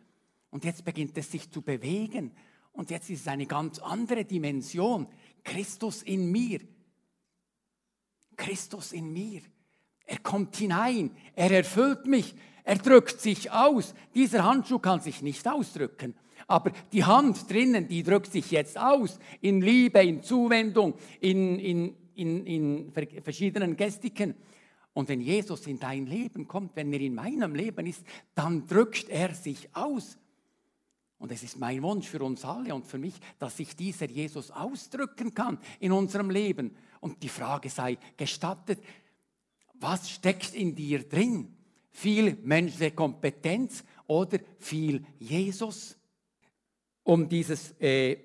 Und 0.52 0.66
jetzt 0.66 0.86
beginnt 0.86 1.18
es 1.18 1.32
sich 1.32 1.50
zu 1.50 1.64
bewegen. 1.64 2.32
Und 2.76 2.90
jetzt 2.90 3.10
ist 3.10 3.22
es 3.22 3.28
eine 3.28 3.46
ganz 3.46 3.80
andere 3.80 4.26
Dimension. 4.26 5.08
Christus 5.44 6.04
in 6.04 6.32
mir. 6.32 6.60
Christus 8.36 8.92
in 8.92 9.12
mir. 9.12 9.42
Er 10.06 10.20
kommt 10.20 10.56
hinein. 10.58 11.12
Er 11.36 11.52
erfüllt 11.52 12.06
mich. 12.06 12.36
Er 12.64 12.78
drückt 12.78 13.22
sich 13.22 13.52
aus. 13.52 13.94
Dieser 14.14 14.44
Handschuh 14.44 14.80
kann 14.80 15.00
sich 15.00 15.22
nicht 15.22 15.48
ausdrücken. 15.48 16.16
Aber 16.48 16.72
die 16.92 17.04
Hand 17.04 17.50
drinnen, 17.50 17.88
die 17.88 18.04
drückt 18.04 18.32
sich 18.32 18.52
jetzt 18.52 18.78
aus. 18.78 19.20
In 19.42 19.62
Liebe, 19.62 20.04
in 20.04 20.22
Zuwendung, 20.22 20.96
in, 21.22 21.58
in, 21.60 21.96
in, 22.16 22.46
in 22.46 22.92
verschiedenen 23.24 23.78
Gestiken. 23.78 24.36
Und 24.94 25.10
wenn 25.10 25.22
Jesus 25.22 25.66
in 25.68 25.80
dein 25.80 26.06
Leben 26.06 26.48
kommt, 26.48 26.76
wenn 26.76 26.92
er 26.94 27.02
in 27.02 27.16
meinem 27.16 27.56
Leben 27.56 27.86
ist, 27.86 28.04
dann 28.34 28.68
drückt 28.68 29.10
er 29.10 29.34
sich 29.34 29.70
aus. 29.76 30.18
Und 31.18 31.32
es 31.32 31.44
ist 31.44 31.58
mein 31.58 31.82
Wunsch 31.82 32.08
für 32.08 32.22
uns 32.24 32.44
alle 32.44 32.76
und 32.76 32.86
für 32.86 32.98
mich, 32.98 33.16
dass 33.40 33.58
sich 33.58 33.76
dieser 33.76 34.08
Jesus 34.08 34.52
ausdrücken 34.52 35.34
kann 35.34 35.58
in 35.80 35.92
unserem 35.92 36.30
Leben. 36.30 36.76
Und 37.00 37.24
die 37.24 37.30
Frage 37.30 37.70
sei 37.70 37.98
gestattet, 38.18 38.80
was 39.76 40.10
steckt 40.10 40.54
in 40.54 40.76
dir 40.76 41.08
drin? 41.08 41.56
Viel 41.92 42.38
menschliche 42.44 42.92
Kompetenz 42.92 43.84
oder 44.08 44.40
viel 44.60 45.06
Jesus? 45.20 45.98
Um 47.04 47.30
dieses, 47.30 47.72
äh, 47.80 48.18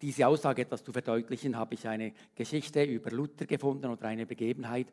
diese 0.00 0.26
Aussage 0.26 0.62
etwas 0.62 0.84
zu 0.84 0.92
verdeutlichen, 0.92 1.56
habe 1.56 1.74
ich 1.74 1.86
eine 1.88 2.12
Geschichte 2.34 2.82
über 2.82 3.10
Luther 3.10 3.46
gefunden 3.46 3.86
oder 3.86 4.08
eine 4.08 4.26
Begebenheit. 4.26 4.88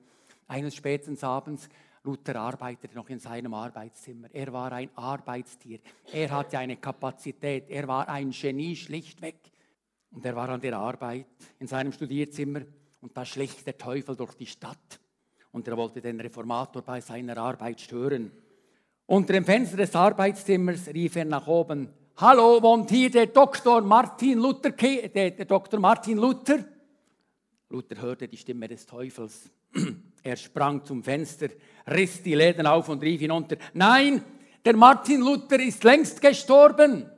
Eines 0.48 0.76
späten 0.76 1.18
Abends 1.24 1.68
Luther 2.06 2.36
arbeitete 2.36 2.96
noch 2.96 3.10
in 3.10 3.20
seinem 3.20 3.54
Arbeitszimmer. 3.54 4.28
Er 4.34 4.52
war 4.52 4.74
ein 4.74 4.90
Arbeitstier. 4.96 5.80
Er 6.12 6.32
hatte 6.32 6.58
eine 6.58 6.76
Kapazität. 6.76 7.70
Er 7.70 7.88
war 7.88 8.10
ein 8.10 8.32
Genie 8.32 8.76
schlichtweg. 8.76 9.36
Und 10.12 10.26
er 10.26 10.36
war 10.36 10.50
an 10.50 10.60
der 10.60 10.78
Arbeit 10.78 11.28
in 11.60 11.68
seinem 11.68 11.94
Studierzimmer 11.94 12.62
und 13.00 13.16
da 13.16 13.26
schlich 13.26 13.64
der 13.64 13.78
Teufel 13.78 14.16
durch 14.16 14.34
die 14.34 14.46
Stadt. 14.46 15.00
Und 15.52 15.68
er 15.68 15.78
wollte 15.78 16.02
den 16.02 16.20
Reformator 16.20 16.82
bei 16.82 17.00
seiner 17.00 17.38
Arbeit 17.38 17.80
stören. 17.80 18.32
Unter 19.06 19.34
dem 19.34 19.46
Fenster 19.46 19.78
des 19.78 19.96
Arbeitszimmers 19.96 20.88
rief 20.88 21.16
er 21.16 21.26
nach 21.26 21.48
oben, 21.48 21.90
Hallo, 22.18 22.62
wohnt 22.62 22.92
hier 22.92 23.10
der 23.10 23.28
Dr. 23.28 23.82
Martin 23.82 24.40
Luther? 24.40 24.72
Der, 24.72 25.32
der 25.32 25.46
Dr. 25.46 25.80
Martin 25.80 26.18
Luther? 26.18 26.64
Luther 27.70 28.02
hörte 28.02 28.28
die 28.28 28.38
Stimme 28.38 28.68
des 28.68 28.86
Teufels. 28.86 29.50
Er 30.24 30.38
sprang 30.38 30.86
zum 30.86 31.04
Fenster, 31.04 31.50
riss 31.88 32.24
die 32.24 32.34
Läden 32.34 32.66
auf 32.66 32.88
und 32.88 33.04
rief 33.04 33.20
hinunter, 33.20 33.58
nein, 33.74 34.24
der 34.64 34.76
Martin 34.76 35.20
Luther 35.20 35.60
ist 35.60 35.84
längst 35.84 36.22
gestorben. 36.22 37.10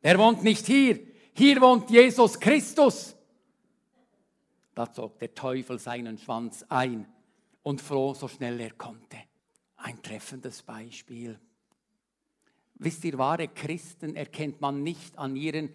Er 0.00 0.18
wohnt 0.18 0.42
nicht 0.42 0.66
hier. 0.66 1.00
Hier 1.34 1.60
wohnt 1.60 1.90
Jesus 1.90 2.40
Christus. 2.40 3.14
Da 4.74 4.90
zog 4.90 5.18
der 5.18 5.34
Teufel 5.34 5.78
seinen 5.78 6.18
Schwanz 6.18 6.64
ein 6.68 7.06
und 7.62 7.80
floh 7.80 8.14
so 8.14 8.26
schnell 8.28 8.58
er 8.60 8.72
konnte. 8.72 9.18
Ein 9.76 10.02
treffendes 10.02 10.62
Beispiel. 10.62 11.38
Wisst 12.76 13.04
ihr, 13.04 13.18
wahre 13.18 13.48
Christen 13.48 14.16
erkennt 14.16 14.60
man 14.60 14.82
nicht 14.82 15.18
an 15.18 15.36
ihren 15.36 15.70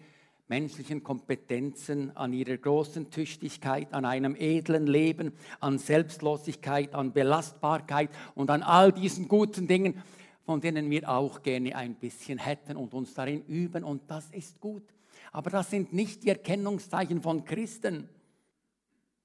menschlichen 0.50 1.04
Kompetenzen, 1.04 2.14
an 2.16 2.32
ihrer 2.32 2.56
großen 2.56 3.08
Tüchtigkeit, 3.08 3.94
an 3.94 4.04
einem 4.04 4.34
edlen 4.36 4.88
Leben, 4.88 5.32
an 5.60 5.78
Selbstlosigkeit, 5.78 6.92
an 6.92 7.12
Belastbarkeit 7.12 8.10
und 8.34 8.50
an 8.50 8.64
all 8.64 8.92
diesen 8.92 9.28
guten 9.28 9.68
Dingen, 9.68 10.02
von 10.44 10.60
denen 10.60 10.90
wir 10.90 11.08
auch 11.08 11.42
gerne 11.42 11.76
ein 11.76 11.94
bisschen 11.94 12.38
hätten 12.38 12.76
und 12.76 12.94
uns 12.94 13.14
darin 13.14 13.44
üben. 13.46 13.84
Und 13.84 14.10
das 14.10 14.28
ist 14.32 14.60
gut. 14.60 14.82
Aber 15.30 15.50
das 15.50 15.70
sind 15.70 15.92
nicht 15.92 16.24
die 16.24 16.30
Erkennungszeichen 16.30 17.22
von 17.22 17.44
Christen. 17.44 18.08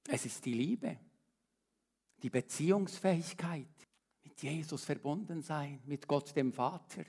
Es 0.08 0.28
ist 0.28 0.46
die 0.46 0.54
Liebe, 0.54 0.96
die 2.22 2.30
Beziehungsfähigkeit, 2.30 3.66
mit 4.24 4.44
Jesus 4.44 4.86
verbunden 4.86 5.42
sein, 5.42 5.80
mit 5.86 6.08
Gott 6.08 6.36
dem 6.36 6.54
Vater. 6.54 7.04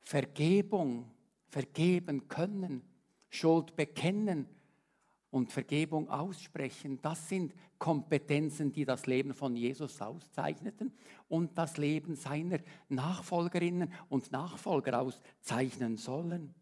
Vergebung, 0.00 1.13
vergeben 1.54 2.26
können, 2.26 2.82
Schuld 3.30 3.76
bekennen 3.76 4.48
und 5.30 5.52
Vergebung 5.52 6.10
aussprechen. 6.10 6.98
Das 7.00 7.28
sind 7.28 7.54
Kompetenzen, 7.78 8.72
die 8.72 8.84
das 8.84 9.06
Leben 9.06 9.34
von 9.34 9.54
Jesus 9.54 10.02
auszeichneten 10.02 10.92
und 11.28 11.56
das 11.56 11.76
Leben 11.76 12.16
seiner 12.16 12.58
Nachfolgerinnen 12.88 13.92
und 14.08 14.32
Nachfolger 14.32 15.00
auszeichnen 15.00 15.96
sollen. 15.96 16.52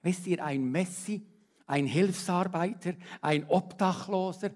Wisst 0.00 0.26
ihr, 0.26 0.42
ein 0.42 0.70
Messi, 0.70 1.26
ein 1.66 1.84
Hilfsarbeiter, 1.84 2.94
ein 3.20 3.46
Obdachloser, 3.50 4.50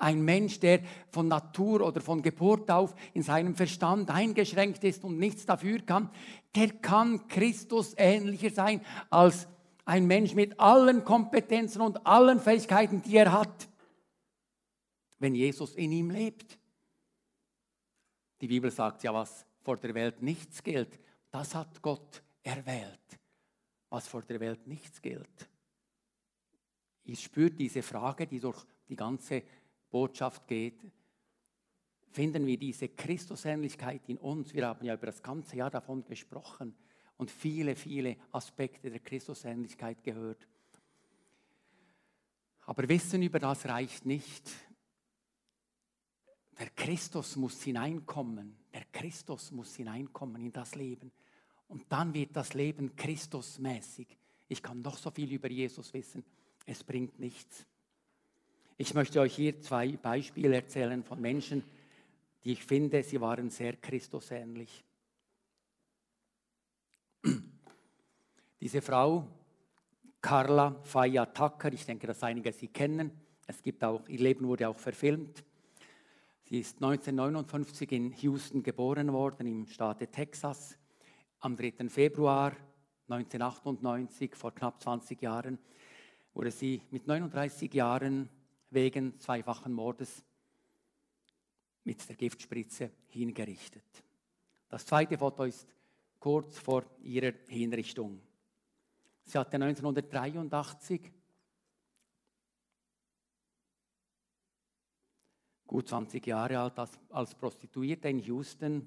Ein 0.00 0.22
Mensch, 0.22 0.60
der 0.60 0.80
von 1.10 1.28
Natur 1.28 1.82
oder 1.86 2.00
von 2.00 2.22
Geburt 2.22 2.70
auf 2.70 2.94
in 3.14 3.22
seinem 3.22 3.54
Verstand 3.54 4.10
eingeschränkt 4.10 4.82
ist 4.84 5.04
und 5.04 5.18
nichts 5.18 5.46
dafür 5.46 5.80
kann, 5.80 6.10
der 6.54 6.70
kann 6.70 7.28
Christus 7.28 7.94
ähnlicher 7.96 8.50
sein 8.50 8.80
als 9.10 9.46
ein 9.84 10.06
Mensch 10.06 10.34
mit 10.34 10.58
allen 10.58 11.04
Kompetenzen 11.04 11.82
und 11.82 12.06
allen 12.06 12.40
Fähigkeiten, 12.40 13.02
die 13.02 13.16
er 13.16 13.32
hat, 13.32 13.68
wenn 15.18 15.34
Jesus 15.34 15.74
in 15.74 15.92
ihm 15.92 16.10
lebt. 16.10 16.58
Die 18.40 18.46
Bibel 18.46 18.70
sagt 18.70 19.02
ja, 19.02 19.12
was 19.12 19.44
vor 19.62 19.76
der 19.76 19.94
Welt 19.94 20.22
nichts 20.22 20.62
gilt, 20.62 20.98
das 21.30 21.54
hat 21.54 21.82
Gott 21.82 22.22
erwählt. 22.42 22.98
Was 23.88 24.08
vor 24.08 24.22
der 24.22 24.40
Welt 24.40 24.66
nichts 24.66 25.02
gilt. 25.02 25.50
Ich 27.04 27.24
spüre 27.24 27.50
diese 27.50 27.82
Frage, 27.82 28.26
die 28.26 28.40
durch 28.40 28.64
die 28.88 28.96
ganze 28.96 29.42
Botschaft 29.90 30.46
geht. 30.46 30.80
Finden 32.10 32.46
wir 32.46 32.56
diese 32.56 32.88
Christusähnlichkeit 32.88 34.08
in 34.08 34.18
uns? 34.18 34.52
Wir 34.52 34.66
haben 34.66 34.84
ja 34.84 34.94
über 34.94 35.06
das 35.06 35.22
ganze 35.22 35.56
Jahr 35.56 35.70
davon 35.70 36.04
gesprochen 36.04 36.74
und 37.16 37.30
viele, 37.30 37.76
viele 37.76 38.16
Aspekte 38.32 38.90
der 38.90 39.00
Christusähnlichkeit 39.00 40.02
gehört. 40.02 40.48
Aber 42.62 42.88
Wissen 42.88 43.22
über 43.22 43.38
das 43.38 43.66
reicht 43.66 44.06
nicht. 44.06 44.48
Der 46.58 46.70
Christus 46.70 47.36
muss 47.36 47.62
hineinkommen. 47.62 48.56
Der 48.72 48.84
Christus 48.92 49.50
muss 49.50 49.74
hineinkommen 49.76 50.42
in 50.42 50.52
das 50.52 50.74
Leben. 50.74 51.10
Und 51.68 51.84
dann 51.88 52.12
wird 52.14 52.34
das 52.36 52.54
Leben 52.54 52.94
Christusmäßig. 52.96 54.18
Ich 54.48 54.62
kann 54.62 54.82
noch 54.82 54.98
so 54.98 55.10
viel 55.10 55.32
über 55.32 55.48
Jesus 55.48 55.92
wissen. 55.94 56.24
Es 56.66 56.82
bringt 56.82 57.18
nichts. 57.18 57.66
Ich 58.80 58.94
möchte 58.94 59.20
euch 59.20 59.34
hier 59.34 59.60
zwei 59.60 59.98
Beispiele 59.98 60.54
erzählen 60.54 61.04
von 61.04 61.20
Menschen, 61.20 61.62
die 62.42 62.52
ich 62.52 62.64
finde, 62.64 63.02
sie 63.02 63.20
waren 63.20 63.50
sehr 63.50 63.76
Christusähnlich. 63.76 64.82
Diese 68.58 68.80
Frau, 68.80 69.26
Carla 70.22 70.80
Faya 70.82 71.26
Tucker, 71.26 71.70
ich 71.74 71.84
denke, 71.84 72.06
dass 72.06 72.22
einige 72.22 72.54
sie 72.54 72.68
kennen. 72.68 73.10
Es 73.46 73.60
gibt 73.60 73.84
auch, 73.84 74.08
ihr 74.08 74.20
Leben 74.20 74.48
wurde 74.48 74.66
auch 74.66 74.78
verfilmt. 74.78 75.44
Sie 76.44 76.60
ist 76.60 76.76
1959 76.76 77.92
in 77.92 78.12
Houston 78.12 78.62
geboren 78.62 79.12
worden, 79.12 79.46
im 79.46 79.66
Staate 79.66 80.06
Texas. 80.06 80.78
Am 81.40 81.54
3. 81.54 81.86
Februar 81.90 82.56
1998, 83.10 84.34
vor 84.34 84.54
knapp 84.54 84.80
20 84.80 85.20
Jahren, 85.20 85.58
wurde 86.32 86.50
sie 86.50 86.80
mit 86.90 87.06
39 87.06 87.74
Jahren 87.74 88.30
wegen 88.70 89.18
zweifachen 89.18 89.72
Mordes 89.72 90.24
mit 91.84 92.08
der 92.08 92.16
Giftspritze 92.16 92.90
hingerichtet. 93.08 94.04
Das 94.68 94.86
zweite 94.86 95.18
Foto 95.18 95.44
ist 95.44 95.66
kurz 96.18 96.58
vor 96.58 96.84
ihrer 97.02 97.32
Hinrichtung. 97.48 98.20
Sie 99.24 99.38
hatte 99.38 99.56
1983 99.56 101.12
gut 105.66 105.88
20 105.88 106.26
Jahre 106.26 106.58
alt, 106.58 106.78
als, 106.78 106.98
als 107.10 107.34
Prostituierte 107.34 108.08
in 108.08 108.18
Houston 108.18 108.86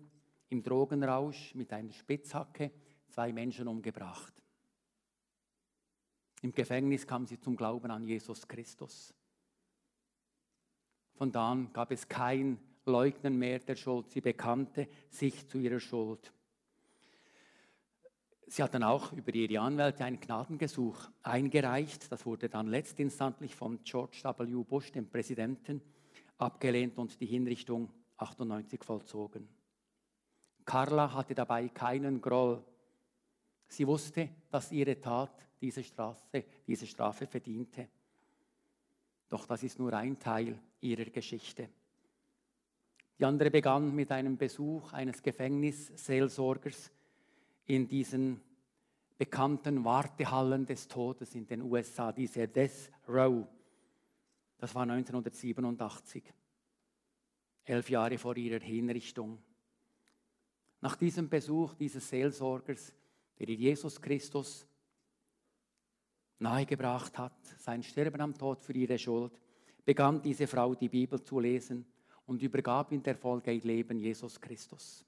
im 0.50 0.62
Drogenrausch 0.62 1.56
mit 1.56 1.72
einer 1.72 1.94
Spitzhacke 1.94 2.72
zwei 3.08 3.32
Menschen 3.32 3.68
umgebracht. 3.68 4.34
Im 6.42 6.52
Gefängnis 6.52 7.08
kam 7.08 7.26
sie 7.26 7.40
zum 7.40 7.56
Glauben 7.56 7.90
an 7.90 8.04
Jesus 8.04 8.46
Christus. 8.46 9.14
Von 11.14 11.32
da 11.32 11.52
an 11.52 11.72
gab 11.74 11.92
es 11.92 12.08
kein 12.08 12.60
Leugnen 12.86 13.38
mehr 13.38 13.60
der 13.60 13.76
Schuld. 13.76 14.12
Sie 14.12 14.22
bekannte 14.22 14.88
sich 15.10 15.48
zu 15.48 15.58
ihrer 15.58 15.80
Schuld. 15.80 16.34
Sie 18.48 18.62
hat 18.62 18.74
dann 18.74 18.84
auch 18.84 19.14
über 19.14 19.34
ihre 19.34 19.62
Anwälte 19.62 20.04
ein 20.06 20.20
Gnadengesuch 20.20 21.10
eingereicht. 21.24 22.12
Das 22.12 22.26
wurde 22.26 22.50
dann 22.50 22.68
letztinstantlich 22.68 23.56
von 23.56 23.84
George 23.84 24.22
W. 24.24 24.64
Bush, 24.64 24.92
dem 24.92 25.10
Präsidenten, 25.10 25.82
abgelehnt 26.38 26.98
und 26.98 27.20
die 27.20 27.26
Hinrichtung 27.26 27.90
98 28.18 28.84
vollzogen. 28.84 29.48
Carla 30.66 31.14
hatte 31.14 31.34
dabei 31.34 31.70
keinen 31.70 32.22
Groll. 32.22 32.64
Sie 33.68 33.88
wusste, 33.88 34.30
dass 34.52 34.72
ihre 34.72 35.00
Tat 35.00 35.48
diese, 35.60 35.84
Straße, 35.84 36.44
diese 36.68 36.86
Strafe 36.86 37.26
verdiente. 37.26 37.90
Doch 39.34 39.48
das 39.48 39.64
ist 39.64 39.80
nur 39.80 39.92
ein 39.94 40.20
Teil 40.20 40.60
ihrer 40.80 41.06
Geschichte. 41.06 41.68
Die 43.18 43.26
andere 43.26 43.50
begann 43.50 43.96
mit 43.96 44.12
einem 44.12 44.38
Besuch 44.38 44.94
eines 44.94 45.24
Gefängnisseelsorgers 45.24 46.92
in 47.66 47.88
diesen 47.88 48.40
bekannten 49.18 49.84
Wartehallen 49.84 50.68
des 50.68 50.88
Todes 50.88 51.34
in 51.34 51.48
den 51.48 51.64
USA, 51.64 52.12
diese 52.12 52.48
Death 52.48 52.92
Row. 53.10 53.48
Das 54.60 54.76
war 54.76 54.84
1987, 54.84 56.24
elf 57.66 57.90
Jahre 57.90 58.20
vor 58.20 58.38
ihrer 58.38 58.64
Hinrichtung. 58.64 59.42
Nach 60.80 60.96
diesem 60.96 61.28
Besuch 61.28 61.74
dieses 61.74 62.08
Seelsorgers, 62.08 62.94
der 63.40 63.50
Jesus 63.50 64.00
Christus 64.00 64.68
nahegebracht 66.44 67.18
hat, 67.18 67.34
sein 67.58 67.82
Sterben 67.82 68.22
am 68.22 68.38
Tod 68.38 68.62
für 68.62 68.74
ihre 68.74 69.00
Schuld, 69.00 69.32
begann 69.84 70.22
diese 70.22 70.46
Frau 70.46 70.76
die 70.76 70.90
Bibel 70.90 71.22
zu 71.24 71.40
lesen 71.40 71.86
und 72.26 72.42
übergab 72.42 72.92
in 72.92 73.02
der 73.02 73.16
Folge 73.16 73.52
ihr 73.52 73.64
Leben 73.64 74.00
Jesus 74.00 74.40
Christus. 74.40 75.06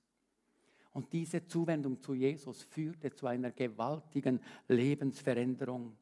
Und 0.93 1.11
diese 1.11 1.45
Zuwendung 1.45 2.01
zu 2.01 2.13
Jesus 2.13 2.63
führte 2.63 3.13
zu 3.13 3.27
einer 3.27 3.51
gewaltigen 3.51 4.39
Lebensveränderung. 4.67 5.95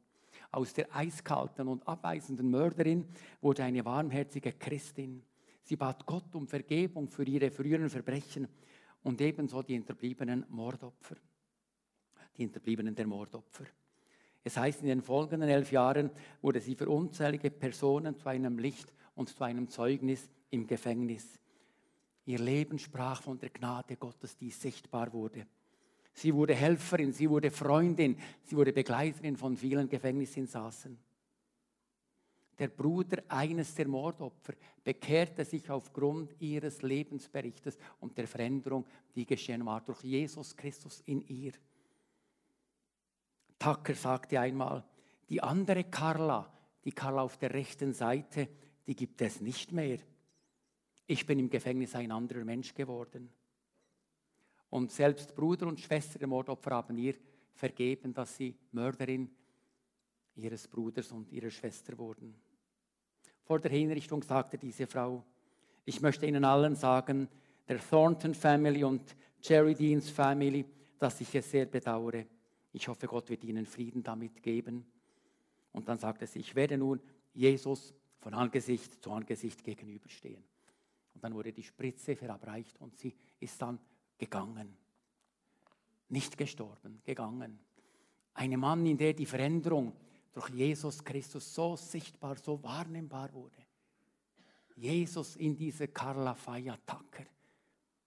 Aus 0.52 0.74
der 0.74 0.96
eiskalten 0.96 1.68
und 1.68 1.88
abweisenden 1.88 2.50
Mörderin 2.50 3.08
wurde 3.42 3.64
eine 3.64 3.84
warmherzige 3.84 4.54
Christin. 4.54 5.24
Sie 5.64 5.76
bat 5.76 6.06
Gott 6.06 6.36
um 6.36 6.48
Vergebung 6.48 7.08
für 7.08 7.24
ihre 7.24 7.50
früheren 7.50 7.90
Verbrechen 7.90 8.48
und 9.02 9.20
ebenso 9.20 9.64
die 9.64 9.74
hinterbliebenen 9.74 10.46
Mordopfer. 10.50 11.16
Die 12.38 12.44
Hinterbliebenen 12.44 12.94
der 12.94 13.08
Mordopfer. 13.08 13.66
Es 14.44 14.58
heißt, 14.58 14.82
in 14.82 14.88
den 14.88 15.02
folgenden 15.02 15.50
elf 15.50 15.72
Jahren 15.72 16.12
wurde 16.42 16.60
sie 16.60 16.76
für 16.76 16.90
unzählige 16.90 17.50
Personen 17.50 18.18
zu 18.18 18.28
einem 18.28 18.60
Licht 18.60 18.92
und 19.16 19.30
zu 19.30 19.44
einem 19.44 19.70
Zeugnis 19.70 20.30
im 20.50 20.68
Gefängnis. 20.68 21.40
Ihr 22.26 22.40
Leben 22.40 22.78
sprach 22.78 23.22
von 23.22 23.40
der 23.40 23.50
Gnade 23.50 23.96
Gottes, 23.96 24.38
die 24.38 24.50
sichtbar 24.50 25.12
wurde. 25.14 25.46
Sie 26.14 26.34
wurde 26.34 26.54
Helferin, 26.54 27.12
sie 27.12 27.30
wurde 27.30 27.52
Freundin, 27.52 28.18
sie 28.44 28.56
wurde 28.56 28.72
Begleiterin 28.72 29.36
von 29.36 29.58
vielen 29.58 29.90
Gefängnisinsassen. 29.90 30.98
Der 32.60 32.68
Bruder 32.68 33.24
eines 33.30 33.74
der 33.74 33.88
Mordopfer 33.88 34.54
bekehrte 34.84 35.44
sich 35.44 35.70
aufgrund 35.72 36.40
ihres 36.40 36.84
Lebensberichtes 36.84 37.78
und 38.00 38.16
der 38.18 38.28
Veränderung, 38.28 38.86
die 39.16 39.26
geschehen 39.26 39.66
war 39.66 39.82
durch 39.82 40.04
Jesus 40.04 40.56
Christus 40.56 41.02
in 41.08 41.26
ihr. 41.28 41.54
Tucker 43.64 43.96
sagte 43.96 44.40
einmal, 44.42 44.84
die 45.30 45.42
andere 45.42 45.86
Carla, 45.86 46.52
die 46.84 46.92
Carla 46.92 47.22
auf 47.22 47.38
der 47.38 47.54
rechten 47.54 47.94
Seite, 47.94 48.50
die 48.86 48.96
gibt 48.96 49.22
es 49.22 49.40
nicht 49.40 49.72
mehr. 49.72 50.00
Ich 51.08 51.26
bin 51.26 51.40
im 51.40 51.50
Gefängnis 51.50 51.96
ein 51.96 52.12
anderer 52.12 52.44
Mensch 52.44 52.74
geworden. 52.74 53.30
Und 54.70 54.92
selbst 54.92 55.34
Bruder 55.34 55.68
und 55.68 55.80
Schwester 55.80 56.20
der 56.20 56.28
Mordopfer 56.28 56.72
haben 56.72 56.98
ihr 56.98 57.16
vergeben, 57.54 58.14
dass 58.14 58.36
sie 58.36 58.54
Mörderin 58.74 59.30
ihres 60.36 60.68
Bruders 60.68 61.14
und 61.14 61.32
ihrer 61.32 61.52
Schwester 61.52 61.98
wurden. 61.98 62.36
Vor 63.44 63.60
der 63.60 63.72
Hinrichtung 63.72 64.24
sagte 64.24 64.58
diese 64.58 64.88
Frau, 64.88 65.24
ich 65.86 66.02
möchte 66.02 66.26
Ihnen 66.26 66.44
allen 66.44 66.76
sagen, 66.76 67.30
der 67.68 67.80
Thornton 67.80 68.34
Family 68.34 68.84
und 68.84 69.16
Jerry 69.42 69.76
Deans 69.76 70.10
Family, 70.10 70.66
dass 71.00 71.22
ich 71.22 71.34
es 71.36 71.50
sehr 71.50 71.66
bedauere. 71.66 72.26
Ich 72.74 72.88
hoffe, 72.88 73.08
Gott 73.08 73.30
wird 73.30 73.44
Ihnen 73.44 73.66
Frieden 73.66 74.04
damit 74.04 74.42
geben. 74.44 74.86
Und 75.72 75.88
dann 75.88 76.00
sagte 76.00 76.28
sie, 76.28 76.40
ich 76.40 76.56
werde 76.56 76.78
nun 76.78 77.00
Jesus 77.34 77.94
von 78.20 78.34
Angesicht 78.34 79.02
zu 79.04 79.12
Angesicht 79.12 79.64
gegenüberstehen. 79.64 80.44
Und 81.14 81.24
dann 81.24 81.34
wurde 81.34 81.54
die 81.54 81.64
Spritze 81.64 82.16
verabreicht 82.16 82.80
und 82.82 82.98
sie 82.98 83.14
ist 83.40 83.62
dann 83.62 83.80
gegangen. 84.18 84.76
Nicht 86.10 86.38
gestorben, 86.38 87.02
gegangen. 87.04 87.60
Ein 88.34 88.60
Mann, 88.60 88.86
in 88.86 88.98
der 88.98 89.14
die 89.14 89.26
Veränderung 89.26 89.94
durch 90.32 90.50
Jesus 90.50 91.04
Christus 91.04 91.54
so 91.54 91.76
sichtbar, 91.76 92.38
so 92.38 92.62
wahrnehmbar 92.64 93.32
wurde. 93.34 93.58
Jesus 94.76 95.36
in 95.36 95.56
dieser 95.56 95.88
Carla 95.88 96.34
Faya 96.34 96.78
Tucker. 96.86 97.26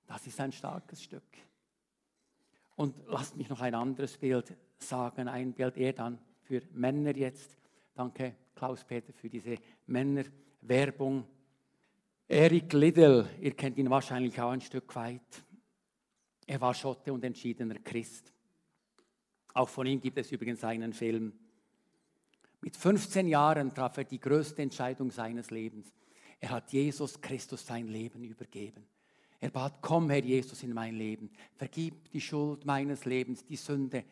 Das 0.07 0.27
ist 0.27 0.41
ein 0.41 0.53
starkes 0.53 1.03
Stück. 1.03 1.37
Und 2.77 2.95
lasst 3.09 3.37
mich 3.37 3.49
noch 3.49 3.61
ein 3.61 3.75
anderes 3.75 4.17
Bild 4.19 4.55
sagen, 4.79 5.29
ein 5.29 5.53
Bild 5.53 5.77
eher 5.77 5.95
dann 5.95 6.19
für 6.43 6.63
Männer 6.73 7.17
jetzt. 7.17 7.57
Danke, 7.95 8.35
Klaus-Peter, 8.55 9.13
für 9.13 9.31
diese 9.31 9.57
Männerwerbung. 9.87 11.27
Eric 12.29 12.73
Liddell, 12.73 13.29
ihr 13.41 13.55
kennt 13.55 13.79
ihn 13.79 13.89
wahrscheinlich 13.89 14.39
auch 14.41 14.51
ein 14.51 14.61
Stück 14.61 14.95
weit. 14.95 15.45
Er 16.47 16.61
war 16.61 16.75
Schotte 16.75 17.13
und 17.13 17.25
entschiedener 17.25 17.77
Christ. 17.77 18.33
Auch 19.55 19.69
von 19.69 19.87
ihm 19.87 20.01
gibt 20.01 20.19
es 20.19 20.31
übrigens 20.31 20.63
einen 20.63 20.93
Film. 20.93 21.33
Mit 22.61 22.77
15 22.77 23.29
Jahren 23.29 23.73
traf 23.73 23.97
er 23.97 24.05
die 24.05 24.21
größte 24.21 24.61
Entscheidung 24.61 25.11
seines 25.11 25.51
Lebens. 25.51 25.93
Er 26.41 26.51
hat 26.51 26.73
Jesus 26.73 27.21
Christus 27.21 27.67
sein 27.67 27.89
Leben 27.89 28.23
übergeben. 28.23 28.87
Er 29.41 29.51
bat, 29.51 29.79
komm 29.83 30.11
Herr 30.11 30.25
Jesus 30.25 30.63
in 30.63 30.73
mein 30.73 30.95
Leben, 30.95 31.31
vergib 31.55 32.11
die 32.11 32.21
Schuld 32.21 32.65
meines 32.65 33.05
Lebens, 33.05 33.45
die 33.45 33.57
Sünde, 33.57 34.05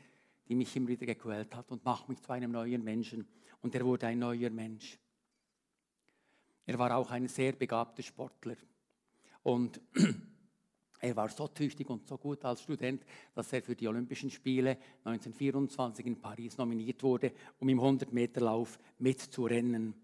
die 0.48 0.54
mich 0.54 0.74
immer 0.76 0.88
wieder 0.88 1.06
gequält 1.06 1.54
hat 1.54 1.70
und 1.70 1.84
mach 1.84 2.06
mich 2.08 2.20
zu 2.20 2.32
einem 2.32 2.52
neuen 2.52 2.84
Menschen. 2.84 3.26
Und 3.62 3.74
er 3.74 3.84
wurde 3.84 4.06
ein 4.06 4.18
neuer 4.18 4.50
Mensch. 4.50 4.98
Er 6.66 6.78
war 6.78 6.96
auch 6.96 7.10
ein 7.10 7.28
sehr 7.28 7.52
begabter 7.52 8.02
Sportler. 8.02 8.56
Und 9.42 9.80
er 11.00 11.16
war 11.16 11.28
so 11.30 11.48
tüchtig 11.48 11.88
und 11.88 12.06
so 12.06 12.18
gut 12.18 12.44
als 12.44 12.62
Student, 12.62 13.04
dass 13.34 13.52
er 13.52 13.62
für 13.62 13.74
die 13.74 13.88
Olympischen 13.88 14.30
Spiele 14.30 14.78
1924 15.04 16.06
in 16.06 16.20
Paris 16.20 16.58
nominiert 16.58 17.02
wurde, 17.02 17.32
um 17.58 17.68
im 17.68 17.80
100-Meter-Lauf 17.80 18.78
mitzurennen. 18.98 19.94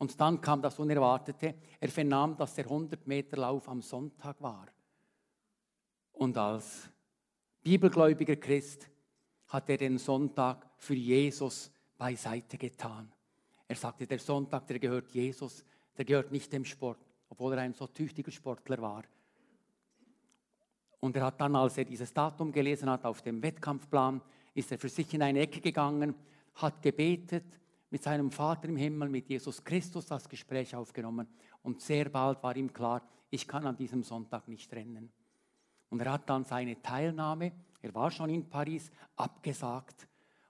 Und 0.00 0.18
dann 0.18 0.40
kam 0.40 0.62
das 0.62 0.78
Unerwartete. 0.78 1.56
Er 1.78 1.88
vernahm, 1.90 2.34
dass 2.34 2.54
der 2.54 2.66
100-Meter-Lauf 2.66 3.68
am 3.68 3.82
Sonntag 3.82 4.40
war. 4.40 4.66
Und 6.12 6.38
als 6.38 6.88
bibelgläubiger 7.62 8.36
Christ 8.36 8.88
hat 9.48 9.68
er 9.68 9.76
den 9.76 9.98
Sonntag 9.98 10.66
für 10.78 10.94
Jesus 10.94 11.70
beiseite 11.98 12.56
getan. 12.56 13.12
Er 13.68 13.76
sagte, 13.76 14.06
der 14.06 14.18
Sonntag, 14.18 14.66
der 14.68 14.78
gehört 14.78 15.10
Jesus, 15.10 15.66
der 15.98 16.06
gehört 16.06 16.32
nicht 16.32 16.50
dem 16.50 16.64
Sport, 16.64 17.04
obwohl 17.28 17.52
er 17.52 17.60
ein 17.60 17.74
so 17.74 17.86
tüchtiger 17.86 18.30
Sportler 18.32 18.80
war. 18.80 19.04
Und 20.98 21.14
er 21.14 21.26
hat 21.26 21.38
dann, 21.42 21.54
als 21.54 21.76
er 21.76 21.84
dieses 21.84 22.14
Datum 22.14 22.52
gelesen 22.52 22.88
hat 22.88 23.04
auf 23.04 23.20
dem 23.20 23.42
Wettkampfplan, 23.42 24.22
ist 24.54 24.72
er 24.72 24.78
für 24.78 24.88
sich 24.88 25.12
in 25.12 25.20
eine 25.20 25.40
Ecke 25.40 25.60
gegangen, 25.60 26.14
hat 26.54 26.80
gebetet, 26.80 27.60
mit 27.90 28.02
seinem 28.02 28.30
Vater 28.30 28.68
im 28.68 28.76
Himmel, 28.76 29.08
mit 29.08 29.28
Jesus 29.28 29.62
Christus 29.64 30.06
das 30.06 30.28
Gespräch 30.28 30.74
aufgenommen. 30.74 31.26
Und 31.62 31.80
sehr 31.80 32.08
bald 32.08 32.42
war 32.42 32.56
ihm 32.56 32.72
klar, 32.72 33.02
ich 33.30 33.46
kann 33.46 33.66
an 33.66 33.76
diesem 33.76 34.02
Sonntag 34.02 34.48
nicht 34.48 34.72
rennen. 34.72 35.10
Und 35.90 36.00
er 36.00 36.12
hat 36.12 36.30
dann 36.30 36.44
seine 36.44 36.80
Teilnahme, 36.80 37.52
er 37.82 37.94
war 37.94 38.10
schon 38.10 38.30
in 38.30 38.48
Paris, 38.48 38.90
abgesagt. 39.16 40.06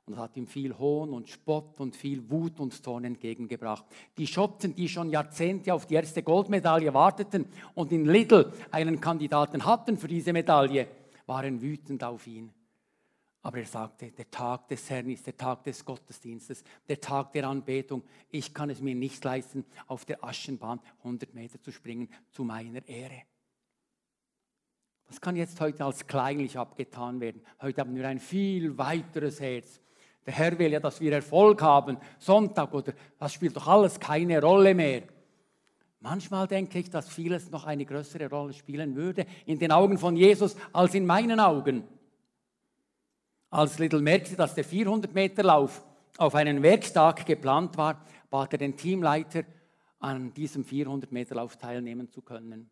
Und 0.07 0.19
hat 0.19 0.37
ihm 0.37 0.49
viel 0.49 0.77
Hohn 0.77 1.13
und 1.13 1.29
Spott 1.29 1.79
und 1.79 1.95
viel 1.95 2.29
Wut 2.29 2.59
und 2.59 2.73
Zorn 2.73 3.05
entgegengebracht. 3.05 3.85
Die 4.19 4.27
Schotten, 4.27 4.75
die 4.75 4.89
schon 4.89 5.09
Jahrzehnte 5.09 5.73
auf 5.73 5.87
die 5.87 5.95
erste 5.95 6.25
Goldmedaille 6.25 6.93
warteten 6.93 7.47
und 7.75 7.93
in 7.93 8.07
Lidl 8.07 8.53
einen 8.73 9.01
Kandidaten 9.01 9.65
hatten 9.65 9.99
für 9.99 10.09
diese 10.09 10.33
Medaille, 10.33 10.89
waren 11.27 11.63
wütend 11.63 12.03
auf 12.03 12.27
ihn. 12.27 12.53
Aber 13.43 13.59
er 13.59 13.67
sagte, 13.67 14.11
der 14.11 14.31
Tag 14.31 14.69
des 14.69 14.91
Herrn 14.91 15.09
ist 15.09 15.27
der 15.27 15.37
Tag 15.37 15.65
des 15.65 15.85
Gottesdienstes, 15.85 16.63
der 16.89 17.01
Tag 17.01 17.33
der 17.33 17.49
Anbetung. 17.49 18.03
Ich 18.29 18.53
kann 18.53 18.69
es 18.69 18.83
mir 18.83 18.95
nicht 18.95 19.25
leisten, 19.25 19.65
auf 19.87 20.05
der 20.05 20.23
Aschenbahn 20.23 20.81
100 20.99 21.33
Meter 21.33 21.61
zu 21.63 21.73
springen, 21.73 22.09
zu 22.31 22.45
meiner 22.45 22.87
Ehre. 22.87 23.23
Das 25.07 25.21
kann 25.21 25.37
jetzt 25.37 25.61
heute 25.61 25.85
als 25.85 26.07
kleinlich 26.07 26.59
abgetan 26.59 27.21
werden. 27.21 27.43
Heute 27.61 27.81
haben 27.81 27.97
wir 27.97 28.07
ein 28.07 28.21
viel 28.21 28.77
weiteres 28.77 29.41
Herz. 29.41 29.81
Der 30.27 30.35
Herr 30.35 30.59
will 30.59 30.73
ja, 30.73 30.79
dass 30.79 31.01
wir 31.01 31.13
Erfolg 31.13 31.63
haben. 31.63 31.97
Sonntag 32.19 32.73
oder 32.75 32.93
das 33.19 33.33
spielt 33.33 33.57
doch 33.57 33.67
alles 33.67 33.99
keine 33.99 34.41
Rolle 34.41 34.75
mehr. 34.75 35.03
Manchmal 35.99 36.47
denke 36.47 36.79
ich, 36.79 36.91
dass 36.91 37.09
vieles 37.09 37.51
noch 37.51 37.65
eine 37.65 37.85
größere 37.85 38.29
Rolle 38.29 38.53
spielen 38.53 38.95
würde 38.95 39.27
in 39.47 39.59
den 39.59 39.73
Augen 39.73 39.99
von 39.99 40.15
Jesus 40.15 40.57
als 40.73 40.95
in 40.95 41.07
meinen 41.07 41.41
Augen. 41.41 41.85
Als 43.51 43.79
Little 43.79 44.01
merkte, 44.01 44.37
dass 44.37 44.55
der 44.55 44.65
400-Meter-Lauf 44.65 45.85
auf 46.19 46.35
einen 46.37 46.63
Werktag 46.63 47.27
geplant 47.27 47.77
war, 47.77 48.05
bat 48.31 48.53
er 48.53 48.59
den 48.59 48.77
Teamleiter, 48.77 49.45
an 49.99 50.33
diesem 50.33 50.65
400-Meter-Lauf 50.65 51.57
teilnehmen 51.57 52.11
zu 52.11 52.23
können. 52.23 52.71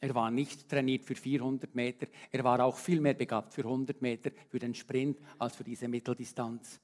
Er 0.00 0.14
war 0.14 0.30
nicht 0.30 0.68
trainiert 0.68 1.04
für 1.04 1.14
400 1.14 1.74
Meter, 1.74 2.06
er 2.30 2.44
war 2.44 2.64
auch 2.64 2.76
viel 2.76 3.00
mehr 3.00 3.14
begabt 3.14 3.52
für 3.52 3.62
100 3.62 4.00
Meter, 4.00 4.30
für 4.48 4.58
den 4.58 4.74
Sprint, 4.74 5.18
als 5.38 5.56
für 5.56 5.64
diese 5.64 5.86
Mitteldistanz. 5.86 6.80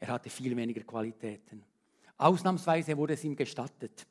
Er 0.00 0.08
hatte 0.08 0.30
viel 0.30 0.56
weniger 0.56 0.82
Qualitäten. 0.82 1.64
Ausnahmsweise 2.16 2.96
wurde 2.96 3.14
es 3.14 3.24
ihm 3.24 3.36
gestattet. 3.36 4.06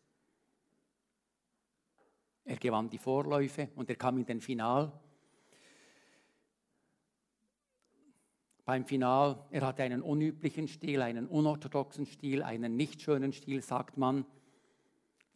Er 2.43 2.57
gewann 2.57 2.89
die 2.89 2.97
Vorläufe 2.97 3.69
und 3.75 3.89
er 3.89 3.95
kam 3.95 4.17
in 4.17 4.25
den 4.25 4.41
Final. 4.41 4.91
Beim 8.65 8.85
Final, 8.85 9.43
er 9.49 9.65
hatte 9.65 9.83
einen 9.83 10.01
unüblichen 10.01 10.67
Stil, 10.67 11.01
einen 11.01 11.27
unorthodoxen 11.27 12.05
Stil, 12.05 12.43
einen 12.43 12.75
nicht 12.75 13.01
schönen 13.01 13.33
Stil, 13.33 13.61
sagt 13.61 13.97
man. 13.97 14.25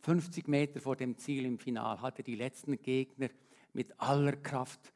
50 0.01 0.47
Meter 0.47 0.79
vor 0.79 0.95
dem 0.95 1.17
Ziel 1.17 1.45
im 1.45 1.57
Final 1.57 2.01
hatte 2.01 2.21
die 2.21 2.35
letzten 2.35 2.79
Gegner 2.81 3.29
mit 3.73 3.99
aller 3.99 4.33
Kraft 4.33 4.93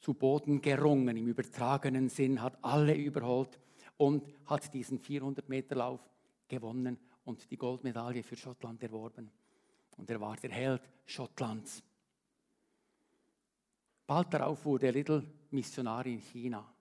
zu 0.00 0.14
Boden 0.14 0.60
gerungen, 0.62 1.16
im 1.16 1.26
übertragenen 1.26 2.08
Sinn, 2.08 2.40
hat 2.40 2.56
alle 2.62 2.94
überholt 2.94 3.58
und 3.96 4.24
hat 4.46 4.72
diesen 4.72 4.98
400 4.98 5.48
Meter 5.48 5.76
Lauf 5.76 6.00
gewonnen 6.48 6.98
und 7.24 7.50
die 7.50 7.56
Goldmedaille 7.56 8.22
für 8.22 8.36
Schottland 8.36 8.82
erworben. 8.82 9.30
Und 9.96 10.08
er 10.10 10.20
war 10.20 10.36
der 10.36 10.50
Held 10.50 10.82
Schottlands. 11.04 11.82
Bald 14.06 14.32
darauf 14.32 14.64
wurde 14.64 14.90
Little 14.90 15.24
Missionar 15.50 16.06
in 16.06 16.20
China 16.20 16.71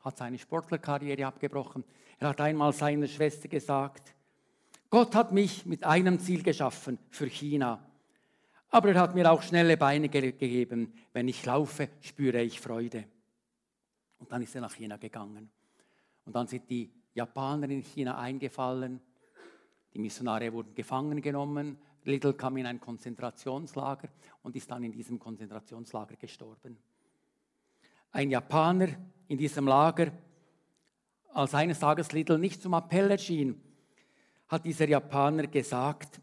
hat 0.00 0.16
seine 0.16 0.38
Sportlerkarriere 0.38 1.26
abgebrochen. 1.26 1.84
Er 2.18 2.28
hat 2.28 2.40
einmal 2.40 2.72
seiner 2.72 3.06
Schwester 3.06 3.48
gesagt, 3.48 4.14
Gott 4.90 5.14
hat 5.14 5.32
mich 5.32 5.66
mit 5.66 5.84
einem 5.84 6.18
Ziel 6.18 6.42
geschaffen, 6.42 6.98
für 7.10 7.26
China. 7.26 7.84
Aber 8.70 8.90
er 8.90 9.00
hat 9.00 9.14
mir 9.14 9.30
auch 9.30 9.42
schnelle 9.42 9.76
Beine 9.76 10.08
gegeben. 10.08 10.94
Wenn 11.12 11.28
ich 11.28 11.44
laufe, 11.44 11.88
spüre 12.00 12.42
ich 12.42 12.60
Freude. 12.60 13.04
Und 14.18 14.32
dann 14.32 14.42
ist 14.42 14.54
er 14.54 14.62
nach 14.62 14.74
China 14.74 14.96
gegangen. 14.96 15.50
Und 16.24 16.34
dann 16.34 16.46
sind 16.46 16.68
die 16.68 16.90
Japaner 17.14 17.68
in 17.68 17.82
China 17.82 18.18
eingefallen. 18.18 19.00
Die 19.94 19.98
Missionare 19.98 20.52
wurden 20.52 20.74
gefangen 20.74 21.20
genommen. 21.20 21.78
Little 22.04 22.34
kam 22.34 22.56
in 22.56 22.66
ein 22.66 22.80
Konzentrationslager 22.80 24.08
und 24.42 24.56
ist 24.56 24.70
dann 24.70 24.82
in 24.82 24.92
diesem 24.92 25.18
Konzentrationslager 25.18 26.16
gestorben. 26.16 26.78
Ein 28.10 28.30
Japaner 28.30 28.88
in 29.28 29.38
diesem 29.38 29.66
Lager, 29.66 30.12
als 31.32 31.54
eines 31.54 31.78
Tages 31.78 32.12
Little 32.12 32.38
nicht 32.38 32.62
zum 32.62 32.72
Appell 32.72 33.10
erschien, 33.10 33.60
hat 34.48 34.64
dieser 34.64 34.88
Japaner 34.88 35.46
gesagt, 35.46 36.20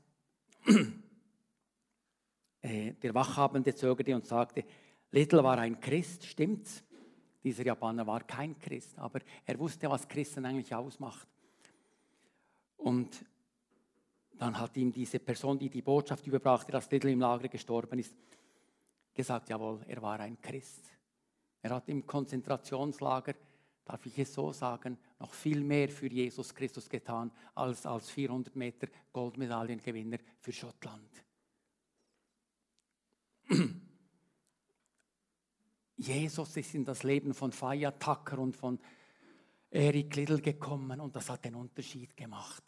äh, 2.61 2.93
der 2.93 3.13
Wachhabende 3.13 3.75
zögerte 3.75 4.15
und 4.15 4.25
sagte, 4.25 4.65
Little 5.11 5.43
war 5.43 5.57
ein 5.59 5.79
Christ, 5.79 6.25
stimmt's? 6.25 6.83
Dieser 7.43 7.63
Japaner 7.63 8.07
war 8.07 8.23
kein 8.23 8.57
Christ, 8.57 8.97
aber 8.97 9.19
er 9.45 9.59
wusste, 9.59 9.87
was 9.89 10.07
Christen 10.07 10.45
eigentlich 10.45 10.73
ausmacht. 10.73 11.27
Und 12.77 13.23
dann 14.37 14.59
hat 14.59 14.75
ihm 14.75 14.91
diese 14.91 15.19
Person, 15.19 15.59
die 15.59 15.69
die 15.69 15.83
Botschaft 15.83 16.25
überbrachte, 16.25 16.71
dass 16.71 16.89
Little 16.89 17.11
im 17.11 17.19
Lager 17.19 17.47
gestorben 17.47 17.99
ist, 17.99 18.15
gesagt, 19.13 19.49
jawohl, 19.49 19.81
er 19.87 20.01
war 20.01 20.19
ein 20.19 20.41
Christ. 20.41 20.94
Er 21.65 21.73
hat 21.73 21.89
im 21.89 22.05
Konzentrationslager, 22.05 23.33
darf 23.85 24.05
ich 24.05 24.19
es 24.19 24.31
so 24.35 24.53
sagen, 24.53 24.99
noch 25.17 25.33
viel 25.33 25.63
mehr 25.63 25.89
für 25.89 26.05
Jesus 26.05 26.53
Christus 26.53 26.87
getan 26.87 27.31
als 27.55 27.87
als 27.87 28.11
400 28.11 28.55
Meter 28.55 28.87
Goldmedaillengewinner 29.11 30.19
für 30.37 30.53
Schottland. 30.53 31.09
Jesus 35.97 36.55
ist 36.55 36.75
in 36.75 36.85
das 36.85 37.01
Leben 37.01 37.33
von 37.33 37.51
Faya 37.51 37.89
Tucker 37.89 38.37
und 38.37 38.55
von 38.55 38.79
Eric 39.71 40.15
Little 40.17 40.41
gekommen 40.41 41.01
und 41.01 41.15
das 41.15 41.31
hat 41.31 41.45
den 41.45 41.55
Unterschied 41.55 42.15
gemacht. 42.15 42.63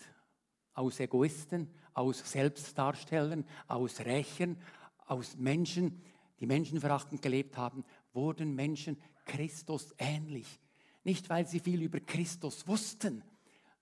Aus 0.73 0.99
Egoisten, 0.99 1.71
aus 1.93 2.31
Selbstdarstellern, 2.31 3.45
aus 3.67 3.99
Rächen, 3.99 4.59
aus 5.05 5.37
Menschen, 5.37 6.01
die 6.39 6.47
menschenverachtend 6.47 7.21
gelebt 7.21 7.57
haben, 7.57 7.83
wurden 8.17 8.53
Menschen 8.53 8.97
Christus 9.23 9.93
ähnlich. 9.97 10.59
Nicht, 11.05 11.29
weil 11.29 11.47
sie 11.47 11.61
viel 11.61 11.81
über 11.81 12.01
Christus 12.01 12.67
wussten, 12.67 13.23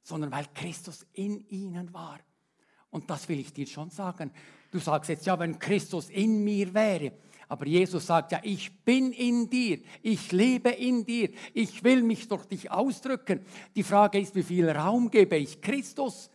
sondern 0.04 0.32
weil 0.32 0.46
Christus 0.54 1.08
in 1.14 1.40
ihnen 1.48 1.92
war. 1.94 2.20
Und 2.92 3.10
das 3.10 3.28
will 3.28 3.40
ich 3.40 3.52
dir 3.52 3.66
schon 3.66 3.90
sagen. 3.90 4.32
Du 4.70 4.78
sagst 4.80 5.10
jetzt, 5.10 5.26
ja, 5.26 5.40
wenn 5.40 5.58
Christus 5.58 6.10
in 6.10 6.44
mir 6.44 6.74
wäre. 6.74 7.14
Aber 7.48 7.66
Jesus 7.66 8.06
sagt 8.06 8.32
ja, 8.32 8.40
ich 8.44 8.84
bin 8.84 9.12
in 9.12 9.50
dir, 9.50 9.80
ich 10.02 10.32
lebe 10.32 10.70
in 10.70 11.06
dir, 11.06 11.30
ich 11.54 11.84
will 11.84 12.04
mich 12.04 12.28
durch 12.28 12.46
dich 12.46 12.72
ausdrücken. 12.72 13.46
Die 13.76 13.84
Frage 13.84 14.20
ist, 14.20 14.36
wie 14.36 14.44
viel 14.44 14.70
Raum 14.70 15.10
gebe 15.12 15.38
ich 15.38 15.62
Christus? 15.62 16.30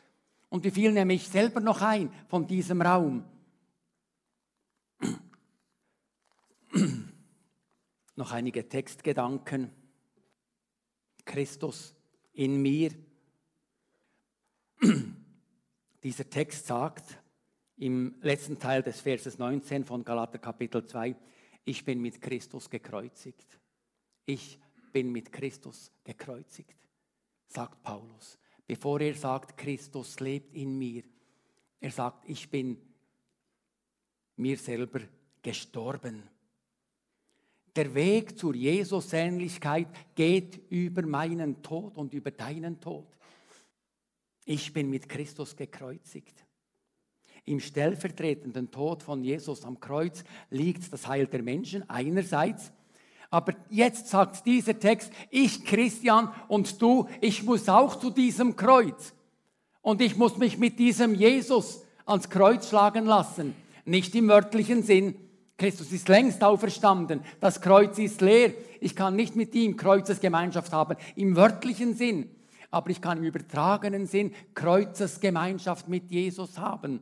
Und 0.49 0.65
wie 0.65 0.71
viel 0.71 0.93
nehme 0.93 1.15
ich 1.15 1.29
selber 1.29 1.61
noch 1.61 1.83
ein 1.83 2.13
von 2.29 2.47
diesem 2.47 2.83
Raum? 2.83 3.25
Noch 8.21 8.33
einige 8.33 8.69
Textgedanken. 8.69 9.73
Christus 11.25 11.95
in 12.35 12.61
mir. 12.61 12.93
Dieser 16.03 16.29
Text 16.29 16.67
sagt 16.67 17.19
im 17.79 18.15
letzten 18.21 18.59
Teil 18.59 18.83
des 18.83 19.01
Verses 19.01 19.39
19 19.39 19.87
von 19.87 20.05
Galater 20.05 20.39
Kapitel 20.39 20.87
2, 20.87 21.17
ich 21.65 21.83
bin 21.83 22.03
mit 22.03 22.21
Christus 22.21 22.69
gekreuzigt. 22.69 23.59
Ich 24.27 24.61
bin 24.93 25.11
mit 25.13 25.33
Christus 25.33 25.91
gekreuzigt, 26.05 26.77
sagt 27.47 27.83
Paulus. 27.83 28.39
Bevor 28.67 29.01
er 29.01 29.15
sagt, 29.15 29.57
Christus 29.57 30.21
lebt 30.21 30.55
in 30.55 30.79
mir, 30.79 31.05
er 31.81 31.91
sagt, 31.91 32.29
ich 32.29 32.51
bin 32.51 32.77
mir 34.37 34.59
selber 34.59 35.01
gestorben. 35.41 36.29
Der 37.77 37.95
Weg 37.95 38.39
zur 38.39 38.55
Jesusähnlichkeit 38.55 39.89
geht 40.15 40.61
über 40.71 41.03
meinen 41.03 41.63
Tod 41.63 41.97
und 41.97 42.13
über 42.15 42.31
deinen 42.31 42.81
Tod. 42.81 43.07
Ich 44.45 44.73
bin 44.73 44.91
mit 44.91 45.09
Christus 45.09 45.55
gekreuzigt. 45.55 46.45
Im 47.45 47.61
stellvertretenden 47.61 48.71
Tod 48.71 49.03
von 49.03 49.23
Jesus 49.23 49.65
am 49.65 49.79
Kreuz 49.79 50.25
liegt 50.51 50.93
das 50.93 51.07
Heil 51.07 51.27
der 51.27 51.43
Menschen 51.43 51.89
einerseits. 51.89 52.73
Aber 53.31 53.55
jetzt 53.71 54.09
sagt 54.09 54.45
dieser 54.45 54.79
Text, 54.79 55.13
ich 55.31 55.65
Christian 55.65 56.33
und 56.49 56.83
du, 56.83 57.09
ich 57.21 57.45
muss 57.45 57.69
auch 57.69 57.97
zu 57.97 58.11
diesem 58.11 58.57
Kreuz. 58.57 59.15
Und 59.83 60.01
ich 60.01 60.17
muss 60.17 60.37
mich 60.37 60.59
mit 60.59 60.79
diesem 60.79 61.15
Jesus 61.15 61.85
ans 62.05 62.29
Kreuz 62.29 62.69
schlagen 62.69 63.07
lassen. 63.07 63.55
Nicht 63.85 64.15
im 64.15 64.29
wörtlichen 64.29 64.83
Sinn, 64.83 65.15
Christus 65.61 65.93
ist 65.93 66.09
längst 66.09 66.43
auferstanden. 66.43 67.21
Das 67.39 67.61
Kreuz 67.61 67.99
ist 67.99 68.23
leer. 68.23 68.55
Ich 68.81 68.97
kann 68.97 69.15
nicht 69.15 69.37
mit 69.37 69.55
ihm 69.55 69.77
Kreuzesgemeinschaft 69.77 70.73
haben 70.73 70.97
im 71.17 71.37
wörtlichen 71.37 71.95
Sinn, 71.95 72.31
aber 72.71 72.89
ich 72.89 73.03
kann 73.03 73.19
im 73.19 73.25
übertragenen 73.25 74.07
Sinn 74.07 74.35
Kreuzesgemeinschaft 74.55 75.87
mit 75.87 76.11
Jesus 76.11 76.57
haben. 76.57 77.01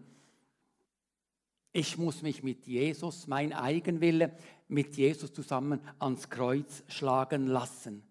Ich 1.72 1.98
muss 1.98 2.22
mich 2.22 2.42
mit 2.42 2.66
Jesus, 2.66 3.28
mein 3.28 3.52
Eigenwille, 3.52 4.36
mit 4.66 4.96
Jesus 4.96 5.32
zusammen 5.32 5.78
ans 6.00 6.28
Kreuz 6.28 6.82
schlagen 6.88 7.46
lassen. 7.46 8.02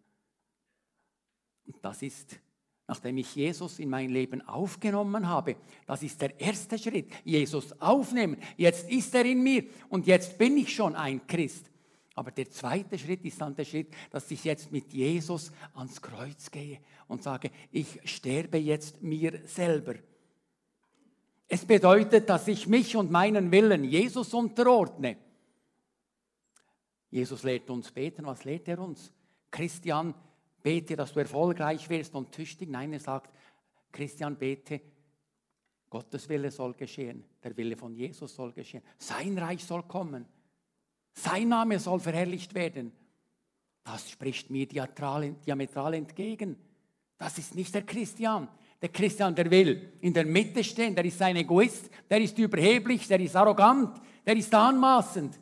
Und 1.65 1.75
das 1.81 2.01
ist 2.01 2.39
nachdem 2.87 3.17
ich 3.17 3.35
Jesus 3.35 3.79
in 3.79 3.89
mein 3.89 4.09
Leben 4.09 4.41
aufgenommen 4.47 5.27
habe. 5.27 5.57
Das 5.85 6.03
ist 6.03 6.21
der 6.21 6.39
erste 6.39 6.79
Schritt. 6.79 7.11
Jesus 7.25 7.79
aufnehmen. 7.81 8.37
Jetzt 8.55 8.89
ist 8.89 9.13
er 9.13 9.25
in 9.25 9.43
mir 9.43 9.65
und 9.89 10.07
jetzt 10.07 10.37
bin 10.37 10.57
ich 10.57 10.73
schon 10.73 10.95
ein 10.95 11.25
Christ. 11.27 11.69
Aber 12.15 12.31
der 12.31 12.49
zweite 12.49 12.97
Schritt 12.97 13.23
ist 13.25 13.39
dann 13.39 13.55
der 13.55 13.65
Schritt, 13.65 13.93
dass 14.09 14.31
ich 14.31 14.43
jetzt 14.43 14.71
mit 14.71 14.91
Jesus 14.91 15.51
ans 15.75 16.01
Kreuz 16.01 16.49
gehe 16.49 16.79
und 17.07 17.21
sage, 17.21 17.51
ich 17.71 17.99
sterbe 18.05 18.57
jetzt 18.57 19.03
mir 19.03 19.41
selber. 19.45 19.95
Es 21.47 21.65
bedeutet, 21.65 22.29
dass 22.29 22.47
ich 22.47 22.67
mich 22.67 22.95
und 22.95 23.11
meinen 23.11 23.51
Willen 23.51 23.83
Jesus 23.83 24.33
unterordne. 24.33 25.17
Jesus 27.09 27.43
lehrt 27.43 27.69
uns 27.69 27.91
beten. 27.91 28.25
Was 28.25 28.43
lehrt 28.43 28.67
er 28.67 28.79
uns? 28.79 29.13
Christian, 29.51 30.13
bete, 30.67 30.97
dass 30.97 31.13
du 31.13 31.19
erfolgreich 31.21 31.89
wirst 31.89 32.13
und 32.13 32.29
tüchtig. 32.29 32.69
Nein, 32.69 32.91
er 32.91 32.99
sagt, 32.99 33.31
Christian, 33.89 34.35
bete, 34.35 34.81
Gottes 35.89 36.27
Wille 36.27 36.51
soll 36.51 36.73
geschehen, 36.73 37.23
der 37.41 37.55
Wille 37.55 37.77
von 37.77 37.95
Jesus 37.95 38.35
soll 38.35 38.51
geschehen, 38.51 38.83
sein 38.97 39.37
Reich 39.37 39.63
soll 39.63 39.83
kommen, 39.83 40.25
sein 41.13 41.47
Name 41.47 41.79
soll 41.79 42.01
verherrlicht 42.01 42.53
werden. 42.53 42.91
Das 43.85 44.09
spricht 44.09 44.49
mir 44.49 44.67
diametral 44.67 45.93
entgegen. 45.93 46.57
Das 47.17 47.37
ist 47.37 47.55
nicht 47.55 47.73
der 47.73 47.83
Christian. 47.83 48.49
Der 48.81 48.89
Christian, 48.89 49.33
der 49.33 49.49
will 49.49 49.93
in 50.01 50.13
der 50.13 50.25
Mitte 50.25 50.65
stehen, 50.65 50.93
der 50.93 51.05
ist 51.05 51.21
ein 51.21 51.37
Egoist, 51.37 51.89
der 52.09 52.19
ist 52.19 52.37
überheblich, 52.37 53.07
der 53.07 53.21
ist 53.21 53.37
arrogant, 53.37 54.01
der 54.25 54.35
ist 54.35 54.53
anmaßend. 54.53 55.39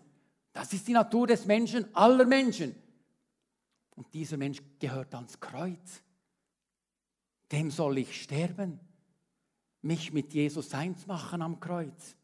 Das 0.53 0.71
ist 0.71 0.87
die 0.87 0.93
Natur 0.93 1.25
des 1.25 1.47
Menschen, 1.47 1.87
aller 1.95 2.25
Menschen. 2.25 2.75
Und 3.95 4.13
dieser 4.13 4.37
Mensch 4.37 4.61
gehört 4.79 5.13
ans 5.15 5.39
Kreuz. 5.39 6.01
Dem 7.51 7.71
soll 7.71 7.97
ich 7.99 8.21
sterben, 8.21 8.79
mich 9.81 10.11
mit 10.11 10.33
Jesus 10.33 10.73
eins 10.73 11.07
machen 11.07 11.41
am 11.41 11.59
Kreuz. 11.59 12.15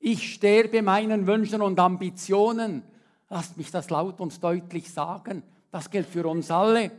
Ich 0.00 0.34
sterbe 0.34 0.82
meinen 0.82 1.26
Wünschen 1.26 1.62
und 1.62 1.78
Ambitionen. 1.78 2.82
Lasst 3.28 3.56
mich 3.56 3.70
das 3.70 3.90
laut 3.90 4.20
und 4.20 4.42
deutlich 4.42 4.92
sagen. 4.92 5.42
Das 5.70 5.90
gilt 5.90 6.06
für 6.06 6.26
uns 6.26 6.50
alle. 6.50 6.90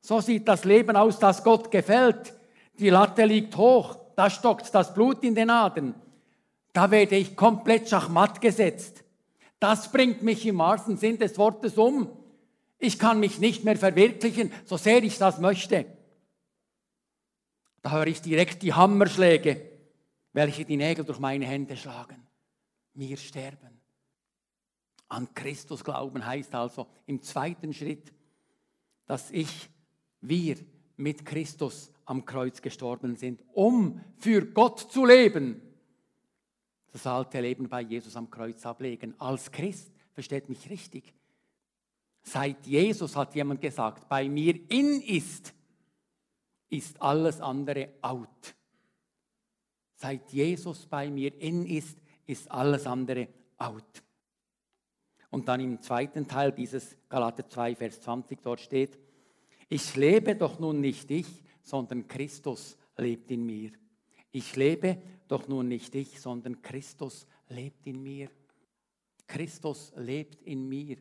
So 0.00 0.20
sieht 0.20 0.46
das 0.48 0.64
Leben 0.64 0.96
aus, 0.96 1.18
das 1.18 1.42
Gott 1.42 1.70
gefällt. 1.70 2.34
Die 2.78 2.90
Latte 2.90 3.24
liegt 3.24 3.56
hoch, 3.56 3.98
da 4.16 4.28
stockt 4.28 4.74
das 4.74 4.92
Blut 4.92 5.22
in 5.24 5.34
den 5.34 5.50
Adern. 5.50 5.94
Da 6.72 6.90
werde 6.90 7.16
ich 7.16 7.36
komplett 7.36 7.88
schachmatt 7.88 8.40
gesetzt. 8.40 9.04
Das 9.60 9.90
bringt 9.90 10.22
mich 10.22 10.44
im 10.44 10.58
wahrsten 10.58 10.96
Sinn 10.96 11.18
des 11.18 11.38
Wortes 11.38 11.78
um. 11.78 12.10
Ich 12.84 12.98
kann 12.98 13.18
mich 13.18 13.38
nicht 13.38 13.64
mehr 13.64 13.76
verwirklichen, 13.76 14.52
so 14.66 14.76
sehr 14.76 15.02
ich 15.02 15.16
das 15.16 15.38
möchte. 15.38 15.86
Da 17.80 17.92
höre 17.92 18.08
ich 18.08 18.20
direkt 18.20 18.62
die 18.62 18.74
Hammerschläge, 18.74 19.70
welche 20.34 20.66
die 20.66 20.76
Nägel 20.76 21.02
durch 21.06 21.18
meine 21.18 21.46
Hände 21.46 21.78
schlagen. 21.78 22.26
Mir 22.92 23.16
sterben. 23.16 23.80
An 25.08 25.32
Christus 25.32 25.82
glauben 25.82 26.26
heißt 26.26 26.54
also 26.54 26.86
im 27.06 27.22
zweiten 27.22 27.72
Schritt, 27.72 28.12
dass 29.06 29.30
ich, 29.30 29.70
wir 30.20 30.56
mit 30.96 31.24
Christus 31.24 31.90
am 32.04 32.26
Kreuz 32.26 32.60
gestorben 32.60 33.16
sind, 33.16 33.42
um 33.54 33.98
für 34.18 34.44
Gott 34.44 34.92
zu 34.92 35.06
leben. 35.06 35.62
Das 36.92 37.06
alte 37.06 37.40
Leben 37.40 37.66
bei 37.66 37.80
Jesus 37.80 38.14
am 38.14 38.30
Kreuz 38.30 38.66
ablegen. 38.66 39.14
Als 39.18 39.50
Christ, 39.50 39.90
versteht 40.12 40.50
mich 40.50 40.68
richtig, 40.68 41.14
Seit 42.26 42.66
Jesus 42.66 43.14
hat 43.16 43.34
jemand 43.34 43.60
gesagt, 43.60 44.08
bei 44.08 44.28
mir 44.28 44.58
in 44.70 45.02
ist, 45.02 45.52
ist 46.70 47.00
alles 47.00 47.40
andere 47.40 47.90
out. 48.00 48.56
Seit 49.96 50.32
Jesus 50.32 50.86
bei 50.86 51.10
mir 51.10 51.38
in 51.38 51.66
ist, 51.66 51.98
ist 52.26 52.50
alles 52.50 52.86
andere 52.86 53.28
out. 53.58 54.02
Und 55.30 55.48
dann 55.48 55.60
im 55.60 55.82
zweiten 55.82 56.26
Teil 56.26 56.50
dieses 56.52 56.96
Galater 57.10 57.46
2, 57.46 57.76
Vers 57.76 58.00
20, 58.00 58.40
dort 58.42 58.60
steht, 58.60 58.98
ich 59.68 59.94
lebe 59.94 60.34
doch 60.34 60.58
nun 60.58 60.80
nicht 60.80 61.10
ich, 61.10 61.42
sondern 61.62 62.08
Christus 62.08 62.78
lebt 62.96 63.30
in 63.30 63.44
mir. 63.44 63.70
Ich 64.32 64.56
lebe 64.56 65.00
doch 65.28 65.46
nun 65.46 65.68
nicht 65.68 65.94
ich, 65.94 66.20
sondern 66.20 66.62
Christus 66.62 67.26
lebt 67.48 67.86
in 67.86 68.02
mir. 68.02 68.30
Christus 69.26 69.92
lebt 69.96 70.40
in 70.42 70.68
mir 70.68 70.96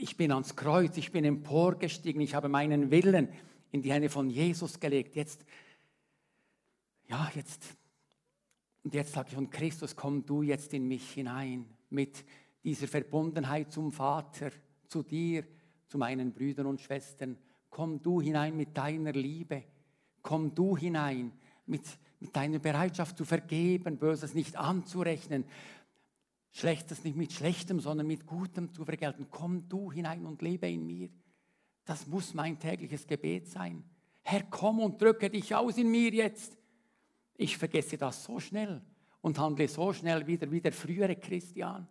ich 0.00 0.16
bin 0.16 0.32
ans 0.32 0.56
Kreuz, 0.56 0.96
ich 0.96 1.12
bin 1.12 1.24
emporgestiegen, 1.24 2.20
ich 2.22 2.34
habe 2.34 2.48
meinen 2.48 2.90
Willen 2.90 3.28
in 3.70 3.82
die 3.82 3.92
Hände 3.92 4.08
von 4.08 4.30
Jesus 4.30 4.80
gelegt. 4.80 5.14
Jetzt, 5.14 5.44
ja, 7.06 7.30
jetzt, 7.34 7.76
und 8.82 8.94
jetzt 8.94 9.12
sage 9.12 9.28
ich 9.28 9.34
von 9.34 9.50
Christus, 9.50 9.94
komm 9.94 10.24
du 10.24 10.42
jetzt 10.42 10.72
in 10.72 10.88
mich 10.88 11.10
hinein 11.10 11.66
mit 11.90 12.24
dieser 12.64 12.88
Verbundenheit 12.88 13.72
zum 13.72 13.92
Vater, 13.92 14.50
zu 14.88 15.02
dir, 15.02 15.44
zu 15.86 15.98
meinen 15.98 16.32
Brüdern 16.32 16.66
und 16.66 16.80
Schwestern. 16.80 17.36
Komm 17.68 18.02
du 18.02 18.22
hinein 18.22 18.56
mit 18.56 18.76
deiner 18.76 19.12
Liebe. 19.12 19.64
Komm 20.22 20.54
du 20.54 20.76
hinein 20.76 21.32
mit, 21.66 21.84
mit 22.20 22.34
deiner 22.34 22.58
Bereitschaft 22.58 23.18
zu 23.18 23.24
vergeben, 23.24 23.98
Böses 23.98 24.34
nicht 24.34 24.56
anzurechnen, 24.56 25.44
Schlechtes 26.52 27.04
nicht 27.04 27.16
mit 27.16 27.32
Schlechtem, 27.32 27.80
sondern 27.80 28.06
mit 28.06 28.26
Gutem 28.26 28.72
zu 28.72 28.84
vergelten. 28.84 29.26
Komm 29.30 29.68
du 29.68 29.92
hinein 29.92 30.26
und 30.26 30.42
lebe 30.42 30.68
in 30.68 30.86
mir. 30.86 31.08
Das 31.84 32.06
muss 32.06 32.34
mein 32.34 32.58
tägliches 32.58 33.06
Gebet 33.06 33.48
sein. 33.48 33.84
Herr, 34.22 34.42
komm 34.50 34.80
und 34.80 35.00
drücke 35.00 35.30
dich 35.30 35.54
aus 35.54 35.78
in 35.78 35.90
mir 35.90 36.10
jetzt. 36.10 36.56
Ich 37.36 37.56
vergesse 37.56 37.96
das 37.96 38.24
so 38.24 38.38
schnell 38.38 38.82
und 39.22 39.38
handle 39.38 39.66
so 39.68 39.92
schnell 39.92 40.26
wieder 40.26 40.50
wie 40.50 40.60
der 40.60 40.72
frühere 40.72 41.16
Christian. 41.16 41.86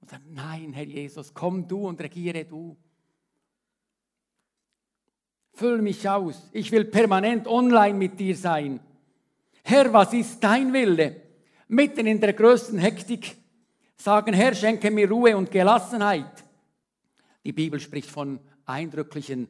Und 0.00 0.10
sage, 0.10 0.24
nein, 0.28 0.72
Herr 0.72 0.84
Jesus, 0.84 1.32
komm 1.32 1.66
du 1.66 1.86
und 1.86 2.00
regiere 2.00 2.44
du. 2.44 2.76
Füll 5.54 5.82
mich 5.82 6.08
aus. 6.08 6.48
Ich 6.52 6.72
will 6.72 6.84
permanent 6.84 7.46
online 7.46 7.98
mit 7.98 8.18
dir 8.18 8.36
sein. 8.36 8.80
Herr, 9.64 9.92
was 9.92 10.12
ist 10.12 10.42
dein 10.42 10.72
Wille? 10.72 11.20
Mitten 11.68 12.06
in 12.06 12.20
der 12.20 12.32
größten 12.32 12.78
Hektik 12.78 13.36
sagen, 14.02 14.34
Herr, 14.34 14.54
schenke 14.54 14.90
mir 14.90 15.08
Ruhe 15.08 15.36
und 15.36 15.50
Gelassenheit. 15.50 16.44
Die 17.44 17.52
Bibel 17.52 17.80
spricht 17.80 18.10
von 18.10 18.40
eindrücklichen 18.66 19.48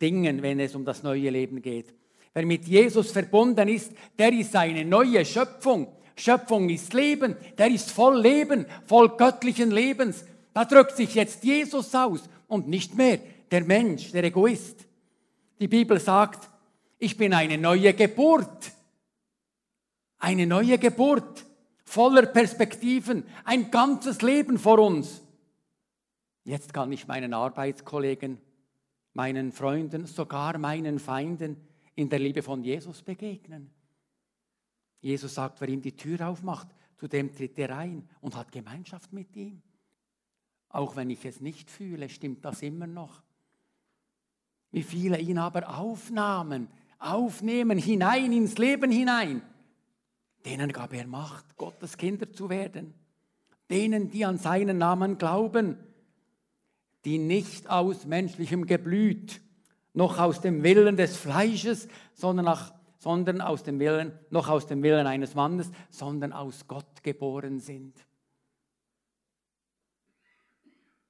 Dingen, 0.00 0.42
wenn 0.42 0.60
es 0.60 0.74
um 0.74 0.84
das 0.84 1.02
neue 1.02 1.30
Leben 1.30 1.62
geht. 1.62 1.94
Wer 2.32 2.46
mit 2.46 2.66
Jesus 2.66 3.12
verbunden 3.12 3.68
ist, 3.68 3.92
der 4.18 4.32
ist 4.32 4.56
eine 4.56 4.84
neue 4.84 5.24
Schöpfung. 5.24 5.88
Schöpfung 6.16 6.68
ist 6.68 6.92
Leben, 6.92 7.36
der 7.58 7.68
ist 7.68 7.90
voll 7.90 8.20
Leben, 8.20 8.66
voll 8.86 9.16
göttlichen 9.16 9.70
Lebens. 9.70 10.24
Da 10.52 10.64
drückt 10.64 10.96
sich 10.96 11.14
jetzt 11.14 11.44
Jesus 11.44 11.94
aus 11.94 12.28
und 12.46 12.68
nicht 12.68 12.94
mehr 12.94 13.18
der 13.50 13.64
Mensch, 13.64 14.12
der 14.12 14.24
Egoist. 14.24 14.86
Die 15.60 15.68
Bibel 15.68 15.98
sagt, 16.00 16.48
ich 16.98 17.16
bin 17.16 17.32
eine 17.32 17.58
neue 17.58 17.94
Geburt. 17.94 18.72
Eine 20.18 20.46
neue 20.46 20.78
Geburt 20.78 21.44
voller 21.84 22.26
Perspektiven, 22.26 23.24
ein 23.44 23.70
ganzes 23.70 24.22
Leben 24.22 24.58
vor 24.58 24.78
uns. 24.78 25.22
Jetzt 26.44 26.74
kann 26.74 26.92
ich 26.92 27.06
meinen 27.06 27.32
Arbeitskollegen, 27.32 28.38
meinen 29.12 29.52
Freunden, 29.52 30.06
sogar 30.06 30.58
meinen 30.58 30.98
Feinden 30.98 31.56
in 31.94 32.08
der 32.08 32.18
Liebe 32.18 32.42
von 32.42 32.62
Jesus 32.62 33.02
begegnen. 33.02 33.70
Jesus 35.00 35.34
sagt, 35.34 35.60
wer 35.60 35.68
ihm 35.68 35.82
die 35.82 35.96
Tür 35.96 36.28
aufmacht, 36.28 36.68
zu 36.96 37.08
dem 37.08 37.34
tritt 37.34 37.58
er 37.58 37.76
ein 37.76 38.08
und 38.20 38.36
hat 38.36 38.52
Gemeinschaft 38.52 39.12
mit 39.12 39.36
ihm. 39.36 39.62
Auch 40.68 40.96
wenn 40.96 41.10
ich 41.10 41.24
es 41.24 41.40
nicht 41.40 41.70
fühle, 41.70 42.08
stimmt 42.08 42.44
das 42.44 42.62
immer 42.62 42.86
noch. 42.86 43.22
Wie 44.70 44.82
viele 44.82 45.20
ihn 45.20 45.38
aber 45.38 45.78
aufnahmen, 45.78 46.68
aufnehmen, 46.98 47.78
hinein 47.78 48.32
ins 48.32 48.58
Leben 48.58 48.90
hinein, 48.90 49.42
denen 50.44 50.72
gab 50.72 50.92
er 50.92 51.06
Macht, 51.06 51.56
Gottes 51.56 51.96
Kinder 51.96 52.32
zu 52.32 52.50
werden. 52.50 52.94
Denen, 53.70 54.10
die 54.10 54.24
an 54.24 54.38
seinen 54.38 54.78
Namen 54.78 55.18
glauben, 55.18 55.78
die 57.04 57.18
nicht 57.18 57.68
aus 57.68 58.06
menschlichem 58.06 58.66
Geblüt, 58.66 59.40
noch 59.92 60.18
aus 60.18 60.40
dem 60.40 60.62
Willen 60.62 60.96
des 60.96 61.16
Fleisches, 61.16 61.88
sondern, 62.12 62.46
nach, 62.46 62.74
sondern 62.98 63.40
aus 63.40 63.62
dem 63.62 63.78
Willen, 63.78 64.12
noch 64.30 64.48
aus 64.48 64.66
dem 64.66 64.82
Willen 64.82 65.06
eines 65.06 65.34
Mannes, 65.34 65.70
sondern 65.90 66.32
aus 66.32 66.66
Gott 66.66 67.02
geboren 67.02 67.60
sind. 67.60 67.94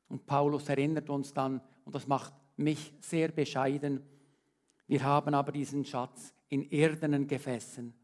Und 0.09 0.27
Paulus 0.27 0.69
erinnert 0.69 1.11
uns 1.11 1.33
dann, 1.33 1.61
und 1.85 1.95
das 1.95 2.07
macht 2.07 2.33
mich 2.57 2.93
sehr 3.01 3.29
bescheiden, 3.29 4.03
wir 4.87 5.03
haben 5.03 5.35
aber 5.35 5.51
diesen 5.51 5.85
Schatz 5.85 6.35
in 6.49 6.63
irdenen 6.63 7.27
Gefäßen, 7.27 7.95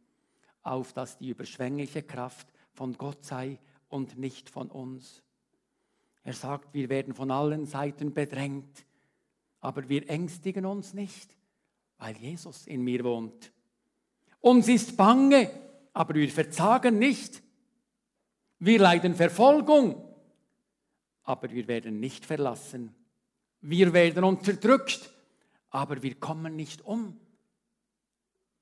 auf 0.63 0.93
dass 0.93 1.19
die 1.19 1.31
überschwängliche 1.31 2.03
Kraft 2.03 2.49
von 2.73 2.97
Gott 2.97 3.25
sei 3.25 3.59
und 3.89 4.19
nicht 4.19 4.51
von 4.51 4.71
uns. 4.71 5.23
Er 6.23 6.35
sagt, 6.35 6.75
wir 6.75 6.89
werden 6.89 7.15
von 7.15 7.31
allen 7.31 7.67
Seiten 7.67 8.13
bedrängt, 8.13 8.85
aber 9.61 9.89
wir 9.89 10.09
ängstigen 10.09 10.67
uns 10.67 10.95
nicht, 10.95 11.37
weil 11.99 12.17
Jesus 12.17 12.67
in 12.67 12.83
mir 12.83 13.05
wohnt. 13.05 13.53
Uns 14.41 14.69
ist 14.69 14.97
bange, 14.97 15.51
aber 15.93 16.15
wir 16.15 16.29
verzagen 16.29 16.99
nicht. 16.99 17.43
Wir 18.59 18.79
leiden 18.79 19.15
Verfolgung, 19.15 20.03
aber 21.23 21.51
wir 21.51 21.67
werden 21.69 22.01
nicht 22.01 22.27
verlassen. 22.27 22.95
Wir 23.61 23.93
werden 23.93 24.25
unterdrückt, 24.25 25.13
aber 25.71 26.03
wir 26.03 26.15
kommen 26.17 26.57
nicht 26.57 26.83
um. 26.83 27.19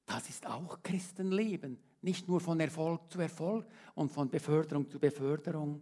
Das 0.07 0.29
ist 0.29 0.47
auch 0.47 0.83
Christenleben, 0.83 1.79
nicht 2.01 2.29
nur 2.29 2.41
von 2.41 2.61
Erfolg 2.61 3.11
zu 3.11 3.21
Erfolg 3.21 3.67
und 3.95 4.11
von 4.11 4.31
Beförderung 4.31 4.89
zu 4.89 4.99
Beförderung. 4.99 5.81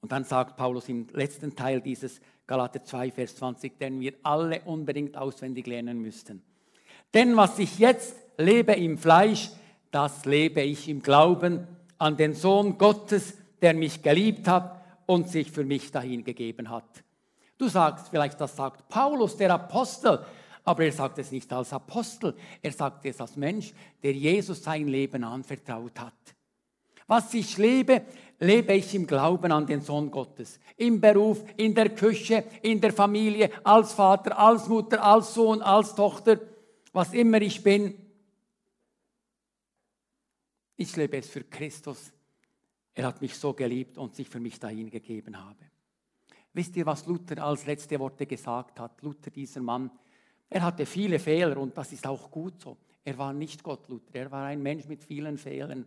Und 0.00 0.10
dann 0.10 0.24
sagt 0.24 0.56
Paulus 0.56 0.88
im 0.88 1.06
letzten 1.12 1.54
Teil 1.54 1.80
dieses 1.80 2.20
Galater 2.46 2.82
2, 2.82 3.12
Vers 3.12 3.36
20, 3.36 3.78
den 3.78 4.00
wir 4.00 4.14
alle 4.22 4.60
unbedingt 4.62 5.16
auswendig 5.16 5.66
lernen 5.66 6.00
müssten. 6.00 6.42
Denn 7.14 7.36
was 7.36 7.58
ich 7.58 7.78
jetzt 7.78 8.16
lebe 8.36 8.72
im 8.72 8.98
Fleisch, 8.98 9.50
das 9.90 10.24
lebe 10.24 10.62
ich 10.62 10.88
im 10.88 11.02
Glauben 11.02 11.66
an 11.98 12.16
den 12.16 12.34
Sohn 12.34 12.78
Gottes, 12.78 13.38
der 13.60 13.74
mich 13.74 14.02
geliebt 14.02 14.48
hat 14.48 14.82
und 15.06 15.28
sich 15.28 15.50
für 15.50 15.64
mich 15.64 15.92
dahingegeben 15.92 16.68
hat. 16.68 17.04
Du 17.58 17.68
sagst 17.68 18.08
vielleicht, 18.08 18.40
das 18.40 18.56
sagt 18.56 18.88
Paulus, 18.88 19.36
der 19.36 19.54
Apostel, 19.54 20.24
aber 20.64 20.84
er 20.84 20.92
sagt 20.92 21.18
es 21.18 21.32
nicht 21.32 21.52
als 21.52 21.72
Apostel, 21.72 22.36
er 22.60 22.72
sagt 22.72 23.04
es 23.06 23.20
als 23.20 23.36
Mensch, 23.36 23.72
der 24.02 24.12
Jesus 24.12 24.62
sein 24.62 24.88
Leben 24.88 25.24
anvertraut 25.24 25.98
hat. 25.98 26.14
Was 27.06 27.34
ich 27.34 27.58
lebe, 27.58 28.02
lebe 28.38 28.74
ich 28.74 28.94
im 28.94 29.06
Glauben 29.06 29.52
an 29.52 29.66
den 29.66 29.80
Sohn 29.80 30.10
Gottes. 30.10 30.60
Im 30.76 31.00
Beruf, 31.00 31.44
in 31.56 31.74
der 31.74 31.90
Küche, 31.90 32.44
in 32.62 32.80
der 32.80 32.92
Familie, 32.92 33.50
als 33.64 33.92
Vater, 33.92 34.38
als 34.38 34.68
Mutter, 34.68 35.02
als 35.02 35.34
Sohn, 35.34 35.60
als 35.62 35.94
Tochter, 35.94 36.40
was 36.92 37.12
immer 37.12 37.42
ich 37.42 37.62
bin. 37.62 37.94
Ich 40.76 40.96
lebe 40.96 41.18
es 41.18 41.28
für 41.28 41.44
Christus 41.44 42.12
er 42.94 43.06
hat 43.06 43.20
mich 43.20 43.36
so 43.36 43.52
geliebt 43.54 43.96
und 43.98 44.14
sich 44.14 44.28
für 44.28 44.40
mich 44.40 44.58
dahingegeben 44.60 45.38
habe. 45.42 45.64
Wisst 46.52 46.76
ihr, 46.76 46.84
was 46.84 47.06
Luther 47.06 47.42
als 47.42 47.64
letzte 47.64 47.98
Worte 47.98 48.26
gesagt 48.26 48.78
hat? 48.78 49.00
Luther, 49.02 49.30
dieser 49.30 49.62
Mann, 49.62 49.90
er 50.52 50.62
hatte 50.62 50.86
viele 50.86 51.18
Fehler 51.18 51.56
und 51.56 51.76
das 51.76 51.92
ist 51.92 52.06
auch 52.06 52.30
gut 52.30 52.60
so. 52.60 52.76
Er 53.04 53.18
war 53.18 53.32
nicht 53.32 53.62
Gott, 53.62 53.88
Luther, 53.88 54.14
er 54.14 54.30
war 54.30 54.46
ein 54.46 54.62
Mensch 54.62 54.86
mit 54.86 55.02
vielen 55.02 55.38
Fehlern. 55.38 55.84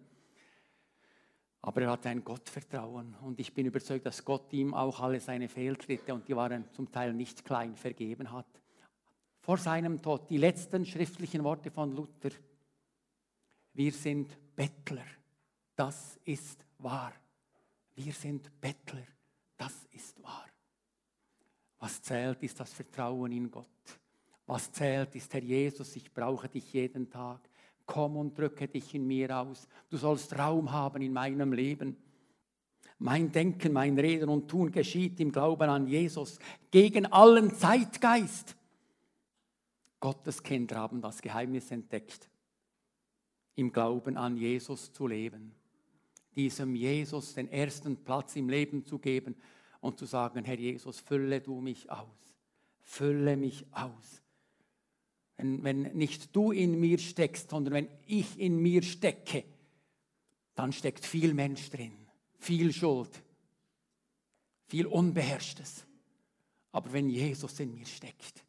Aber 1.62 1.82
er 1.82 1.92
hatte 1.92 2.10
ein 2.10 2.24
Gottvertrauen 2.24 3.16
und 3.22 3.40
ich 3.40 3.54
bin 3.54 3.66
überzeugt, 3.66 4.06
dass 4.06 4.24
Gott 4.24 4.52
ihm 4.54 4.74
auch 4.74 5.00
alle 5.00 5.20
seine 5.20 5.48
Fehltritte, 5.48 6.14
und 6.14 6.28
die 6.28 6.36
waren 6.36 6.66
zum 6.74 6.92
Teil 6.92 7.14
nicht 7.14 7.44
klein, 7.44 7.76
vergeben 7.76 8.32
hat. 8.32 8.46
Vor 9.40 9.58
seinem 9.58 10.02
Tod, 10.02 10.30
die 10.30 10.38
letzten 10.38 10.86
schriftlichen 10.86 11.44
Worte 11.44 11.72
von 11.72 11.96
Luther. 11.96 12.32
Wir 13.74 13.92
sind 13.92 14.38
Bettler. 14.56 15.06
Das 15.76 16.20
ist 16.24 16.66
wahr. 16.80 17.14
Wir 17.96 18.14
sind 18.14 18.52
Bettler, 18.60 19.06
das 19.56 19.86
ist 19.92 20.22
wahr. 20.22 20.46
Was 21.80 22.02
zählt, 22.02 22.44
ist 22.44 22.60
das 22.60 22.74
Vertrauen 22.74 23.32
in 23.32 23.50
Gott. 23.50 23.66
Was 24.46 24.72
zählt, 24.72 25.16
ist 25.16 25.34
Herr 25.34 25.44
Jesus, 25.44 25.96
ich 25.96 26.14
brauche 26.14 26.48
dich 26.48 26.72
jeden 26.74 27.10
Tag. 27.10 27.50
Komm 27.86 28.18
und 28.18 28.38
drücke 28.38 28.68
dich 28.68 28.94
in 28.96 29.08
mir 29.08 29.38
aus. 29.38 29.68
Du 29.90 29.98
sollst 29.98 30.38
Raum 30.38 30.72
haben 30.72 31.02
in 31.02 31.14
meinem 31.14 31.54
Leben. 31.54 31.98
Mein 32.98 33.32
Denken, 33.32 33.74
mein 33.74 33.98
Reden 33.98 34.30
und 34.30 34.48
Tun 34.48 34.72
geschieht 34.72 35.20
im 35.20 35.32
Glauben 35.32 35.70
an 35.70 35.88
Jesus 35.88 36.40
gegen 36.72 37.06
allen 37.08 37.54
Zeitgeist. 37.54 38.56
Gottes 40.00 40.42
Kinder 40.42 40.78
haben 40.78 41.02
das 41.02 41.22
Geheimnis 41.22 41.72
entdeckt, 41.72 42.30
im 43.56 43.72
Glauben 43.72 44.18
an 44.18 44.38
Jesus 44.38 44.94
zu 44.94 45.08
leben 45.08 45.56
diesem 46.36 46.76
Jesus 46.76 47.34
den 47.34 47.50
ersten 47.50 47.96
Platz 48.04 48.36
im 48.36 48.50
Leben 48.50 48.86
zu 48.86 49.00
geben 49.00 49.36
und 49.80 49.98
zu 49.98 50.06
sagen, 50.06 50.44
Herr 50.44 50.60
Jesus, 50.60 51.00
fülle 51.00 51.42
du 51.42 51.62
mich 51.62 51.90
aus, 51.90 52.36
fülle 52.82 53.38
mich 53.38 53.66
aus. 53.72 54.22
Wenn, 55.38 55.64
wenn 55.64 55.82
nicht 55.94 56.36
du 56.36 56.52
in 56.52 56.80
mir 56.80 56.98
steckst, 56.98 57.50
sondern 57.50 57.74
wenn 57.74 57.88
ich 58.08 58.40
in 58.40 58.62
mir 58.62 58.82
stecke, 58.84 59.44
dann 60.56 60.72
steckt 60.72 61.06
viel 61.06 61.34
Mensch 61.34 61.70
drin, 61.70 61.94
viel 62.38 62.72
Schuld, 62.72 63.22
viel 64.68 64.86
Unbeherrschtes. 64.86 65.86
Aber 66.72 66.92
wenn 66.94 67.10
Jesus 67.10 67.60
in 67.60 67.74
mir 67.74 67.86
steckt, 67.86 68.46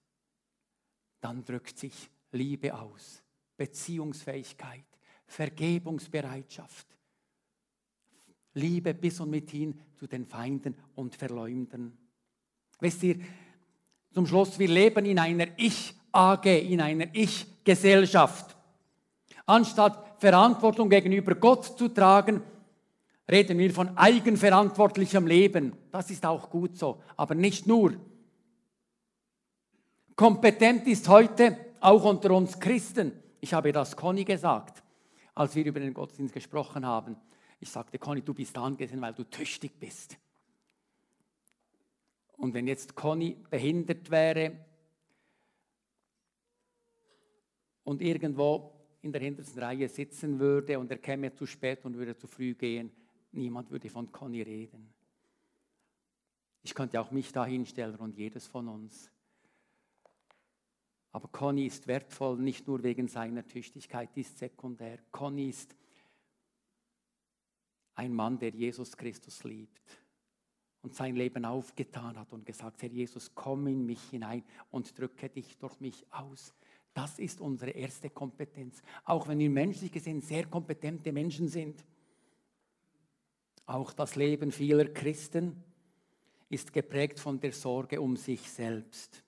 dann 1.20 1.44
drückt 1.44 1.78
sich 1.78 2.08
Liebe 2.32 2.78
aus, 2.78 3.22
Beziehungsfähigkeit, 3.56 4.84
Vergebungsbereitschaft, 5.26 6.86
Liebe 8.54 8.94
bis 8.94 9.20
und 9.20 9.30
mithin 9.30 9.78
zu 9.96 10.06
den 10.06 10.24
Feinden 10.24 10.76
und 10.94 11.14
Verleumdern. 11.14 11.96
Wisst 12.80 13.02
ihr, 13.02 13.20
zum 14.12 14.26
Schluss, 14.26 14.58
wir 14.58 14.68
leben 14.68 15.04
in 15.04 15.18
einer 15.18 15.58
Ich-AG, 16.16 16.46
in 16.46 16.80
einer 16.80 17.08
Ich-Gesellschaft. 17.12 18.56
Anstatt 19.44 20.18
Verantwortung 20.18 20.88
gegenüber 20.88 21.34
Gott 21.34 21.78
zu 21.78 21.88
tragen, 21.88 22.42
reden 23.30 23.58
wir 23.58 23.70
von 23.70 23.98
eigenverantwortlichem 23.98 25.26
Leben. 25.26 25.74
Das 25.92 26.10
ist 26.10 26.24
auch 26.24 26.48
gut 26.48 26.78
so, 26.78 27.02
aber 27.18 27.34
nicht 27.34 27.66
nur. 27.66 27.96
Kompetent 30.14 30.86
ist 30.86 31.06
heute 31.06 31.58
auch 31.80 32.04
unter 32.04 32.30
uns 32.30 32.58
Christen. 32.58 33.12
Ich 33.40 33.52
habe 33.52 33.70
das 33.72 33.94
Conny 33.94 34.24
gesagt, 34.24 34.82
als 35.34 35.54
wir 35.54 35.66
über 35.66 35.80
den 35.80 35.92
Gottesdienst 35.92 36.32
gesprochen 36.32 36.86
haben. 36.86 37.16
Ich 37.60 37.68
sagte, 37.70 37.98
Conny, 37.98 38.22
du 38.22 38.32
bist 38.32 38.56
angesehen, 38.56 39.02
weil 39.02 39.12
du 39.12 39.24
tüchtig 39.24 39.78
bist. 39.78 40.16
Und 42.38 42.54
wenn 42.54 42.66
jetzt 42.66 42.94
Conny 42.94 43.36
behindert 43.50 44.10
wäre 44.10 44.65
und 47.86 48.02
irgendwo 48.02 48.72
in 49.00 49.12
der 49.12 49.20
hintersten 49.20 49.62
Reihe 49.62 49.88
sitzen 49.88 50.40
würde 50.40 50.78
und 50.78 50.90
er 50.90 50.98
käme 50.98 51.32
zu 51.32 51.46
spät 51.46 51.84
und 51.84 51.96
würde 51.96 52.16
zu 52.16 52.26
früh 52.26 52.54
gehen, 52.54 52.90
niemand 53.30 53.70
würde 53.70 53.88
von 53.88 54.10
Conny 54.10 54.42
reden. 54.42 54.92
Ich 56.62 56.74
könnte 56.74 57.00
auch 57.00 57.12
mich 57.12 57.32
da 57.32 57.46
hinstellen 57.46 57.96
und 57.96 58.16
jedes 58.16 58.48
von 58.48 58.66
uns. 58.66 59.08
Aber 61.12 61.28
Conny 61.28 61.66
ist 61.66 61.86
wertvoll, 61.86 62.38
nicht 62.38 62.66
nur 62.66 62.82
wegen 62.82 63.06
seiner 63.06 63.46
Tüchtigkeit, 63.46 64.10
die 64.16 64.22
ist 64.22 64.36
sekundär. 64.36 64.98
Conny 65.12 65.48
ist 65.48 65.76
ein 67.94 68.12
Mann, 68.12 68.36
der 68.40 68.50
Jesus 68.50 68.96
Christus 68.96 69.44
liebt 69.44 70.02
und 70.82 70.92
sein 70.92 71.14
Leben 71.14 71.44
aufgetan 71.44 72.18
hat 72.18 72.32
und 72.32 72.44
gesagt, 72.44 72.82
Herr 72.82 72.90
Jesus, 72.90 73.32
komm 73.32 73.68
in 73.68 73.86
mich 73.86 74.02
hinein 74.10 74.42
und 74.72 74.98
drücke 74.98 75.28
dich 75.28 75.56
durch 75.58 75.78
mich 75.78 76.04
aus. 76.12 76.52
Das 76.96 77.18
ist 77.18 77.42
unsere 77.42 77.72
erste 77.72 78.08
Kompetenz. 78.08 78.82
Auch 79.04 79.28
wenn 79.28 79.38
wir 79.38 79.50
menschlich 79.50 79.92
gesehen 79.92 80.22
sehr 80.22 80.46
kompetente 80.46 81.12
Menschen 81.12 81.46
sind. 81.46 81.84
Auch 83.66 83.92
das 83.92 84.16
Leben 84.16 84.50
vieler 84.50 84.86
Christen 84.86 85.62
ist 86.48 86.72
geprägt 86.72 87.20
von 87.20 87.38
der 87.38 87.52
Sorge 87.52 88.00
um 88.00 88.16
sich 88.16 88.40
selbst. 88.50 89.22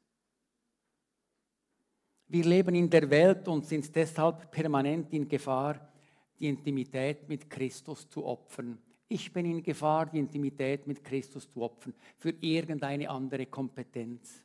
Wir 2.29 2.45
leben 2.47 2.75
in 2.75 2.89
der 2.89 3.11
Welt 3.11 3.47
und 3.49 3.66
sind 3.66 3.95
deshalb 3.95 4.51
permanent 4.51 5.12
in 5.12 5.29
Gefahr, 5.29 5.93
die 6.41 6.49
Intimität 6.49 7.29
mit 7.29 7.51
Christus 7.51 8.09
zu 8.09 8.25
opfern. 8.25 8.79
Ich 9.09 9.31
bin 9.31 9.45
in 9.45 9.62
Gefahr, 9.62 10.07
die 10.07 10.21
Intimität 10.21 10.87
mit 10.87 11.05
Christus 11.05 11.47
zu 11.53 11.61
opfern 11.61 11.93
für 12.16 12.31
irgendeine 12.41 13.11
andere 13.11 13.45
Kompetenz. 13.45 14.43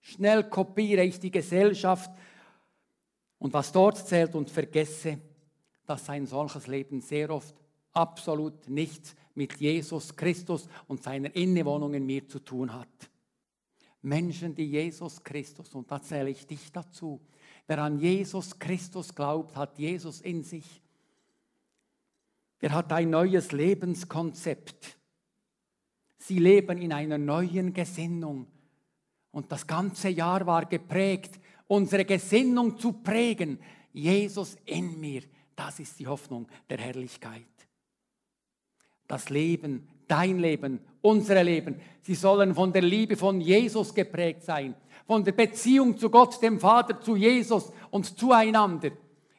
Schnell 0.00 0.44
kopiere 0.44 1.04
ich 1.04 1.20
die 1.20 1.30
Gesellschaft 1.30 2.10
und 3.38 3.52
was 3.52 3.72
dort 3.72 3.98
zählt 3.98 4.34
und 4.34 4.50
vergesse, 4.50 5.18
dass 5.86 6.08
ein 6.08 6.26
solches 6.26 6.66
Leben 6.66 7.00
sehr 7.00 7.30
oft 7.30 7.54
absolut 7.92 8.68
nichts 8.68 9.14
mit 9.34 9.54
Jesus 9.56 10.14
Christus 10.14 10.68
und 10.86 11.02
seiner 11.02 11.34
Innewohnung 11.34 11.94
in 11.94 12.06
mir 12.06 12.26
zu 12.28 12.38
tun 12.38 12.72
hat. 12.72 12.88
Menschen, 14.02 14.54
die 14.54 14.64
Jesus 14.64 15.22
Christus, 15.22 15.74
und 15.74 15.90
da 15.90 16.00
zähle 16.00 16.30
ich 16.30 16.46
dich 16.46 16.72
dazu, 16.72 17.20
Wer 17.70 17.78
an 17.78 18.00
Jesus 18.00 18.58
Christus 18.58 19.14
glaubt, 19.14 19.54
hat 19.54 19.78
Jesus 19.78 20.20
in 20.22 20.42
sich. 20.42 20.82
Er 22.58 22.72
hat 22.72 22.92
ein 22.92 23.10
neues 23.10 23.52
Lebenskonzept. 23.52 24.98
Sie 26.18 26.40
leben 26.40 26.78
in 26.78 26.92
einer 26.92 27.16
neuen 27.16 27.72
Gesinnung. 27.72 28.48
Und 29.30 29.50
das 29.52 29.66
ganze 29.66 30.08
Jahr 30.08 30.46
war 30.46 30.66
geprägt, 30.66 31.38
unsere 31.66 32.04
Gesinnung 32.04 32.78
zu 32.78 32.92
prägen. 32.92 33.58
Jesus 33.92 34.56
in 34.64 34.98
mir, 35.00 35.22
das 35.54 35.80
ist 35.80 35.98
die 35.98 36.06
Hoffnung 36.06 36.46
der 36.68 36.78
Herrlichkeit. 36.78 37.46
Das 39.06 39.28
Leben, 39.30 39.88
dein 40.06 40.38
Leben, 40.38 40.80
unsere 41.00 41.42
Leben, 41.42 41.80
sie 42.02 42.14
sollen 42.14 42.54
von 42.54 42.72
der 42.72 42.82
Liebe 42.82 43.16
von 43.16 43.40
Jesus 43.40 43.94
geprägt 43.94 44.44
sein 44.44 44.74
von 45.10 45.24
der 45.24 45.32
Beziehung 45.32 45.98
zu 45.98 46.08
Gott, 46.08 46.40
dem 46.40 46.60
Vater, 46.60 47.00
zu 47.00 47.16
Jesus 47.16 47.72
und 47.90 48.16
zueinander. 48.16 48.92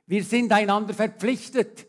Wir 0.05 0.21
sind 0.21 0.51
einander 0.51 0.93
verpflichtet. 0.93 1.87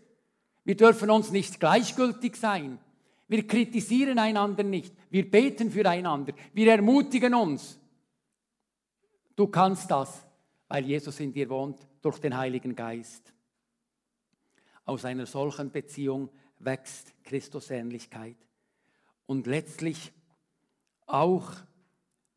Wir 0.62 0.76
dürfen 0.76 1.10
uns 1.10 1.32
nicht 1.32 1.58
gleichgültig 1.58 2.36
sein. 2.36 2.78
Wir 3.26 3.44
kritisieren 3.44 4.20
einander 4.20 4.62
nicht. 4.62 4.94
Wir 5.10 5.28
beten 5.28 5.68
füreinander. 5.68 6.32
Wir 6.54 6.70
ermutigen 6.70 7.34
uns. 7.34 7.76
Du 9.36 9.46
kannst 9.46 9.90
das, 9.90 10.26
weil 10.68 10.84
Jesus 10.84 11.20
in 11.20 11.32
dir 11.32 11.48
wohnt, 11.48 11.86
durch 12.00 12.18
den 12.18 12.36
Heiligen 12.36 12.74
Geist. 12.74 13.32
Aus 14.84 15.04
einer 15.04 15.26
solchen 15.26 15.70
Beziehung 15.70 16.30
wächst 16.58 17.14
Christusähnlichkeit. 17.24 18.36
Und 19.26 19.46
letztlich 19.46 20.12
auch 21.06 21.52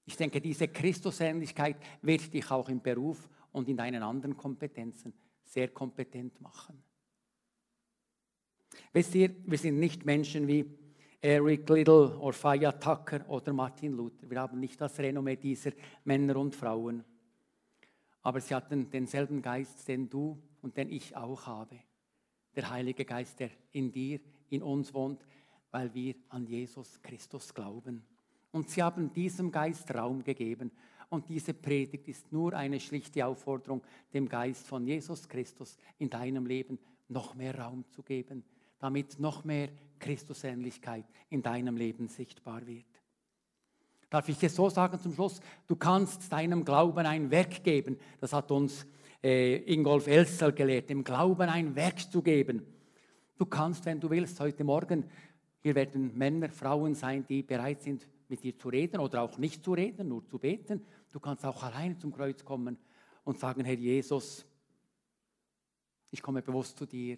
ich 0.06 0.16
denke, 0.16 0.40
diese 0.40 0.68
Christusähnlichkeit 0.68 1.78
wird 2.02 2.32
dich 2.34 2.52
auch 2.52 2.70
im 2.70 2.82
Beruf 2.82 3.28
und 3.52 3.68
in 3.68 3.78
deinen 3.78 4.04
anderen 4.04 4.38
Kompetenzen 4.38 5.14
sehr 5.44 5.70
kompetent 5.70 6.40
machen. 6.42 6.84
Wisst 8.94 9.16
ihr, 9.16 9.36
wir 9.46 9.58
sind 9.58 9.80
nicht 9.80 10.06
Menschen 10.06 10.48
wie 10.48 10.66
Eric 11.26 11.68
Little 11.70 12.20
oder 12.20 12.34
Faya 12.34 12.72
Tucker 12.72 13.28
oder 13.28 13.52
Martin 13.52 13.94
Luther. 13.94 14.30
Wir 14.30 14.40
haben 14.40 14.60
nicht 14.60 14.80
das 14.80 15.00
Renommee 15.00 15.36
dieser 15.36 15.72
Männer 16.04 16.36
und 16.36 16.56
Frauen. 16.56 17.04
Aber 18.22 18.40
sie 18.40 18.54
hatten 18.54 18.92
denselben 18.92 19.42
Geist, 19.42 19.88
den 19.88 20.08
du 20.08 20.38
und 20.62 20.78
den 20.78 20.92
ich 20.92 21.18
auch 21.18 21.48
habe. 21.48 21.80
Der 22.56 22.70
Heilige 22.70 23.06
Geist, 23.06 23.40
der 23.40 23.50
in 23.72 23.92
dir, 23.92 24.20
in 24.50 24.62
uns 24.62 24.94
wohnt, 24.94 25.26
weil 25.72 25.92
wir 25.96 26.14
an 26.30 26.46
Jesus 26.46 27.02
Christus 27.02 27.52
glauben. 27.52 28.04
Und 28.52 28.70
sie 28.70 28.84
haben 28.84 29.12
diesem 29.12 29.52
Geist 29.52 29.92
Raum 29.96 30.24
gegeben. 30.24 30.70
Und 31.10 31.28
diese 31.28 31.56
Predigt 31.56 32.08
ist 32.08 32.32
nur 32.32 32.54
eine 32.54 32.80
schlichte 32.80 33.26
Aufforderung, 33.26 33.82
dem 34.14 34.30
Geist 34.30 34.68
von 34.68 34.86
Jesus 34.86 35.28
Christus 35.28 35.76
in 35.98 36.12
deinem 36.12 36.46
Leben 36.46 36.78
noch 37.08 37.34
mehr 37.34 37.58
Raum 37.58 37.84
zu 37.90 38.04
geben, 38.04 38.44
damit 38.86 39.20
noch 39.20 39.44
mehr 39.44 39.70
Christusähnlichkeit 39.98 41.06
in 41.32 41.42
deinem 41.42 41.76
Leben 41.76 42.08
sichtbar 42.08 42.68
wird. 42.68 42.86
Darf 44.12 44.30
ich 44.30 44.44
es 44.44 44.54
so 44.54 44.70
sagen 44.70 45.00
zum 45.00 45.12
Schluss? 45.12 45.42
Du 45.66 45.76
kannst 45.76 46.32
deinem 46.32 46.64
Glauben 46.64 47.04
ein 47.08 47.32
Werk 47.32 47.64
geben. 47.64 47.98
Das 48.22 48.32
hat 48.32 48.52
uns 48.52 48.86
äh, 49.24 49.56
Ingolf 49.74 50.06
Elster 50.06 50.52
gelehrt, 50.52 50.92
dem 50.92 51.04
Glauben 51.04 51.50
ein 51.50 51.76
Werk 51.76 52.00
zu 52.12 52.22
geben. 52.22 52.62
Du 53.40 53.48
kannst, 53.48 53.84
wenn 53.86 54.00
du 54.00 54.08
willst, 54.12 54.40
heute 54.40 54.64
Morgen, 54.64 55.06
hier 55.64 55.74
werden 55.74 56.16
Männer, 56.16 56.50
Frauen 56.50 56.94
sein, 56.94 57.26
die 57.28 57.42
bereit 57.42 57.82
sind, 57.82 58.08
mit 58.28 58.44
dir 58.44 58.56
zu 58.56 58.70
reden 58.70 59.00
oder 59.00 59.24
auch 59.24 59.40
nicht 59.40 59.66
zu 59.66 59.74
reden, 59.74 60.10
nur 60.10 60.28
zu 60.28 60.38
beten. 60.38 60.86
Du 61.12 61.20
kannst 61.20 61.44
auch 61.44 61.64
alleine 61.64 61.98
zum 61.98 62.14
Kreuz 62.14 62.46
kommen 62.46 62.78
und 63.24 63.40
sagen, 63.40 63.66
Herr 63.66 63.74
Jesus, 63.74 64.46
ich 66.12 66.22
komme 66.22 66.44
bewusst 66.44 66.78
zu 66.78 66.86
dir 66.86 67.18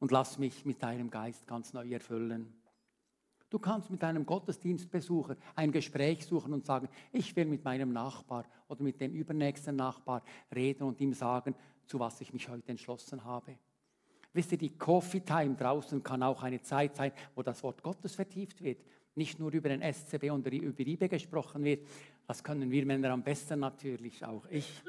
und 0.00 0.10
lass 0.10 0.38
mich 0.38 0.64
mit 0.64 0.82
deinem 0.82 1.10
Geist 1.10 1.46
ganz 1.46 1.72
neu 1.72 1.88
erfüllen. 1.88 2.52
Du 3.50 3.58
kannst 3.58 3.90
mit 3.90 4.02
deinem 4.02 4.26
Gottesdienstbesucher 4.26 5.36
ein 5.56 5.72
Gespräch 5.72 6.24
suchen 6.24 6.52
und 6.52 6.64
sagen, 6.64 6.88
ich 7.12 7.34
will 7.34 7.46
mit 7.46 7.64
meinem 7.64 7.92
Nachbar 7.92 8.44
oder 8.68 8.82
mit 8.82 9.00
dem 9.00 9.12
übernächsten 9.12 9.76
Nachbar 9.76 10.22
reden 10.54 10.84
und 10.84 11.00
ihm 11.00 11.12
sagen, 11.12 11.54
zu 11.86 11.98
was 11.98 12.20
ich 12.20 12.32
mich 12.32 12.48
heute 12.48 12.70
entschlossen 12.70 13.24
habe. 13.24 13.56
Wisst 14.32 14.52
ihr, 14.52 14.58
die 14.58 14.78
Coffee 14.78 15.20
Time 15.20 15.56
draußen 15.56 16.02
kann 16.04 16.22
auch 16.22 16.44
eine 16.44 16.62
Zeit 16.62 16.94
sein, 16.94 17.10
wo 17.34 17.42
das 17.42 17.62
Wort 17.64 17.82
Gottes 17.82 18.14
vertieft 18.14 18.62
wird, 18.62 18.84
nicht 19.16 19.40
nur 19.40 19.52
über 19.52 19.68
den 19.68 19.82
SCB 19.82 20.30
und 20.30 20.46
über 20.46 20.86
IBE 20.86 21.08
gesprochen 21.08 21.64
wird. 21.64 21.84
Das 22.28 22.44
können 22.44 22.70
wir 22.70 22.86
Männer 22.86 23.10
am 23.10 23.24
besten 23.24 23.58
natürlich, 23.58 24.24
auch 24.24 24.46
ich. 24.48 24.82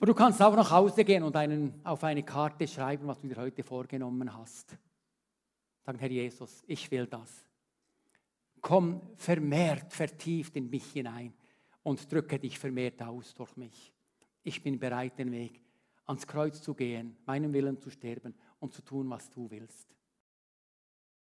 Aber 0.00 0.06
du 0.06 0.14
kannst 0.14 0.40
auch 0.40 0.56
nach 0.56 0.70
Hause 0.70 1.04
gehen 1.04 1.22
und 1.22 1.36
einen, 1.36 1.78
auf 1.84 2.02
eine 2.04 2.22
Karte 2.22 2.66
schreiben, 2.66 3.06
was 3.06 3.18
du 3.18 3.28
dir 3.28 3.36
heute 3.36 3.62
vorgenommen 3.62 4.34
hast. 4.34 4.78
Sagen, 5.84 5.98
Herr 5.98 6.10
Jesus, 6.10 6.64
ich 6.66 6.90
will 6.90 7.06
das. 7.06 7.44
Komm 8.62 9.02
vermehrt, 9.16 9.92
vertieft 9.92 10.56
in 10.56 10.70
mich 10.70 10.86
hinein 10.92 11.34
und 11.82 12.10
drücke 12.10 12.38
dich 12.38 12.58
vermehrt 12.58 13.02
aus 13.02 13.34
durch 13.34 13.54
mich. 13.58 13.92
Ich 14.42 14.62
bin 14.62 14.78
bereit, 14.78 15.18
den 15.18 15.32
Weg 15.32 15.60
ans 16.06 16.26
Kreuz 16.26 16.62
zu 16.62 16.72
gehen, 16.72 17.18
meinen 17.26 17.52
Willen 17.52 17.78
zu 17.78 17.90
sterben 17.90 18.34
und 18.58 18.72
zu 18.72 18.80
tun, 18.80 19.10
was 19.10 19.28
du 19.28 19.50
willst. 19.50 19.86